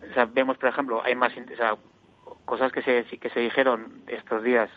o 0.09 0.13
sea, 0.13 0.25
vemos, 0.25 0.57
por 0.57 0.69
ejemplo, 0.69 1.01
hay 1.03 1.15
más, 1.15 1.34
o 1.34 1.55
sea, 1.55 1.75
cosas 2.45 2.71
que 2.71 2.82
se, 2.82 3.05
que 3.17 3.30
se 3.30 3.39
dijeron 3.39 4.03
estos 4.07 4.43
días 4.43 4.69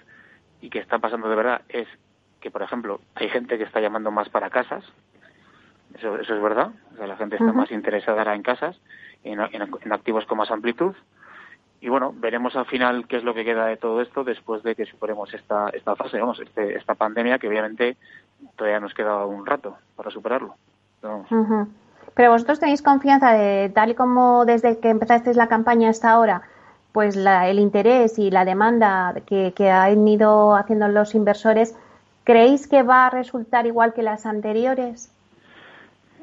y 0.61 0.71
que 0.71 0.79
están 0.79 1.01
pasando 1.01 1.29
de 1.29 1.37
verdad 1.37 1.63
es 1.69 1.89
que, 2.41 2.51
por 2.51 2.63
ejemplo, 2.63 3.01
hay 3.15 3.29
gente 3.29 3.59
que 3.59 3.65
está 3.65 3.81
llamando 3.81 4.11
más 4.11 4.29
para 4.29 4.51
casas. 4.51 4.85
Eso, 5.95 6.19
eso 6.19 6.35
es 6.35 6.43
verdad. 6.43 6.73
O 6.95 6.97
sea, 6.97 7.07
la 7.07 7.17
gente 7.17 7.37
está 7.37 7.53
más 7.53 7.71
interesada 7.71 8.19
ahora 8.19 8.35
en 8.35 8.43
casas, 8.43 8.81
en, 9.23 9.41
en, 9.41 9.93
activos 9.93 10.25
con 10.27 10.39
más 10.39 10.51
amplitud. 10.51 10.95
Y 11.83 11.91
bueno, 11.91 12.15
veremos 12.17 12.57
al 12.57 12.65
final 12.65 13.07
qué 13.07 13.19
es 13.19 13.25
lo 13.25 13.35
que 13.35 13.45
queda 13.45 13.67
de 13.67 13.77
todo 13.77 14.01
esto 14.01 14.25
después 14.25 14.63
de 14.63 14.75
que 14.75 14.87
superemos 14.87 15.35
esta, 15.35 15.69
esta 15.71 15.95
fase, 15.95 16.19
vamos, 16.19 16.41
este, 16.41 16.77
esta 16.77 16.95
pandemia 16.95 17.39
que 17.39 17.49
obviamente 17.49 17.97
todavía 18.57 18.81
nos 18.81 18.95
queda 18.95 19.27
un 19.27 19.45
rato 19.45 19.77
para 19.95 20.11
superarlo. 20.11 20.55
Pero 22.15 22.31
vosotros 22.31 22.61
tenéis 22.61 22.83
confianza 22.83 23.33
de, 23.33 23.69
tal 23.75 23.91
y 23.91 23.95
como 23.95 24.47
desde 24.47 24.79
que 24.79 24.89
empezasteis 24.89 25.37
la 25.37 25.49
campaña 25.49 25.91
hasta 25.91 26.11
ahora, 26.11 26.43
pues 26.93 27.17
la, 27.17 27.49
el 27.49 27.59
interés 27.59 28.19
y 28.19 28.31
la 28.31 28.45
demanda 28.45 29.15
que, 29.27 29.53
que 29.55 29.71
han 29.71 30.07
ido 30.07 30.55
haciendo 30.55 30.89
los 30.89 31.15
inversores 31.15 31.77
¿Creéis 32.25 32.69
que 32.69 32.83
va 32.83 33.07
a 33.07 33.11
resultar 33.11 33.67
igual 33.67 33.93
que 33.93 34.03
las 34.03 34.27
anteriores? 34.27 35.13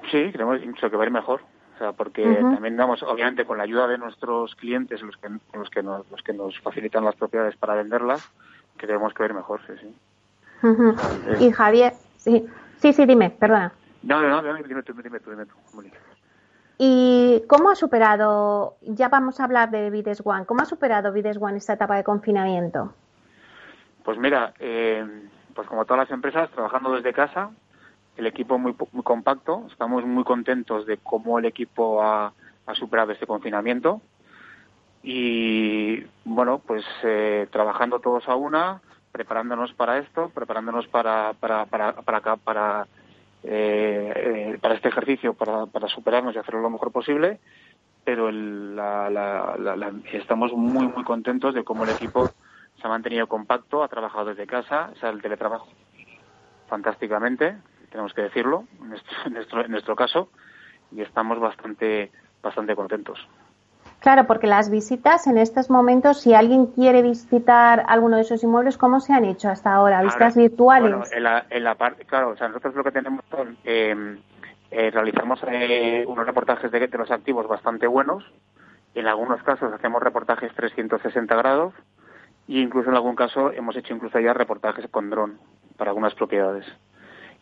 Sí, 0.10 0.32
creemos 0.32 0.62
incluso 0.64 0.90
que 0.90 0.96
va 0.96 1.04
a 1.04 1.08
ir 1.08 1.12
mejor. 1.12 1.42
Sea, 1.80 1.94
porque 1.94 2.24
también 2.42 2.76
damos, 2.76 3.02
obviamente, 3.04 3.46
con 3.46 3.58
la 3.58 3.64
ayuda 3.64 3.88
de 3.88 3.98
nuestros 3.98 4.54
clientes, 4.56 5.02
los 5.02 5.16
que, 5.16 5.30
los 5.54 5.70
que, 5.70 5.82
nos, 5.82 6.12
los 6.12 6.22
que 6.22 6.34
nos 6.34 6.60
facilitan 6.60 7.06
las 7.06 7.16
propiedades 7.16 7.56
para 7.56 7.74
venderlas, 7.74 8.30
que 8.78 8.86
va 8.86 9.08
a 9.08 9.26
ir 9.26 9.34
mejor, 9.34 9.62
sí, 9.66 9.74
sí. 9.80 9.96
Y 11.40 11.52
Javier, 11.52 11.94
sí, 12.18 12.46
sí, 12.76 12.92
sí, 12.92 13.06
dime, 13.06 13.30
perdona. 13.30 13.72
No, 14.04 14.22
no, 14.22 14.42
no, 14.42 14.54
dime 14.56 14.84
tú, 14.84 14.94
dime 14.94 15.22
tú, 15.22 15.32
dime 15.32 15.46
tú. 15.46 15.56
¿Y 16.78 17.44
cómo 17.48 17.70
ha 17.70 17.76
superado, 17.76 18.76
ya 18.82 19.08
vamos 19.08 19.40
a 19.40 19.46
hablar 19.46 19.72
de 19.72 19.90
Vides 19.90 20.22
One, 20.26 20.46
cómo 20.46 20.62
ha 20.62 20.66
superado 20.66 21.14
Vides 21.14 21.38
One 21.40 21.58
esta 21.58 21.74
etapa 21.74 21.96
de 21.96 22.04
confinamiento? 22.04 22.94
Pues 24.04 24.18
mira, 24.18 24.54
eh, 24.60 25.30
pues 25.56 25.66
como 25.66 25.86
todas 25.86 26.10
las 26.10 26.12
empresas, 26.12 26.50
trabajando 26.52 26.92
desde 26.94 27.14
casa, 27.14 27.52
el 28.20 28.28
equipo 28.28 28.60
muy, 28.60 28.76
muy 28.92 29.04
compacto, 29.04 29.66
estamos 29.72 30.06
muy 30.06 30.26
contentos 30.26 30.86
de 30.86 30.98
cómo 30.98 31.40
el 31.40 31.46
equipo 31.46 32.04
ha, 32.04 32.34
superado 32.74 33.12
este 33.12 33.26
confinamiento. 33.26 34.00
Y 35.02 36.04
bueno, 36.24 36.60
pues 36.60 36.86
eh, 37.04 37.48
trabajando 37.52 38.00
todos 38.00 38.28
a 38.30 38.36
una, 38.36 38.82
preparándonos 39.12 39.74
para 39.74 39.98
esto, 39.98 40.30
preparándonos 40.36 40.88
para 40.88 41.34
para 41.40 41.66
para 41.66 41.94
para 41.94 42.36
para, 42.36 42.88
eh, 43.44 44.14
eh, 44.16 44.58
para 44.62 44.76
este 44.76 44.90
ejercicio, 44.90 45.34
para, 45.34 45.66
para 45.66 45.88
superarnos 45.88 46.36
y 46.36 46.38
hacerlo 46.38 46.62
lo 46.62 46.70
mejor 46.70 46.92
posible, 46.92 47.40
pero 48.04 48.30
estamos 50.12 50.54
muy 50.54 50.88
muy 50.88 51.04
contentos 51.04 51.56
de 51.56 51.64
cómo 51.64 51.86
el 51.86 51.92
equipo 51.92 52.28
se 52.28 52.86
ha 52.86 52.90
mantenido 52.90 53.26
compacto, 53.26 53.82
ha 53.82 53.88
trabajado 53.88 54.26
desde 54.26 54.46
casa, 54.46 54.92
o 54.94 54.96
sea, 54.98 55.10
el 55.10 55.24
teletrabajo 55.24 55.70
fantásticamente, 56.68 57.58
tenemos 57.90 58.14
que 58.14 58.22
decirlo, 58.22 58.66
en 58.82 58.90
nuestro, 58.90 59.62
en 59.66 59.72
nuestro, 59.72 59.96
caso, 59.96 60.30
y 60.92 61.02
estamos 61.02 61.40
bastante, 61.40 62.12
bastante 62.42 62.76
contentos. 62.76 63.20
Claro, 64.00 64.28
porque 64.28 64.48
las 64.48 64.70
visitas 64.70 65.28
en 65.28 65.38
estos 65.38 65.70
momentos, 65.70 66.22
si 66.22 66.34
alguien 66.34 66.68
quiere 66.68 67.02
visitar 67.02 67.84
alguno 67.88 68.16
de 68.16 68.22
esos 68.22 68.42
inmuebles, 68.44 68.78
¿cómo 68.78 69.02
se 69.02 69.14
han 69.14 69.26
hecho 69.26 69.50
hasta 69.50 69.74
ahora? 69.74 70.02
¿Visitas 70.02 70.38
virtuales? 70.38 70.92
Bueno, 70.92 71.06
en 71.12 71.24
la, 71.24 71.46
en 71.50 71.64
la 71.66 71.76
parte, 71.76 72.06
claro, 72.06 72.30
o 72.30 72.38
sea, 72.38 72.48
nosotros 72.48 72.76
lo 72.76 72.84
que 72.84 72.92
tenemos 72.92 73.26
son, 73.30 73.58
eh, 73.66 74.18
eh, 74.72 74.92
realizamos 74.92 75.42
eh, 75.48 76.06
unos 76.08 76.26
reportajes 76.26 76.72
de, 76.72 76.88
de 76.88 76.98
los 76.98 77.12
activos 77.12 77.48
bastante 77.48 77.88
buenos. 77.88 78.24
En 78.96 79.06
algunos 79.08 79.44
casos 79.44 79.74
hacemos 79.74 80.02
reportajes 80.02 80.54
360 80.54 81.36
grados, 81.36 81.74
y 82.50 82.62
incluso 82.62 82.90
en 82.90 82.96
algún 82.96 83.16
caso 83.16 83.52
hemos 83.52 83.76
hecho 83.76 83.94
incluso 83.94 84.20
ya 84.20 84.34
reportajes 84.34 84.90
con 84.90 85.12
dron 85.12 85.38
para 85.78 85.92
algunas 85.92 86.16
propiedades. 86.16 86.66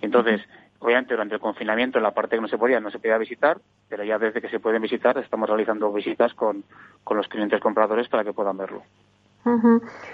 Entonces, 0.02 0.42
obviamente 0.80 1.14
durante 1.14 1.36
el 1.36 1.42
confinamiento, 1.42 1.98
en 1.98 2.04
la 2.04 2.12
parte 2.12 2.36
que 2.36 2.42
no 2.42 2.48
se 2.48 2.58
podía, 2.58 2.80
no 2.80 2.92
se 2.92 3.00
podía 3.00 3.18
visitar, 3.18 3.58
pero 3.90 4.04
ya 4.04 4.18
desde 4.18 4.42
que 4.42 4.50
se 4.50 4.60
pueden 4.60 4.82
visitar, 4.82 5.18
estamos 5.18 5.50
realizando 5.50 5.92
visitas 5.92 6.34
con, 6.34 6.64
los 7.10 7.28
clientes 7.28 7.60
compradores 7.62 8.08
para 8.10 8.24
que 8.24 8.34
puedan 8.34 8.58
verlo. 8.58 8.84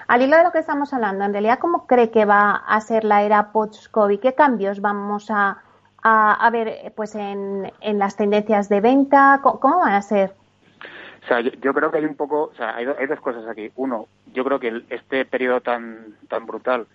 Al 0.08 0.22
hilo 0.22 0.38
de 0.38 0.44
lo 0.44 0.52
que 0.52 0.60
estamos 0.60 0.94
hablando, 0.94 1.26
en 1.26 1.34
realidad, 1.34 1.58
¿cómo 1.60 1.88
cree 1.88 2.12
que 2.12 2.24
va 2.24 2.52
a 2.56 2.80
ser 2.82 3.04
la 3.04 3.24
era 3.24 3.52
post-COVID? 3.52 4.20
¿Qué 4.20 4.36
cambios 4.36 4.80
vamos 4.80 5.32
a, 5.32 5.58
a, 6.04 6.50
ver 6.52 6.94
pues 6.96 7.16
en, 7.16 7.72
en, 7.82 7.98
las 7.98 8.16
tendencias 8.16 8.70
de 8.70 8.80
venta? 8.80 9.40
¿Cómo 9.42 9.80
van 9.80 9.94
a 9.94 10.04
ser? 10.04 10.34
O 11.24 11.28
sea, 11.28 11.40
yo, 11.40 11.74
creo 11.74 11.90
que 11.90 11.98
hay 11.98 12.06
un 12.06 12.16
poco, 12.16 12.52
o 12.52 12.56
sea, 12.56 12.76
hay, 12.76 12.86
hay, 12.86 13.08
dos 13.08 13.22
cosas 13.22 13.48
aquí. 13.48 13.72
Uno, 13.76 14.08
yo 14.34 14.44
creo 14.44 14.60
que 14.60 14.84
este 14.90 15.26
periodo 15.26 15.62
tan 15.62 16.16
tan 16.28 16.46
brutal 16.46 16.86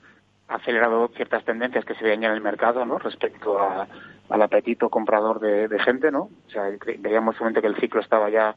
acelerado 0.48 1.08
ciertas 1.14 1.44
tendencias 1.44 1.84
que 1.84 1.94
se 1.94 2.04
veían 2.04 2.24
en 2.24 2.32
el 2.32 2.40
mercado, 2.40 2.84
¿no? 2.84 2.98
Respecto 2.98 3.58
al 3.60 4.42
apetito 4.42 4.88
comprador 4.88 5.40
de, 5.40 5.78
gente, 5.80 6.10
¿no? 6.10 6.30
O 6.46 6.50
sea, 6.50 6.64
veíamos 6.98 7.36
que 7.36 7.66
el 7.66 7.76
ciclo 7.76 8.00
estaba 8.00 8.30
ya 8.30 8.56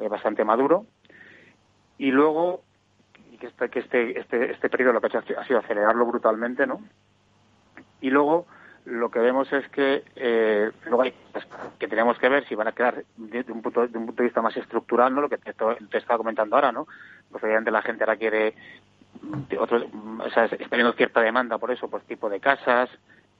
eh, 0.00 0.08
bastante 0.08 0.44
maduro. 0.44 0.86
Y 1.98 2.10
luego, 2.10 2.62
que 3.38 3.46
este, 3.46 3.68
que 3.70 3.78
este, 3.80 4.18
este, 4.18 4.52
este 4.52 4.68
periodo 4.68 4.92
lo 4.92 5.00
que 5.00 5.06
ha 5.16 5.20
hecho 5.20 5.38
ha 5.38 5.46
sido 5.46 5.58
acelerarlo 5.58 6.06
brutalmente, 6.06 6.66
¿no? 6.66 6.80
Y 8.00 8.10
luego, 8.10 8.46
lo 8.84 9.10
que 9.10 9.18
vemos 9.18 9.52
es 9.52 9.68
que 9.68 10.04
eh, 10.16 10.70
luego 10.84 11.02
hay 11.02 11.14
que 11.78 11.88
tenemos 11.88 12.18
que 12.18 12.28
ver 12.28 12.46
si 12.46 12.54
van 12.54 12.68
a 12.68 12.72
quedar 12.72 13.04
de, 13.16 13.44
un 13.52 13.62
punto 13.62 13.86
de 13.86 13.98
un 13.98 14.06
punto 14.06 14.22
de 14.22 14.28
vista 14.28 14.40
más 14.40 14.56
estructural 14.56 15.14
no 15.14 15.20
lo 15.20 15.28
que 15.28 15.36
te, 15.36 15.50
estaba 15.50 16.18
comentando 16.18 16.56
ahora 16.56 16.72
no 16.72 16.86
pues 17.30 17.44
obviamente 17.44 17.70
la 17.70 17.82
gente 17.82 18.04
ahora 18.04 18.16
quiere 18.16 18.54
otro 19.58 19.84
o 20.24 20.30
sea 20.30 20.44
está 20.46 20.92
cierta 20.92 21.20
demanda 21.20 21.58
por 21.58 21.70
eso 21.70 21.88
pues 21.88 22.04
tipo 22.04 22.28
de 22.28 22.40
casas 22.40 22.88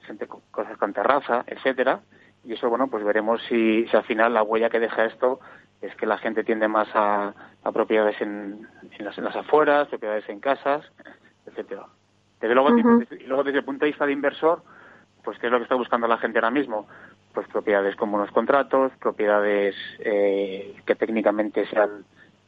gente 0.02 0.26
cosas 0.50 0.76
con 0.78 0.92
terraza 0.92 1.44
etcétera. 1.46 2.00
Y 2.44 2.54
eso 2.54 2.68
bueno 2.68 2.88
pues 2.88 3.04
veremos 3.04 3.40
si, 3.48 3.86
si 3.86 3.96
al 3.96 4.04
final 4.04 4.34
la 4.34 4.42
huella 4.42 4.70
que 4.70 4.80
deja 4.80 5.04
esto 5.04 5.40
es 5.80 5.94
que 5.96 6.06
la 6.06 6.18
gente 6.18 6.44
tiende 6.44 6.68
más 6.68 6.88
a, 6.94 7.34
a 7.62 7.72
propiedades 7.72 8.20
en, 8.20 8.66
en, 8.98 9.04
las, 9.04 9.16
en 9.18 9.24
las 9.24 9.36
afueras 9.36 9.88
propiedades 9.88 10.28
en 10.28 10.40
casas 10.40 10.84
etcétera. 11.46 11.86
Desde 12.40 12.54
luego, 12.54 12.70
desde 13.44 13.58
el 13.58 13.64
punto 13.64 13.84
de 13.84 13.90
vista 13.90 14.06
de 14.06 14.12
inversor 14.12 14.62
pues 15.22 15.38
qué 15.38 15.46
es 15.46 15.52
lo 15.52 15.58
que 15.58 15.64
está 15.64 15.74
buscando 15.74 16.06
la 16.06 16.18
gente 16.18 16.38
ahora 16.38 16.50
mismo 16.50 16.86
pues 17.34 17.46
propiedades 17.48 17.94
con 17.96 18.10
buenos 18.10 18.30
contratos 18.30 18.92
propiedades 19.00 19.76
eh, 19.98 20.76
que 20.86 20.94
técnicamente 20.94 21.66
sean 21.66 22.04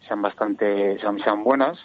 sean 0.09 0.23
bastante 0.23 0.99
sean, 0.99 1.45
buenas 1.45 1.79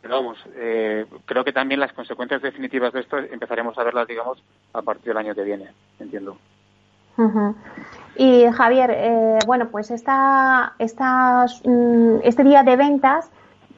Pero 0.00 0.16
vamos, 0.16 0.38
eh, 0.56 1.06
creo 1.24 1.44
que 1.44 1.52
también 1.52 1.80
las 1.80 1.92
consecuencias 1.92 2.42
definitivas 2.42 2.92
de 2.92 3.00
esto 3.00 3.18
empezaremos 3.18 3.76
a 3.78 3.84
verlas, 3.84 4.06
digamos, 4.06 4.42
a 4.72 4.82
partir 4.82 5.06
del 5.06 5.18
año 5.18 5.34
que 5.34 5.44
viene, 5.44 5.70
entiendo. 5.98 6.36
Y 8.16 8.44
Javier, 8.46 8.90
eh, 8.92 9.38
bueno, 9.46 9.68
pues 9.68 9.90
esta, 9.90 10.74
esta, 10.78 11.46
mm, 11.64 12.16
este 12.24 12.42
día 12.42 12.62
de 12.62 12.76
ventas 12.76 13.30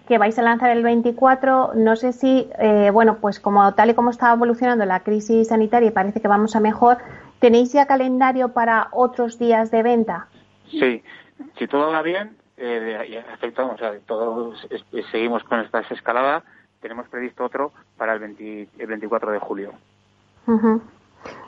que 0.08 0.18
vais 0.18 0.38
a 0.38 0.42
lanzar 0.42 0.70
el 0.70 0.82
24, 0.82 1.72
no 1.74 1.96
sé 1.96 2.12
si, 2.12 2.48
eh, 2.58 2.90
bueno, 2.92 3.18
pues 3.20 3.40
como 3.40 3.74
tal 3.74 3.90
y 3.90 3.94
como 3.94 4.10
está 4.10 4.32
evolucionando 4.32 4.84
la 4.84 5.00
crisis 5.00 5.48
sanitaria 5.48 5.88
y 5.88 5.92
parece 5.92 6.20
que 6.20 6.28
vamos 6.28 6.54
a 6.54 6.60
mejor, 6.60 6.98
¿tenéis 7.40 7.72
ya 7.72 7.86
calendario 7.86 8.50
para 8.50 8.88
otros 8.92 9.38
días 9.38 9.70
de 9.70 9.82
venta? 9.82 10.28
Sí, 10.70 11.02
si 11.58 11.66
todo 11.66 11.90
va 11.90 12.02
bien, 12.02 12.36
eh, 12.56 13.24
o 13.56 13.78
sea, 13.78 13.92
todos 14.06 14.66
seguimos 15.10 15.44
con 15.44 15.60
esta 15.60 15.80
escalada, 15.80 16.42
tenemos 16.80 17.08
previsto 17.08 17.44
otro 17.44 17.72
para 17.96 18.14
el, 18.14 18.20
24 18.20 19.32
de 19.32 19.38
julio. 19.38 19.72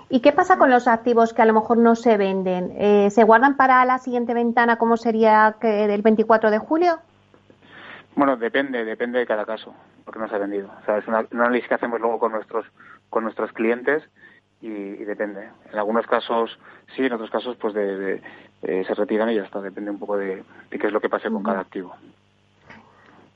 ¿Y 0.09 0.21
qué 0.21 0.33
pasa 0.33 0.59
con 0.59 0.71
los 0.71 0.89
activos 0.89 1.33
que 1.33 1.43
a 1.43 1.47
lo 1.47 1.55
mejor 1.55 1.79
no 1.79 1.95
se 1.95 2.17
venden? 2.17 2.73
Eh, 2.77 3.11
¿Se 3.11 3.25
guardan 3.25 3.57
para 3.57 3.85
la 3.85 3.99
siguiente 3.99 4.35
ventana 4.35 4.77
como 4.77 4.97
sería 4.97 5.57
que 5.61 5.85
el 5.85 6.03
24 6.03 6.51
de 6.51 6.59
julio? 6.59 6.99
Bueno, 8.17 8.37
depende, 8.37 8.85
depende 8.85 9.21
de 9.21 9.27
cada 9.27 9.45
caso, 9.45 9.75
porque 10.05 10.19
no 10.19 10.29
se 10.29 10.35
ha 10.35 10.39
vendido. 10.39 10.69
O 10.83 10.85
sea, 10.85 10.99
es 10.99 11.07
un 11.07 11.15
análisis 11.15 11.69
que 11.69 11.75
hacemos 11.75 12.01
luego 12.01 12.19
con 12.19 12.33
nuestros 12.33 12.67
con 13.11 13.25
nuestros 13.25 13.53
clientes 13.53 14.03
y, 14.61 15.05
depende. 15.05 15.49
En 15.73 15.79
algunos 15.79 16.07
casos 16.07 16.59
sí, 16.95 17.05
en 17.05 17.13
otros 17.13 17.31
casos 17.31 17.57
pues 17.57 17.75
de, 17.75 18.21
eh, 18.63 18.85
se 18.87 18.95
retiran 18.95 19.31
y 19.31 19.37
ya 19.37 19.43
está. 19.43 19.61
Depende 19.61 19.91
un 19.91 19.99
poco 19.99 20.17
de, 20.17 20.43
qué 20.71 20.87
es 20.87 20.93
lo 20.93 21.01
que 21.01 21.09
pase 21.09 21.31
con 21.31 21.43
cada 21.43 21.61
activo. 21.61 21.95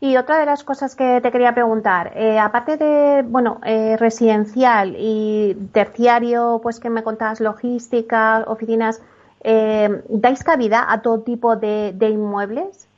Y 0.01 0.17
otra 0.17 0.39
de 0.39 0.47
las 0.47 0.65
cosas 0.65 0.97
que 0.97 1.21
te 1.21 1.31
quería 1.31 1.55
preguntar, 1.55 2.13
eh, 2.17 2.37
aparte 2.37 2.77
de, 2.77 3.23
bueno, 3.23 3.61
eh, 3.65 3.97
residencial 3.97 4.97
y 4.99 5.55
terciario, 5.73 6.59
pues 6.61 6.81
que 6.81 6.91
me 6.91 7.05
contabas 7.05 7.41
logística, 7.41 8.43
oficinas, 8.49 9.01
¿dais 9.45 10.43
cabida 10.43 10.93
a 10.93 11.03
todo 11.03 11.21
tipo 11.21 11.55
de, 11.55 11.95
inmuebles? 12.01 12.89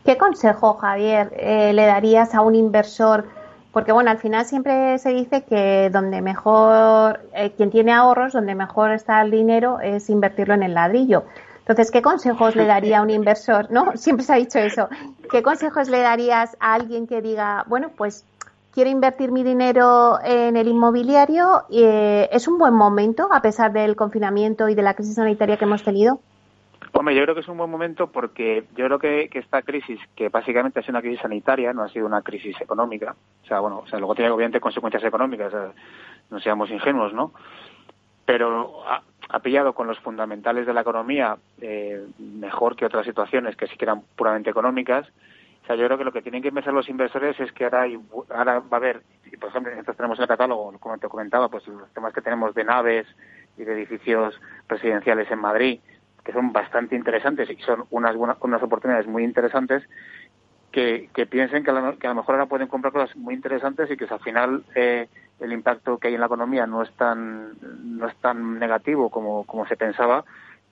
¿Qué 0.05 0.17
consejo, 0.17 0.75
Javier, 0.75 1.33
eh, 1.37 1.73
le 1.73 1.85
darías 1.85 2.35
a 2.35 2.41
un 2.41 2.55
inversor? 2.55 3.25
Porque, 3.71 3.91
bueno, 3.91 4.11
al 4.11 4.19
final 4.19 4.45
siempre 4.45 4.99
se 4.99 5.09
dice 5.09 5.43
que 5.45 5.89
donde 5.89 6.21
mejor, 6.21 7.21
quien 7.57 7.71
tiene 7.71 7.91
ahorros, 7.91 8.33
donde 8.33 8.53
mejor 8.53 8.91
está 8.91 9.19
el 9.23 9.31
dinero 9.31 9.79
es 9.79 10.11
invertirlo 10.11 10.53
en 10.53 10.61
el 10.61 10.75
ladrillo. 10.75 11.23
Entonces, 11.63 11.91
¿qué 11.91 12.01
consejos 12.01 12.55
le 12.55 12.65
daría 12.65 12.99
a 12.99 13.01
un 13.01 13.09
inversor? 13.09 13.71
No, 13.71 13.95
siempre 13.95 14.25
se 14.25 14.33
ha 14.33 14.35
dicho 14.35 14.59
eso. 14.59 14.89
¿Qué 15.31 15.41
consejos 15.41 15.87
le 15.89 16.01
darías 16.01 16.57
a 16.59 16.73
alguien 16.73 17.07
que 17.07 17.21
diga, 17.21 17.63
bueno, 17.67 17.89
pues 17.95 18.25
quiero 18.73 18.89
invertir 18.89 19.31
mi 19.31 19.43
dinero 19.43 20.19
en 20.23 20.57
el 20.57 20.67
inmobiliario. 20.67 21.63
Eh, 21.71 22.27
¿Es 22.31 22.47
un 22.47 22.57
buen 22.57 22.73
momento 22.73 23.29
a 23.31 23.41
pesar 23.41 23.71
del 23.71 23.95
confinamiento 23.95 24.67
y 24.67 24.75
de 24.75 24.81
la 24.81 24.95
crisis 24.95 25.15
sanitaria 25.15 25.57
que 25.57 25.65
hemos 25.65 25.83
tenido? 25.83 26.19
Hombre, 26.91 27.15
yo 27.15 27.23
creo 27.23 27.33
que 27.33 27.41
es 27.41 27.47
un 27.47 27.57
buen 27.57 27.71
momento 27.71 28.07
porque 28.07 28.65
yo 28.75 28.85
creo 28.85 28.99
que, 28.99 29.29
esta 29.33 29.61
crisis, 29.61 29.99
que 30.15 30.29
básicamente 30.29 30.79
ha 30.79 30.83
sido 30.83 30.93
una 30.93 31.01
crisis 31.01 31.21
sanitaria, 31.21 31.73
no 31.73 31.83
ha 31.83 31.89
sido 31.89 32.05
una 32.05 32.21
crisis 32.21 32.59
económica, 32.61 33.15
o 33.43 33.47
sea, 33.47 33.61
bueno, 33.61 33.79
o 33.79 33.87
sea, 33.87 33.97
luego 33.97 34.13
tiene 34.13 34.29
obviamente 34.29 34.59
consecuencias 34.59 35.03
económicas, 35.03 35.51
no 36.29 36.39
seamos 36.39 36.69
ingenuos, 36.69 37.11
¿no? 37.13 37.31
Pero 38.25 38.83
ha, 39.29 39.39
pillado 39.39 39.73
con 39.73 39.87
los 39.87 39.99
fundamentales 39.99 40.65
de 40.65 40.73
la 40.73 40.81
economía 40.81 41.37
eh, 41.61 42.05
mejor 42.17 42.75
que 42.75 42.85
otras 42.85 43.05
situaciones 43.05 43.55
que 43.55 43.67
sí 43.67 43.77
que 43.77 43.85
eran 43.85 44.01
puramente 44.15 44.49
económicas. 44.49 45.07
O 45.63 45.65
sea, 45.65 45.75
yo 45.75 45.85
creo 45.85 45.97
que 45.97 46.03
lo 46.03 46.11
que 46.11 46.21
tienen 46.21 46.41
que 46.41 46.51
pensar 46.51 46.73
los 46.73 46.89
inversores 46.89 47.39
es 47.39 47.51
que 47.53 47.63
ahora, 47.63 47.85
ahora 48.29 48.59
va 48.59 48.67
a 48.71 48.75
haber, 48.75 49.01
y 49.31 49.37
por 49.37 49.49
ejemplo, 49.49 49.71
nosotros 49.71 49.97
tenemos 49.97 50.17
en 50.17 50.23
el 50.23 50.27
catálogo, 50.27 50.73
como 50.79 50.97
te 50.97 51.07
comentaba, 51.07 51.49
pues 51.49 51.65
los 51.67 51.89
temas 51.93 52.13
que 52.13 52.21
tenemos 52.21 52.53
de 52.53 52.65
naves 52.65 53.07
y 53.57 53.63
de 53.63 53.73
edificios 53.73 54.39
residenciales 54.67 55.31
en 55.31 55.39
Madrid, 55.39 55.79
que 56.23 56.33
son 56.33 56.51
bastante 56.51 56.95
interesantes 56.95 57.49
y 57.49 57.55
son 57.63 57.85
unas, 57.91 58.15
unas 58.15 58.63
oportunidades 58.63 59.07
muy 59.07 59.23
interesantes, 59.23 59.83
que, 60.73 61.27
piensen 61.29 61.63
que 61.63 61.69
a, 61.69 61.73
lo, 61.73 61.97
que 61.97 62.07
a, 62.07 62.09
lo, 62.09 62.15
mejor 62.15 62.35
ahora 62.35 62.47
pueden 62.47 62.67
comprar 62.67 62.91
cosas 62.91 63.15
muy 63.15 63.35
interesantes 63.35 63.89
y 63.89 63.95
que 63.95 64.05
al 64.05 64.19
final 64.19 64.63
eh, 64.75 65.07
el 65.39 65.53
impacto 65.53 65.99
que 65.99 66.07
hay 66.09 66.15
en 66.15 66.19
la 66.19 66.25
economía 66.25 66.65
no 66.65 66.81
es 66.81 66.91
tan, 66.93 67.53
no 67.97 68.07
es 68.07 68.15
tan 68.17 68.59
negativo 68.59 69.09
como, 69.09 69.45
como 69.45 69.67
se 69.67 69.77
pensaba 69.77 70.25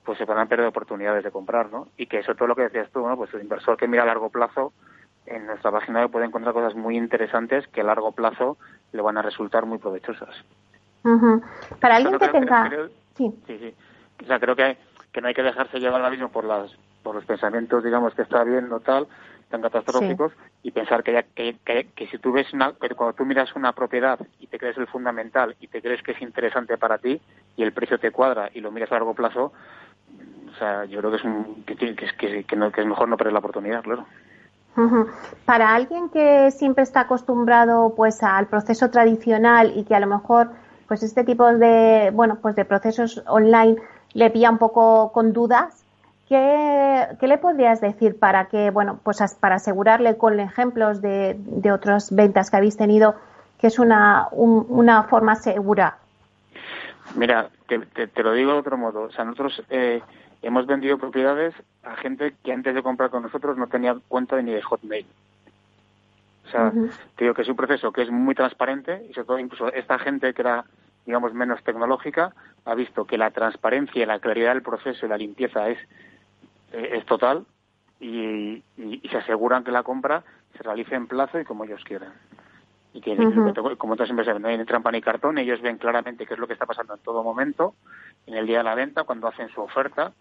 pues 0.03 0.17
se 0.17 0.25
van 0.25 0.47
perder 0.47 0.65
oportunidades 0.65 1.23
de 1.23 1.29
comprar, 1.29 1.71
¿no? 1.71 1.87
Y 1.95 2.07
que 2.07 2.19
eso 2.19 2.33
todo 2.33 2.47
lo 2.47 2.55
que 2.55 2.63
decías 2.63 2.89
tú, 2.91 3.07
¿no? 3.07 3.15
Pues 3.15 3.31
el 3.35 3.41
inversor 3.41 3.77
que 3.77 3.87
mira 3.87 4.01
a 4.01 4.07
largo 4.07 4.29
plazo, 4.29 4.73
en 5.27 5.45
nuestra 5.45 5.71
página 5.71 6.01
web 6.01 6.11
puede 6.11 6.25
encontrar 6.25 6.55
cosas 6.55 6.73
muy 6.73 6.97
interesantes 6.97 7.67
que 7.67 7.81
a 7.81 7.83
largo 7.83 8.11
plazo 8.11 8.57
le 8.93 9.01
van 9.03 9.19
a 9.19 9.21
resultar 9.21 9.67
muy 9.67 9.77
provechosas. 9.77 10.35
Para 11.79 11.97
alguien 11.97 12.17
que 12.17 12.27
tenga... 12.29 12.69
sí. 13.15 13.31
sí, 13.45 13.57
sí. 13.59 13.75
O 14.23 14.25
sea, 14.25 14.39
creo 14.39 14.55
que, 14.55 14.77
que 15.11 15.21
no 15.21 15.27
hay 15.27 15.35
que 15.35 15.43
dejarse 15.43 15.79
llevar 15.79 16.01
ahora 16.01 16.11
mismo 16.11 16.29
por, 16.29 16.45
las, 16.45 16.71
por 17.03 17.13
los 17.13 17.25
pensamientos, 17.25 17.83
digamos, 17.83 18.15
que 18.15 18.23
está 18.23 18.43
bien 18.43 18.73
o 18.73 18.79
tal, 18.79 19.07
tan 19.51 19.61
catastróficos, 19.61 20.31
y 20.63 20.71
pensar 20.71 21.03
que, 21.03 21.13
ya, 21.13 21.23
que, 21.23 21.55
que, 21.95 22.07
si 22.07 22.17
tú 22.17 22.31
ves 22.31 22.51
una, 22.53 22.73
que 22.73 22.89
cuando 22.95 23.13
tú 23.13 23.25
miras 23.25 23.55
una 23.55 23.73
propiedad 23.73 24.19
y 24.39 24.47
te 24.47 24.57
crees 24.57 24.77
el 24.77 24.87
fundamental 24.87 25.55
y 25.59 25.67
te 25.67 25.81
crees 25.81 26.01
que 26.01 26.13
es 26.13 26.21
interesante 26.21 26.77
para 26.77 26.97
ti 26.97 27.21
y 27.55 27.63
el 27.63 27.73
precio 27.73 27.99
te 27.99 28.11
cuadra 28.11 28.49
y 28.53 28.61
lo 28.61 28.71
miras 28.71 28.91
a 28.91 28.95
largo 28.95 29.13
plazo, 29.13 29.53
o 30.49 30.57
sea, 30.57 30.85
yo 30.85 30.99
creo 30.99 31.11
que 31.11 31.17
es, 31.17 31.23
un, 31.23 31.63
que, 31.65 31.75
que, 31.75 32.43
que, 32.43 32.55
no, 32.55 32.71
que 32.71 32.81
es 32.81 32.87
mejor 32.87 33.07
no 33.07 33.17
perder 33.17 33.33
la 33.33 33.39
oportunidad, 33.39 33.83
claro. 33.83 34.05
Para 35.45 35.75
alguien 35.75 36.09
que 36.09 36.49
siempre 36.51 36.83
está 36.83 37.01
acostumbrado 37.01 37.93
pues 37.95 38.23
al 38.23 38.47
proceso 38.47 38.89
tradicional 38.89 39.73
y 39.75 39.83
que 39.83 39.95
a 39.95 39.99
lo 39.99 40.07
mejor 40.07 40.51
pues 40.87 41.03
este 41.03 41.25
tipo 41.25 41.45
de 41.45 42.09
bueno 42.13 42.37
pues 42.41 42.55
de 42.55 42.63
procesos 42.63 43.21
online 43.27 43.75
le 44.13 44.29
pilla 44.29 44.49
un 44.49 44.57
poco 44.57 45.11
con 45.11 45.33
dudas, 45.33 45.80
¿qué, 46.31 47.07
qué 47.19 47.27
le 47.27 47.37
podrías 47.37 47.81
decir 47.81 48.17
para 48.17 48.45
que 48.45 48.69
bueno 48.69 49.01
pues 49.03 49.19
para 49.41 49.55
asegurarle 49.55 50.15
con 50.15 50.39
ejemplos 50.39 51.01
de, 51.01 51.35
de 51.37 51.73
otras 51.73 52.15
ventas 52.15 52.49
que 52.49 52.55
habéis 52.55 52.77
tenido 52.77 53.15
que 53.59 53.67
es 53.67 53.77
una, 53.77 54.29
una 54.31 55.03
forma 55.03 55.35
segura? 55.35 55.97
Mira, 57.15 57.49
te, 57.67 57.79
te, 57.79 58.23
lo 58.23 58.31
digo 58.31 58.53
de 58.53 58.59
otro 58.59 58.77
modo. 58.77 59.01
O 59.01 59.11
sea, 59.11 59.25
nosotros 59.25 59.61
eh, 59.69 60.01
hemos 60.41 60.65
vendido 60.65 60.97
propiedades 60.97 61.53
a 61.83 61.97
gente 61.97 62.33
que 62.43 62.53
antes 62.53 62.73
de 62.73 62.81
comprar 62.81 63.09
con 63.09 63.23
nosotros 63.23 63.57
no 63.57 63.67
tenía 63.67 63.97
cuenta 64.07 64.41
ni 64.41 64.53
de 64.53 64.61
Hotmail. 64.61 65.05
O 66.47 66.49
sea, 66.49 66.71
te 67.15 67.25
digo 67.25 67.33
que 67.33 67.41
es 67.43 67.49
un 67.49 67.57
proceso 67.57 67.91
que 67.91 68.03
es 68.03 68.09
muy 68.09 68.35
transparente 68.35 69.05
y 69.09 69.13
sobre 69.13 69.27
todo 69.27 69.39
incluso 69.39 69.71
esta 69.73 69.99
gente 69.99 70.33
que 70.33 70.41
era, 70.41 70.63
digamos, 71.05 71.33
menos 71.33 71.61
tecnológica 71.63 72.33
ha 72.65 72.73
visto 72.73 73.05
que 73.05 73.17
la 73.17 73.31
transparencia, 73.31 74.05
la 74.05 74.19
claridad 74.19 74.53
del 74.53 74.63
proceso 74.63 75.05
y 75.05 75.09
la 75.09 75.17
limpieza 75.17 75.69
es, 75.69 75.77
eh, 76.71 76.89
es 76.93 77.05
total 77.05 77.45
y, 77.99 78.63
y, 78.77 79.01
se 79.09 79.17
aseguran 79.17 79.63
que 79.63 79.71
la 79.71 79.83
compra 79.83 80.23
se 80.55 80.63
realice 80.63 80.95
en 80.95 81.07
plazo 81.07 81.39
y 81.39 81.45
como 81.45 81.63
ellos 81.63 81.83
quieren. 81.83 82.09
y 82.93 83.01
que 83.01 83.15
como 83.77 83.93
otras 83.93 84.09
empresas 84.09 84.39
no 84.39 84.47
hay 84.47 84.63
trampa 84.65 84.91
ni 84.91 85.01
cartón, 85.01 85.37
ellos 85.37 85.61
ven 85.61 85.77
claramente 85.77 86.25
qué 86.25 86.33
es 86.33 86.39
lo 86.39 86.47
que 86.47 86.53
está 86.53 86.65
pasando 86.65 86.95
en 86.95 86.99
todo 87.01 87.23
momento, 87.23 87.75
en 88.25 88.35
el 88.35 88.47
día 88.47 88.59
de 88.59 88.63
la 88.63 88.75
venta, 88.75 89.03
cuando 89.03 89.27
hacen 89.27 89.49
su 89.49 89.61
oferta, 89.61 90.13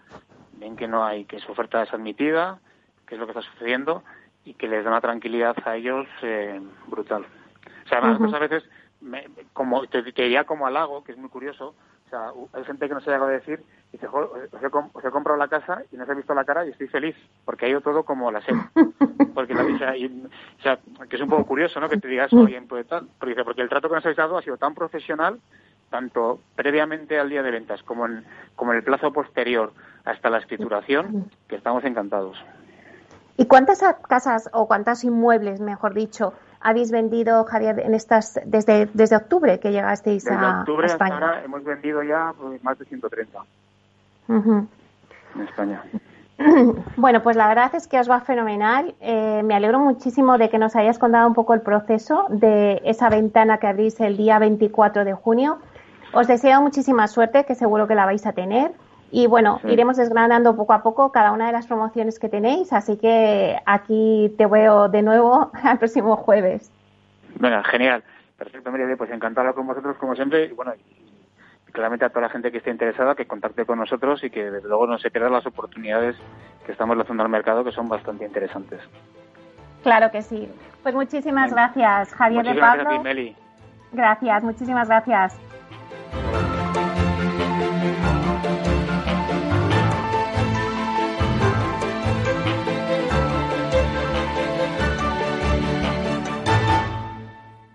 ven 0.59 0.76
que 0.76 0.86
no 0.86 1.05
hay, 1.05 1.24
que 1.24 1.40
su 1.40 1.53
oferta 1.53 1.82
es 1.82 1.92
admitida, 1.92 2.59
qué 3.07 3.14
es 3.14 3.20
lo 3.20 3.26
que 3.26 3.32
está 3.32 3.42
sucediendo 3.42 4.05
y 4.44 4.55
que 4.55 4.68
les 4.68 4.84
da 4.84 4.90
una 4.90 5.01
tranquilidad 5.01 5.57
a 5.64 5.76
ellos 5.76 6.07
eh, 6.22 6.61
brutal. 6.86 7.26
O 7.84 7.88
sea, 7.88 7.98
además, 7.98 8.32
a 8.32 8.38
veces, 8.38 8.62
me, 9.01 9.26
como 9.53 9.86
te, 9.86 10.03
te 10.03 10.22
diría 10.22 10.44
como 10.44 10.66
halago, 10.66 11.03
que 11.03 11.12
es 11.12 11.18
muy 11.18 11.28
curioso, 11.28 11.74
o 12.11 12.17
sea, 12.17 12.33
hay 12.53 12.65
gente 12.65 12.89
que 12.89 12.95
no 12.95 13.01
se 13.01 13.11
llega 13.11 13.25
a 13.25 13.29
decir, 13.29 13.63
dice, 13.93 14.09
os 14.09 14.63
he, 14.63 15.11
comprado 15.11 15.39
la 15.39 15.47
casa 15.47 15.83
y 15.93 15.97
no 15.97 16.03
os 16.03 16.11
he 16.11 16.15
visto 16.15 16.35
la 16.35 16.45
cara 16.45 16.67
y 16.67 16.71
estoy 16.71 16.89
feliz, 16.89 17.15
porque 17.45 17.67
ha 17.67 17.69
ido 17.69 17.81
todo 17.81 18.03
como 18.03 18.31
la 18.33 18.41
serie. 18.43 18.63
Porque 19.35 19.55
la, 19.55 19.63
o 19.63 19.79
sea, 20.61 20.79
que 21.09 21.17
es 21.17 21.23
un 21.23 21.29
poco 21.29 21.47
curioso, 21.47 21.79
¿no? 21.79 21.89
Que 21.89 21.99
te 21.99 22.09
digas, 22.09 22.33
oye, 22.33 22.61
pues 22.69 22.85
tal, 22.89 23.09
porque, 23.19 23.45
porque 23.45 23.63
el 23.63 23.69
trato 23.69 23.89
que 23.89 23.95
nos 23.95 24.05
habéis 24.05 24.17
dado 24.17 24.37
ha 24.37 24.43
sido 24.43 24.57
tan 24.57 24.75
profesional, 24.75 25.39
tanto 25.89 26.41
previamente 26.57 27.19
al 27.19 27.31
día 27.31 27.43
de 27.43 27.53
ventas 27.53 27.81
como 27.85 28.07
en, 28.07 28.25
como 28.57 28.73
en 28.73 28.79
el 28.79 28.85
plazo 28.85 29.13
posterior 29.13 29.73
hasta 30.05 30.31
la 30.31 30.39
escrituración, 30.39 31.31
que 31.49 31.55
estamos 31.55 31.85
encantados. 31.85 32.45
¿Y 33.37 33.47
cuántas 33.47 33.83
casas 34.09 34.51
o 34.53 34.67
cuántos 34.67 35.05
inmuebles, 35.05 35.61
mejor 35.61 35.95
dicho, 35.95 36.35
habéis 36.61 36.91
vendido, 36.91 37.45
Javier, 37.45 37.81
en 37.81 37.95
estas 37.95 38.39
desde, 38.45 38.87
desde 38.93 39.17
octubre 39.17 39.59
que 39.59 39.73
llegasteis 39.73 40.27
a, 40.29 40.61
octubre 40.61 40.87
España? 40.87 41.15
Hasta 41.15 41.27
ahora 41.27 41.45
hemos 41.45 41.65
vendido 41.65 42.03
ya 42.03 42.33
pues, 42.39 42.63
más 42.63 42.79
de 42.79 42.85
130 42.85 43.39
en 44.29 44.69
España. 45.43 45.83
Bueno, 46.97 47.23
pues 47.23 47.37
la 47.37 47.49
verdad 47.49 47.75
es 47.75 47.87
que 47.87 48.01
os 48.01 48.09
va 48.11 48.21
fenomenal. 48.21 48.95
Eh, 49.01 49.43
me 49.45 49.55
alegro 49.55 49.79
muchísimo 49.79 50.39
de 50.39 50.49
que 50.49 50.57
nos 50.57 50.75
hayas 50.75 50.99
contado 50.99 51.29
un 51.29 51.35
poco 51.35 51.53
el 51.53 51.61
proceso 51.61 52.25
de 52.31 52.81
esa 52.85 53.11
ventana 53.11 53.59
que 53.59 53.67
abrís 53.67 54.01
el 54.01 54.17
día 54.17 54.39
24 54.39 55.05
de 55.05 55.13
junio. 55.13 55.59
Os 56.15 56.27
deseo 56.27 56.63
muchísima 56.63 57.09
suerte, 57.09 57.45
que 57.45 57.55
seguro 57.55 57.87
que 57.87 57.95
la 57.95 58.07
vais 58.07 58.27
a 58.27 58.33
tener. 58.33 58.73
Y 59.11 59.27
bueno, 59.27 59.61
iremos 59.65 59.97
desgranando 59.97 60.57
poco 60.57 60.73
a 60.73 60.83
poco 60.83 61.11
cada 61.11 61.33
una 61.33 61.47
de 61.47 61.53
las 61.53 61.67
promociones 61.67 62.19
que 62.19 62.29
tenéis, 62.29 62.73
así 62.73 62.97
que 62.97 63.59
aquí 63.67 64.33
te 64.39 64.47
veo 64.47 64.89
de 64.89 65.03
nuevo 65.03 65.51
al 65.63 65.79
próximo 65.79 66.17
jueves. 66.17 66.71
Venga, 67.37 67.65
genial. 67.65 68.05
Perfecto, 68.39 68.71
Miriam, 68.71 68.97
pues 68.97 69.11
encantado 69.11 69.55
con 69.55 69.67
vosotros 69.67 69.97
como 69.99 70.15
siempre. 70.15 70.47
Y 70.47 70.53
bueno, 70.53 70.73
claramente 71.73 72.05
a 72.05 72.09
toda 72.09 72.23
la 72.23 72.29
gente 72.29 72.51
que 72.51 72.59
esté 72.59 72.71
interesada 72.71 73.15
que 73.15 73.27
contacte 73.27 73.65
con 73.65 73.79
nosotros 73.79 74.23
y 74.25 74.31
que 74.31 74.51
desde 74.51 74.69
luego 74.69 74.87
no 74.87 74.99
se 74.99 75.11
pierdan 75.11 75.33
las 75.33 75.47
oportunidades 75.47 76.17
que 76.65 76.73
estamos 76.73 76.97
lanzando 76.97 77.23
al 77.23 77.29
mercado 77.29 77.65
que 77.65 77.73
son 77.73 77.89
bastante 77.89 78.25
interesantes. 78.25 78.81
Claro 79.83 80.11
que 80.11 80.23
sí. 80.23 80.49
Pues 80.83 80.95
muchísimas 80.95 81.53
gracias, 81.53 82.15
Javier 82.15 82.45
de 82.45 82.55
Pablo. 82.55 82.85
Gracias, 82.85 83.03
Meli. 83.03 83.37
Gracias, 83.93 84.43
muchísimas 84.43 84.89
gracias. 84.89 85.39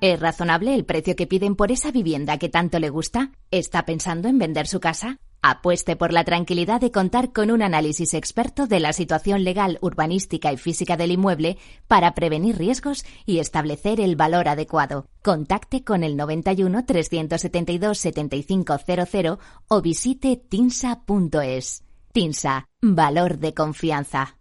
¿Es 0.07 0.19
razonable 0.19 0.75
el 0.75 0.85
precio 0.85 1.15
que 1.15 1.25
piden 1.25 1.55
por 1.55 1.71
esa 1.71 1.89
vivienda 1.89 2.37
que 2.37 2.47
tanto 2.47 2.77
le 2.77 2.91
gusta? 2.91 3.31
¿Está 3.49 3.87
pensando 3.87 4.27
en 4.27 4.37
vender 4.37 4.67
su 4.67 4.79
casa? 4.79 5.17
Apueste 5.41 5.95
por 5.95 6.13
la 6.13 6.23
tranquilidad 6.23 6.79
de 6.79 6.91
contar 6.91 7.33
con 7.33 7.49
un 7.49 7.63
análisis 7.63 8.13
experto 8.13 8.67
de 8.67 8.79
la 8.79 8.93
situación 8.93 9.43
legal, 9.43 9.79
urbanística 9.81 10.53
y 10.53 10.57
física 10.57 10.95
del 10.95 11.09
inmueble 11.09 11.57
para 11.87 12.13
prevenir 12.13 12.55
riesgos 12.55 13.03
y 13.25 13.39
establecer 13.39 13.99
el 13.99 14.15
valor 14.15 14.47
adecuado. 14.47 15.07
Contacte 15.23 15.83
con 15.83 16.03
el 16.03 16.15
91 16.17 16.85
372 16.85 17.97
7500 17.97 19.39
o 19.69 19.81
visite 19.81 20.37
tinsa.es. 20.37 21.83
Tinsa, 22.11 22.69
valor 22.79 23.39
de 23.39 23.55
confianza. 23.55 24.37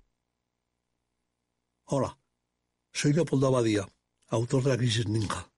Hola, 1.86 2.18
soy 2.92 3.14
Leopoldo 3.14 3.46
Abadía, 3.46 3.88
autor 4.28 4.62
de 4.62 4.68
la 4.68 4.76
crisis 4.76 5.08
Ninja. 5.08 5.53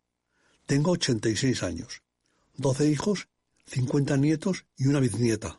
Tengo 0.67 0.91
86 0.93 1.63
años, 1.63 2.03
12 2.57 2.91
hijos, 2.91 3.29
50 3.67 4.17
nietos 4.17 4.67
y 4.77 4.89
una 4.89 5.01
bisnieta. 5.01 5.59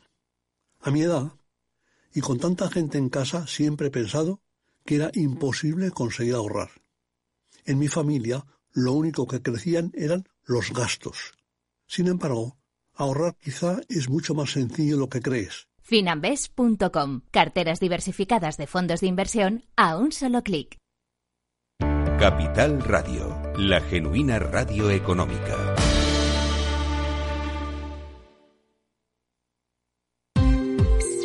A 0.82 0.92
mi 0.92 1.02
edad, 1.02 1.32
y 2.14 2.20
con 2.20 2.40
tanta 2.40 2.70
gente 2.70 2.98
en 2.98 3.10
casa, 3.10 3.48
siempre 3.48 3.88
he 3.88 3.92
pensado 3.92 4.42
que 4.86 4.96
era 4.96 5.10
imposible 5.14 5.92
conseguir 5.92 6.36
ahorrar. 6.36 6.70
En 7.66 7.80
mi 7.80 7.88
familia, 7.88 8.46
lo 8.74 8.94
único 8.94 9.28
que 9.28 9.42
crecían 9.42 9.92
eran 9.96 10.28
los 10.46 10.72
gastos. 10.72 11.34
Sin 11.88 12.08
embargo, 12.08 12.58
ahorrar 12.94 13.36
quizá 13.38 13.80
es 13.90 14.10
mucho 14.10 14.34
más 14.34 14.52
sencillo 14.52 14.96
de 14.96 15.00
lo 15.00 15.10
que 15.10 15.22
crees. 15.22 15.68
Finambes.com. 15.82 17.22
Carteras 17.32 17.80
diversificadas 17.80 18.58
de 18.58 18.68
fondos 18.68 19.00
de 19.00 19.08
inversión 19.08 19.64
a 19.78 19.96
un 19.96 20.12
solo 20.12 20.44
clic. 20.44 20.78
Capital 22.20 22.82
Radio, 22.82 23.47
la 23.58 23.82
genuina 23.82 24.38
radio 24.38 24.92
económica. 24.92 25.76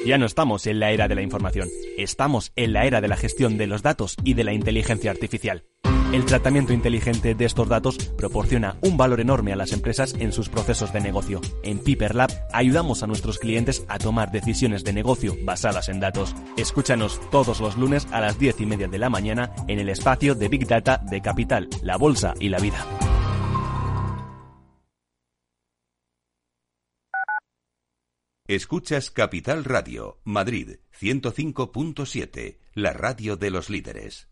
Ya 0.06 0.16
no 0.16 0.24
estamos 0.24 0.66
en 0.66 0.80
la 0.80 0.92
era 0.92 1.08
de 1.08 1.14
la 1.14 1.20
información, 1.20 1.68
estamos 1.98 2.52
en 2.56 2.72
la 2.72 2.86
era 2.86 3.02
de 3.02 3.08
la 3.08 3.16
gestión 3.16 3.58
de 3.58 3.66
los 3.66 3.82
datos 3.82 4.16
y 4.24 4.32
de 4.32 4.44
la 4.44 4.54
inteligencia 4.54 5.10
artificial. 5.10 5.64
El 6.12 6.26
tratamiento 6.26 6.74
inteligente 6.74 7.34
de 7.34 7.46
estos 7.46 7.70
datos 7.70 7.96
proporciona 7.96 8.76
un 8.82 8.98
valor 8.98 9.20
enorme 9.20 9.54
a 9.54 9.56
las 9.56 9.72
empresas 9.72 10.14
en 10.18 10.30
sus 10.32 10.50
procesos 10.50 10.92
de 10.92 11.00
negocio. 11.00 11.40
En 11.62 11.78
Piper 11.78 12.14
Lab 12.14 12.30
ayudamos 12.52 13.02
a 13.02 13.06
nuestros 13.06 13.38
clientes 13.38 13.86
a 13.88 13.96
tomar 13.96 14.30
decisiones 14.30 14.84
de 14.84 14.92
negocio 14.92 15.34
basadas 15.42 15.88
en 15.88 16.00
datos. 16.00 16.34
Escúchanos 16.58 17.18
todos 17.30 17.60
los 17.60 17.78
lunes 17.78 18.06
a 18.12 18.20
las 18.20 18.38
10 18.38 18.60
y 18.60 18.66
media 18.66 18.88
de 18.88 18.98
la 18.98 19.08
mañana 19.08 19.54
en 19.68 19.78
el 19.78 19.88
espacio 19.88 20.34
de 20.34 20.48
Big 20.48 20.66
Data 20.66 20.98
de 20.98 21.22
Capital, 21.22 21.70
la 21.82 21.96
Bolsa 21.96 22.34
y 22.38 22.50
la 22.50 22.58
Vida. 22.58 22.84
Escuchas 28.46 29.10
Capital 29.10 29.64
Radio, 29.64 30.20
Madrid 30.24 30.76
105.7, 31.00 32.58
la 32.74 32.92
radio 32.92 33.38
de 33.38 33.50
los 33.50 33.70
líderes. 33.70 34.31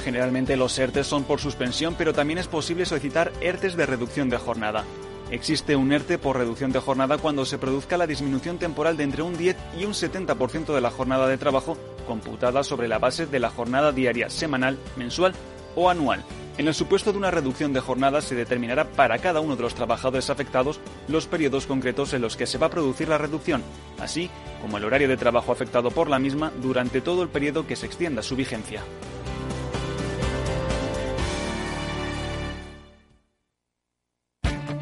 Generalmente 0.00 0.56
los 0.56 0.78
ERTES 0.78 1.06
son 1.06 1.24
por 1.24 1.40
suspensión, 1.40 1.94
pero 1.96 2.12
también 2.12 2.38
es 2.38 2.48
posible 2.48 2.86
solicitar 2.86 3.32
ERTES 3.40 3.76
de 3.76 3.86
reducción 3.86 4.28
de 4.30 4.38
jornada. 4.38 4.84
Existe 5.30 5.76
un 5.76 5.92
ERTE 5.92 6.18
por 6.18 6.36
reducción 6.36 6.72
de 6.72 6.80
jornada 6.80 7.18
cuando 7.18 7.44
se 7.44 7.58
produzca 7.58 7.96
la 7.96 8.08
disminución 8.08 8.58
temporal 8.58 8.96
de 8.96 9.04
entre 9.04 9.22
un 9.22 9.36
10 9.36 9.56
y 9.78 9.84
un 9.84 9.92
70% 9.92 10.74
de 10.74 10.80
la 10.80 10.90
jornada 10.90 11.28
de 11.28 11.38
trabajo 11.38 11.76
computada 12.06 12.64
sobre 12.64 12.88
la 12.88 12.98
base 12.98 13.26
de 13.26 13.38
la 13.38 13.50
jornada 13.50 13.92
diaria, 13.92 14.28
semanal, 14.28 14.76
mensual 14.96 15.32
o 15.76 15.88
anual. 15.88 16.24
En 16.58 16.66
el 16.66 16.74
supuesto 16.74 17.12
de 17.12 17.18
una 17.18 17.30
reducción 17.30 17.72
de 17.72 17.80
jornada 17.80 18.20
se 18.20 18.34
determinará 18.34 18.84
para 18.84 19.18
cada 19.18 19.40
uno 19.40 19.54
de 19.54 19.62
los 19.62 19.74
trabajadores 19.74 20.28
afectados 20.30 20.80
los 21.06 21.26
periodos 21.26 21.66
concretos 21.66 22.12
en 22.12 22.22
los 22.22 22.36
que 22.36 22.46
se 22.46 22.58
va 22.58 22.66
a 22.66 22.70
producir 22.70 23.08
la 23.08 23.16
reducción, 23.16 23.62
así 24.00 24.28
como 24.60 24.76
el 24.76 24.84
horario 24.84 25.08
de 25.08 25.16
trabajo 25.16 25.52
afectado 25.52 25.90
por 25.90 26.10
la 26.10 26.18
misma 26.18 26.52
durante 26.60 27.00
todo 27.00 27.22
el 27.22 27.28
periodo 27.28 27.66
que 27.66 27.76
se 27.76 27.86
extienda 27.86 28.22
su 28.22 28.34
vigencia. 28.34 28.82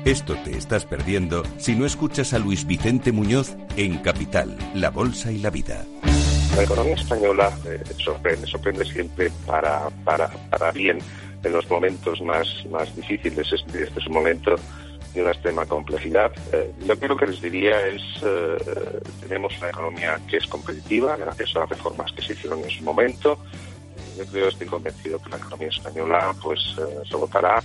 Esto 0.08 0.38
te 0.42 0.56
estás 0.56 0.86
perdiendo 0.86 1.42
si 1.58 1.74
no 1.74 1.84
escuchas 1.84 2.32
a 2.32 2.38
Luis 2.38 2.66
Vicente 2.66 3.12
Muñoz 3.12 3.54
en 3.76 3.98
Capital, 3.98 4.56
La 4.72 4.88
Bolsa 4.88 5.30
y 5.30 5.36
la 5.36 5.50
Vida. 5.50 5.84
La 6.56 6.62
economía 6.62 6.94
española 6.94 7.52
eh, 7.66 7.82
sorprende, 8.02 8.46
sorprende 8.46 8.86
siempre 8.86 9.30
para, 9.46 9.90
para, 10.06 10.28
para 10.48 10.72
bien 10.72 11.00
en 11.44 11.52
los 11.52 11.68
momentos 11.68 12.22
más, 12.22 12.48
más 12.70 12.96
difíciles. 12.96 13.52
Este, 13.52 13.82
este 13.82 14.00
es 14.00 14.06
un 14.06 14.14
momento 14.14 14.56
de 15.12 15.20
una 15.20 15.32
extrema 15.32 15.66
complejidad. 15.66 16.32
Eh, 16.54 16.72
yo 16.86 16.98
que 16.98 17.26
les 17.26 17.42
diría 17.42 17.78
es, 17.88 18.02
eh, 18.22 19.00
tenemos 19.20 19.58
una 19.58 19.68
economía 19.68 20.18
que 20.26 20.38
es 20.38 20.46
competitiva 20.46 21.18
gracias 21.18 21.54
a 21.54 21.58
las 21.60 21.68
reformas 21.68 22.10
que 22.12 22.22
se 22.22 22.32
hicieron 22.32 22.60
en 22.64 22.70
su 22.70 22.82
momento. 22.82 23.38
Yo 24.18 24.26
creo, 24.26 24.48
estoy 24.48 24.66
convencido 24.66 25.20
que 25.22 25.30
la 25.30 25.36
economía 25.36 25.68
española 25.68 26.34
pues 26.42 26.60
se 27.08 27.16
votará 27.16 27.62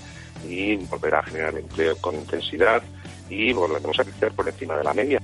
y 0.47 0.75
volverá 0.75 1.19
a 1.19 1.23
generar 1.23 1.57
empleo 1.57 1.97
con 1.97 2.13
intensidad 2.15 2.83
y 3.29 3.51
volveremos 3.53 3.99
a 3.99 4.03
crecer 4.03 4.31
por 4.33 4.47
encima 4.47 4.77
de 4.77 4.83
la 4.83 4.93
media. 4.93 5.19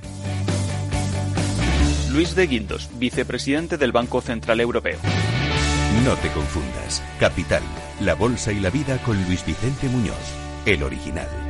Luis 2.12 2.36
de 2.36 2.48
Guindos, 2.48 2.90
vicepresidente 2.96 3.78
del 3.78 3.92
Banco 3.92 4.22
Central 4.22 4.60
Europeo. 4.60 4.98
No 6.04 6.16
te 6.16 6.30
confundas. 6.30 7.04
Capital, 7.20 7.62
la 8.02 8.16
bolsa 8.16 8.52
y 8.52 8.60
la 8.60 8.72
vida 8.72 8.98
con 9.04 9.24
Luis 9.26 9.46
Vicente 9.46 9.88
Muñoz, 9.88 10.16
el 10.66 10.82
original. 10.82 11.49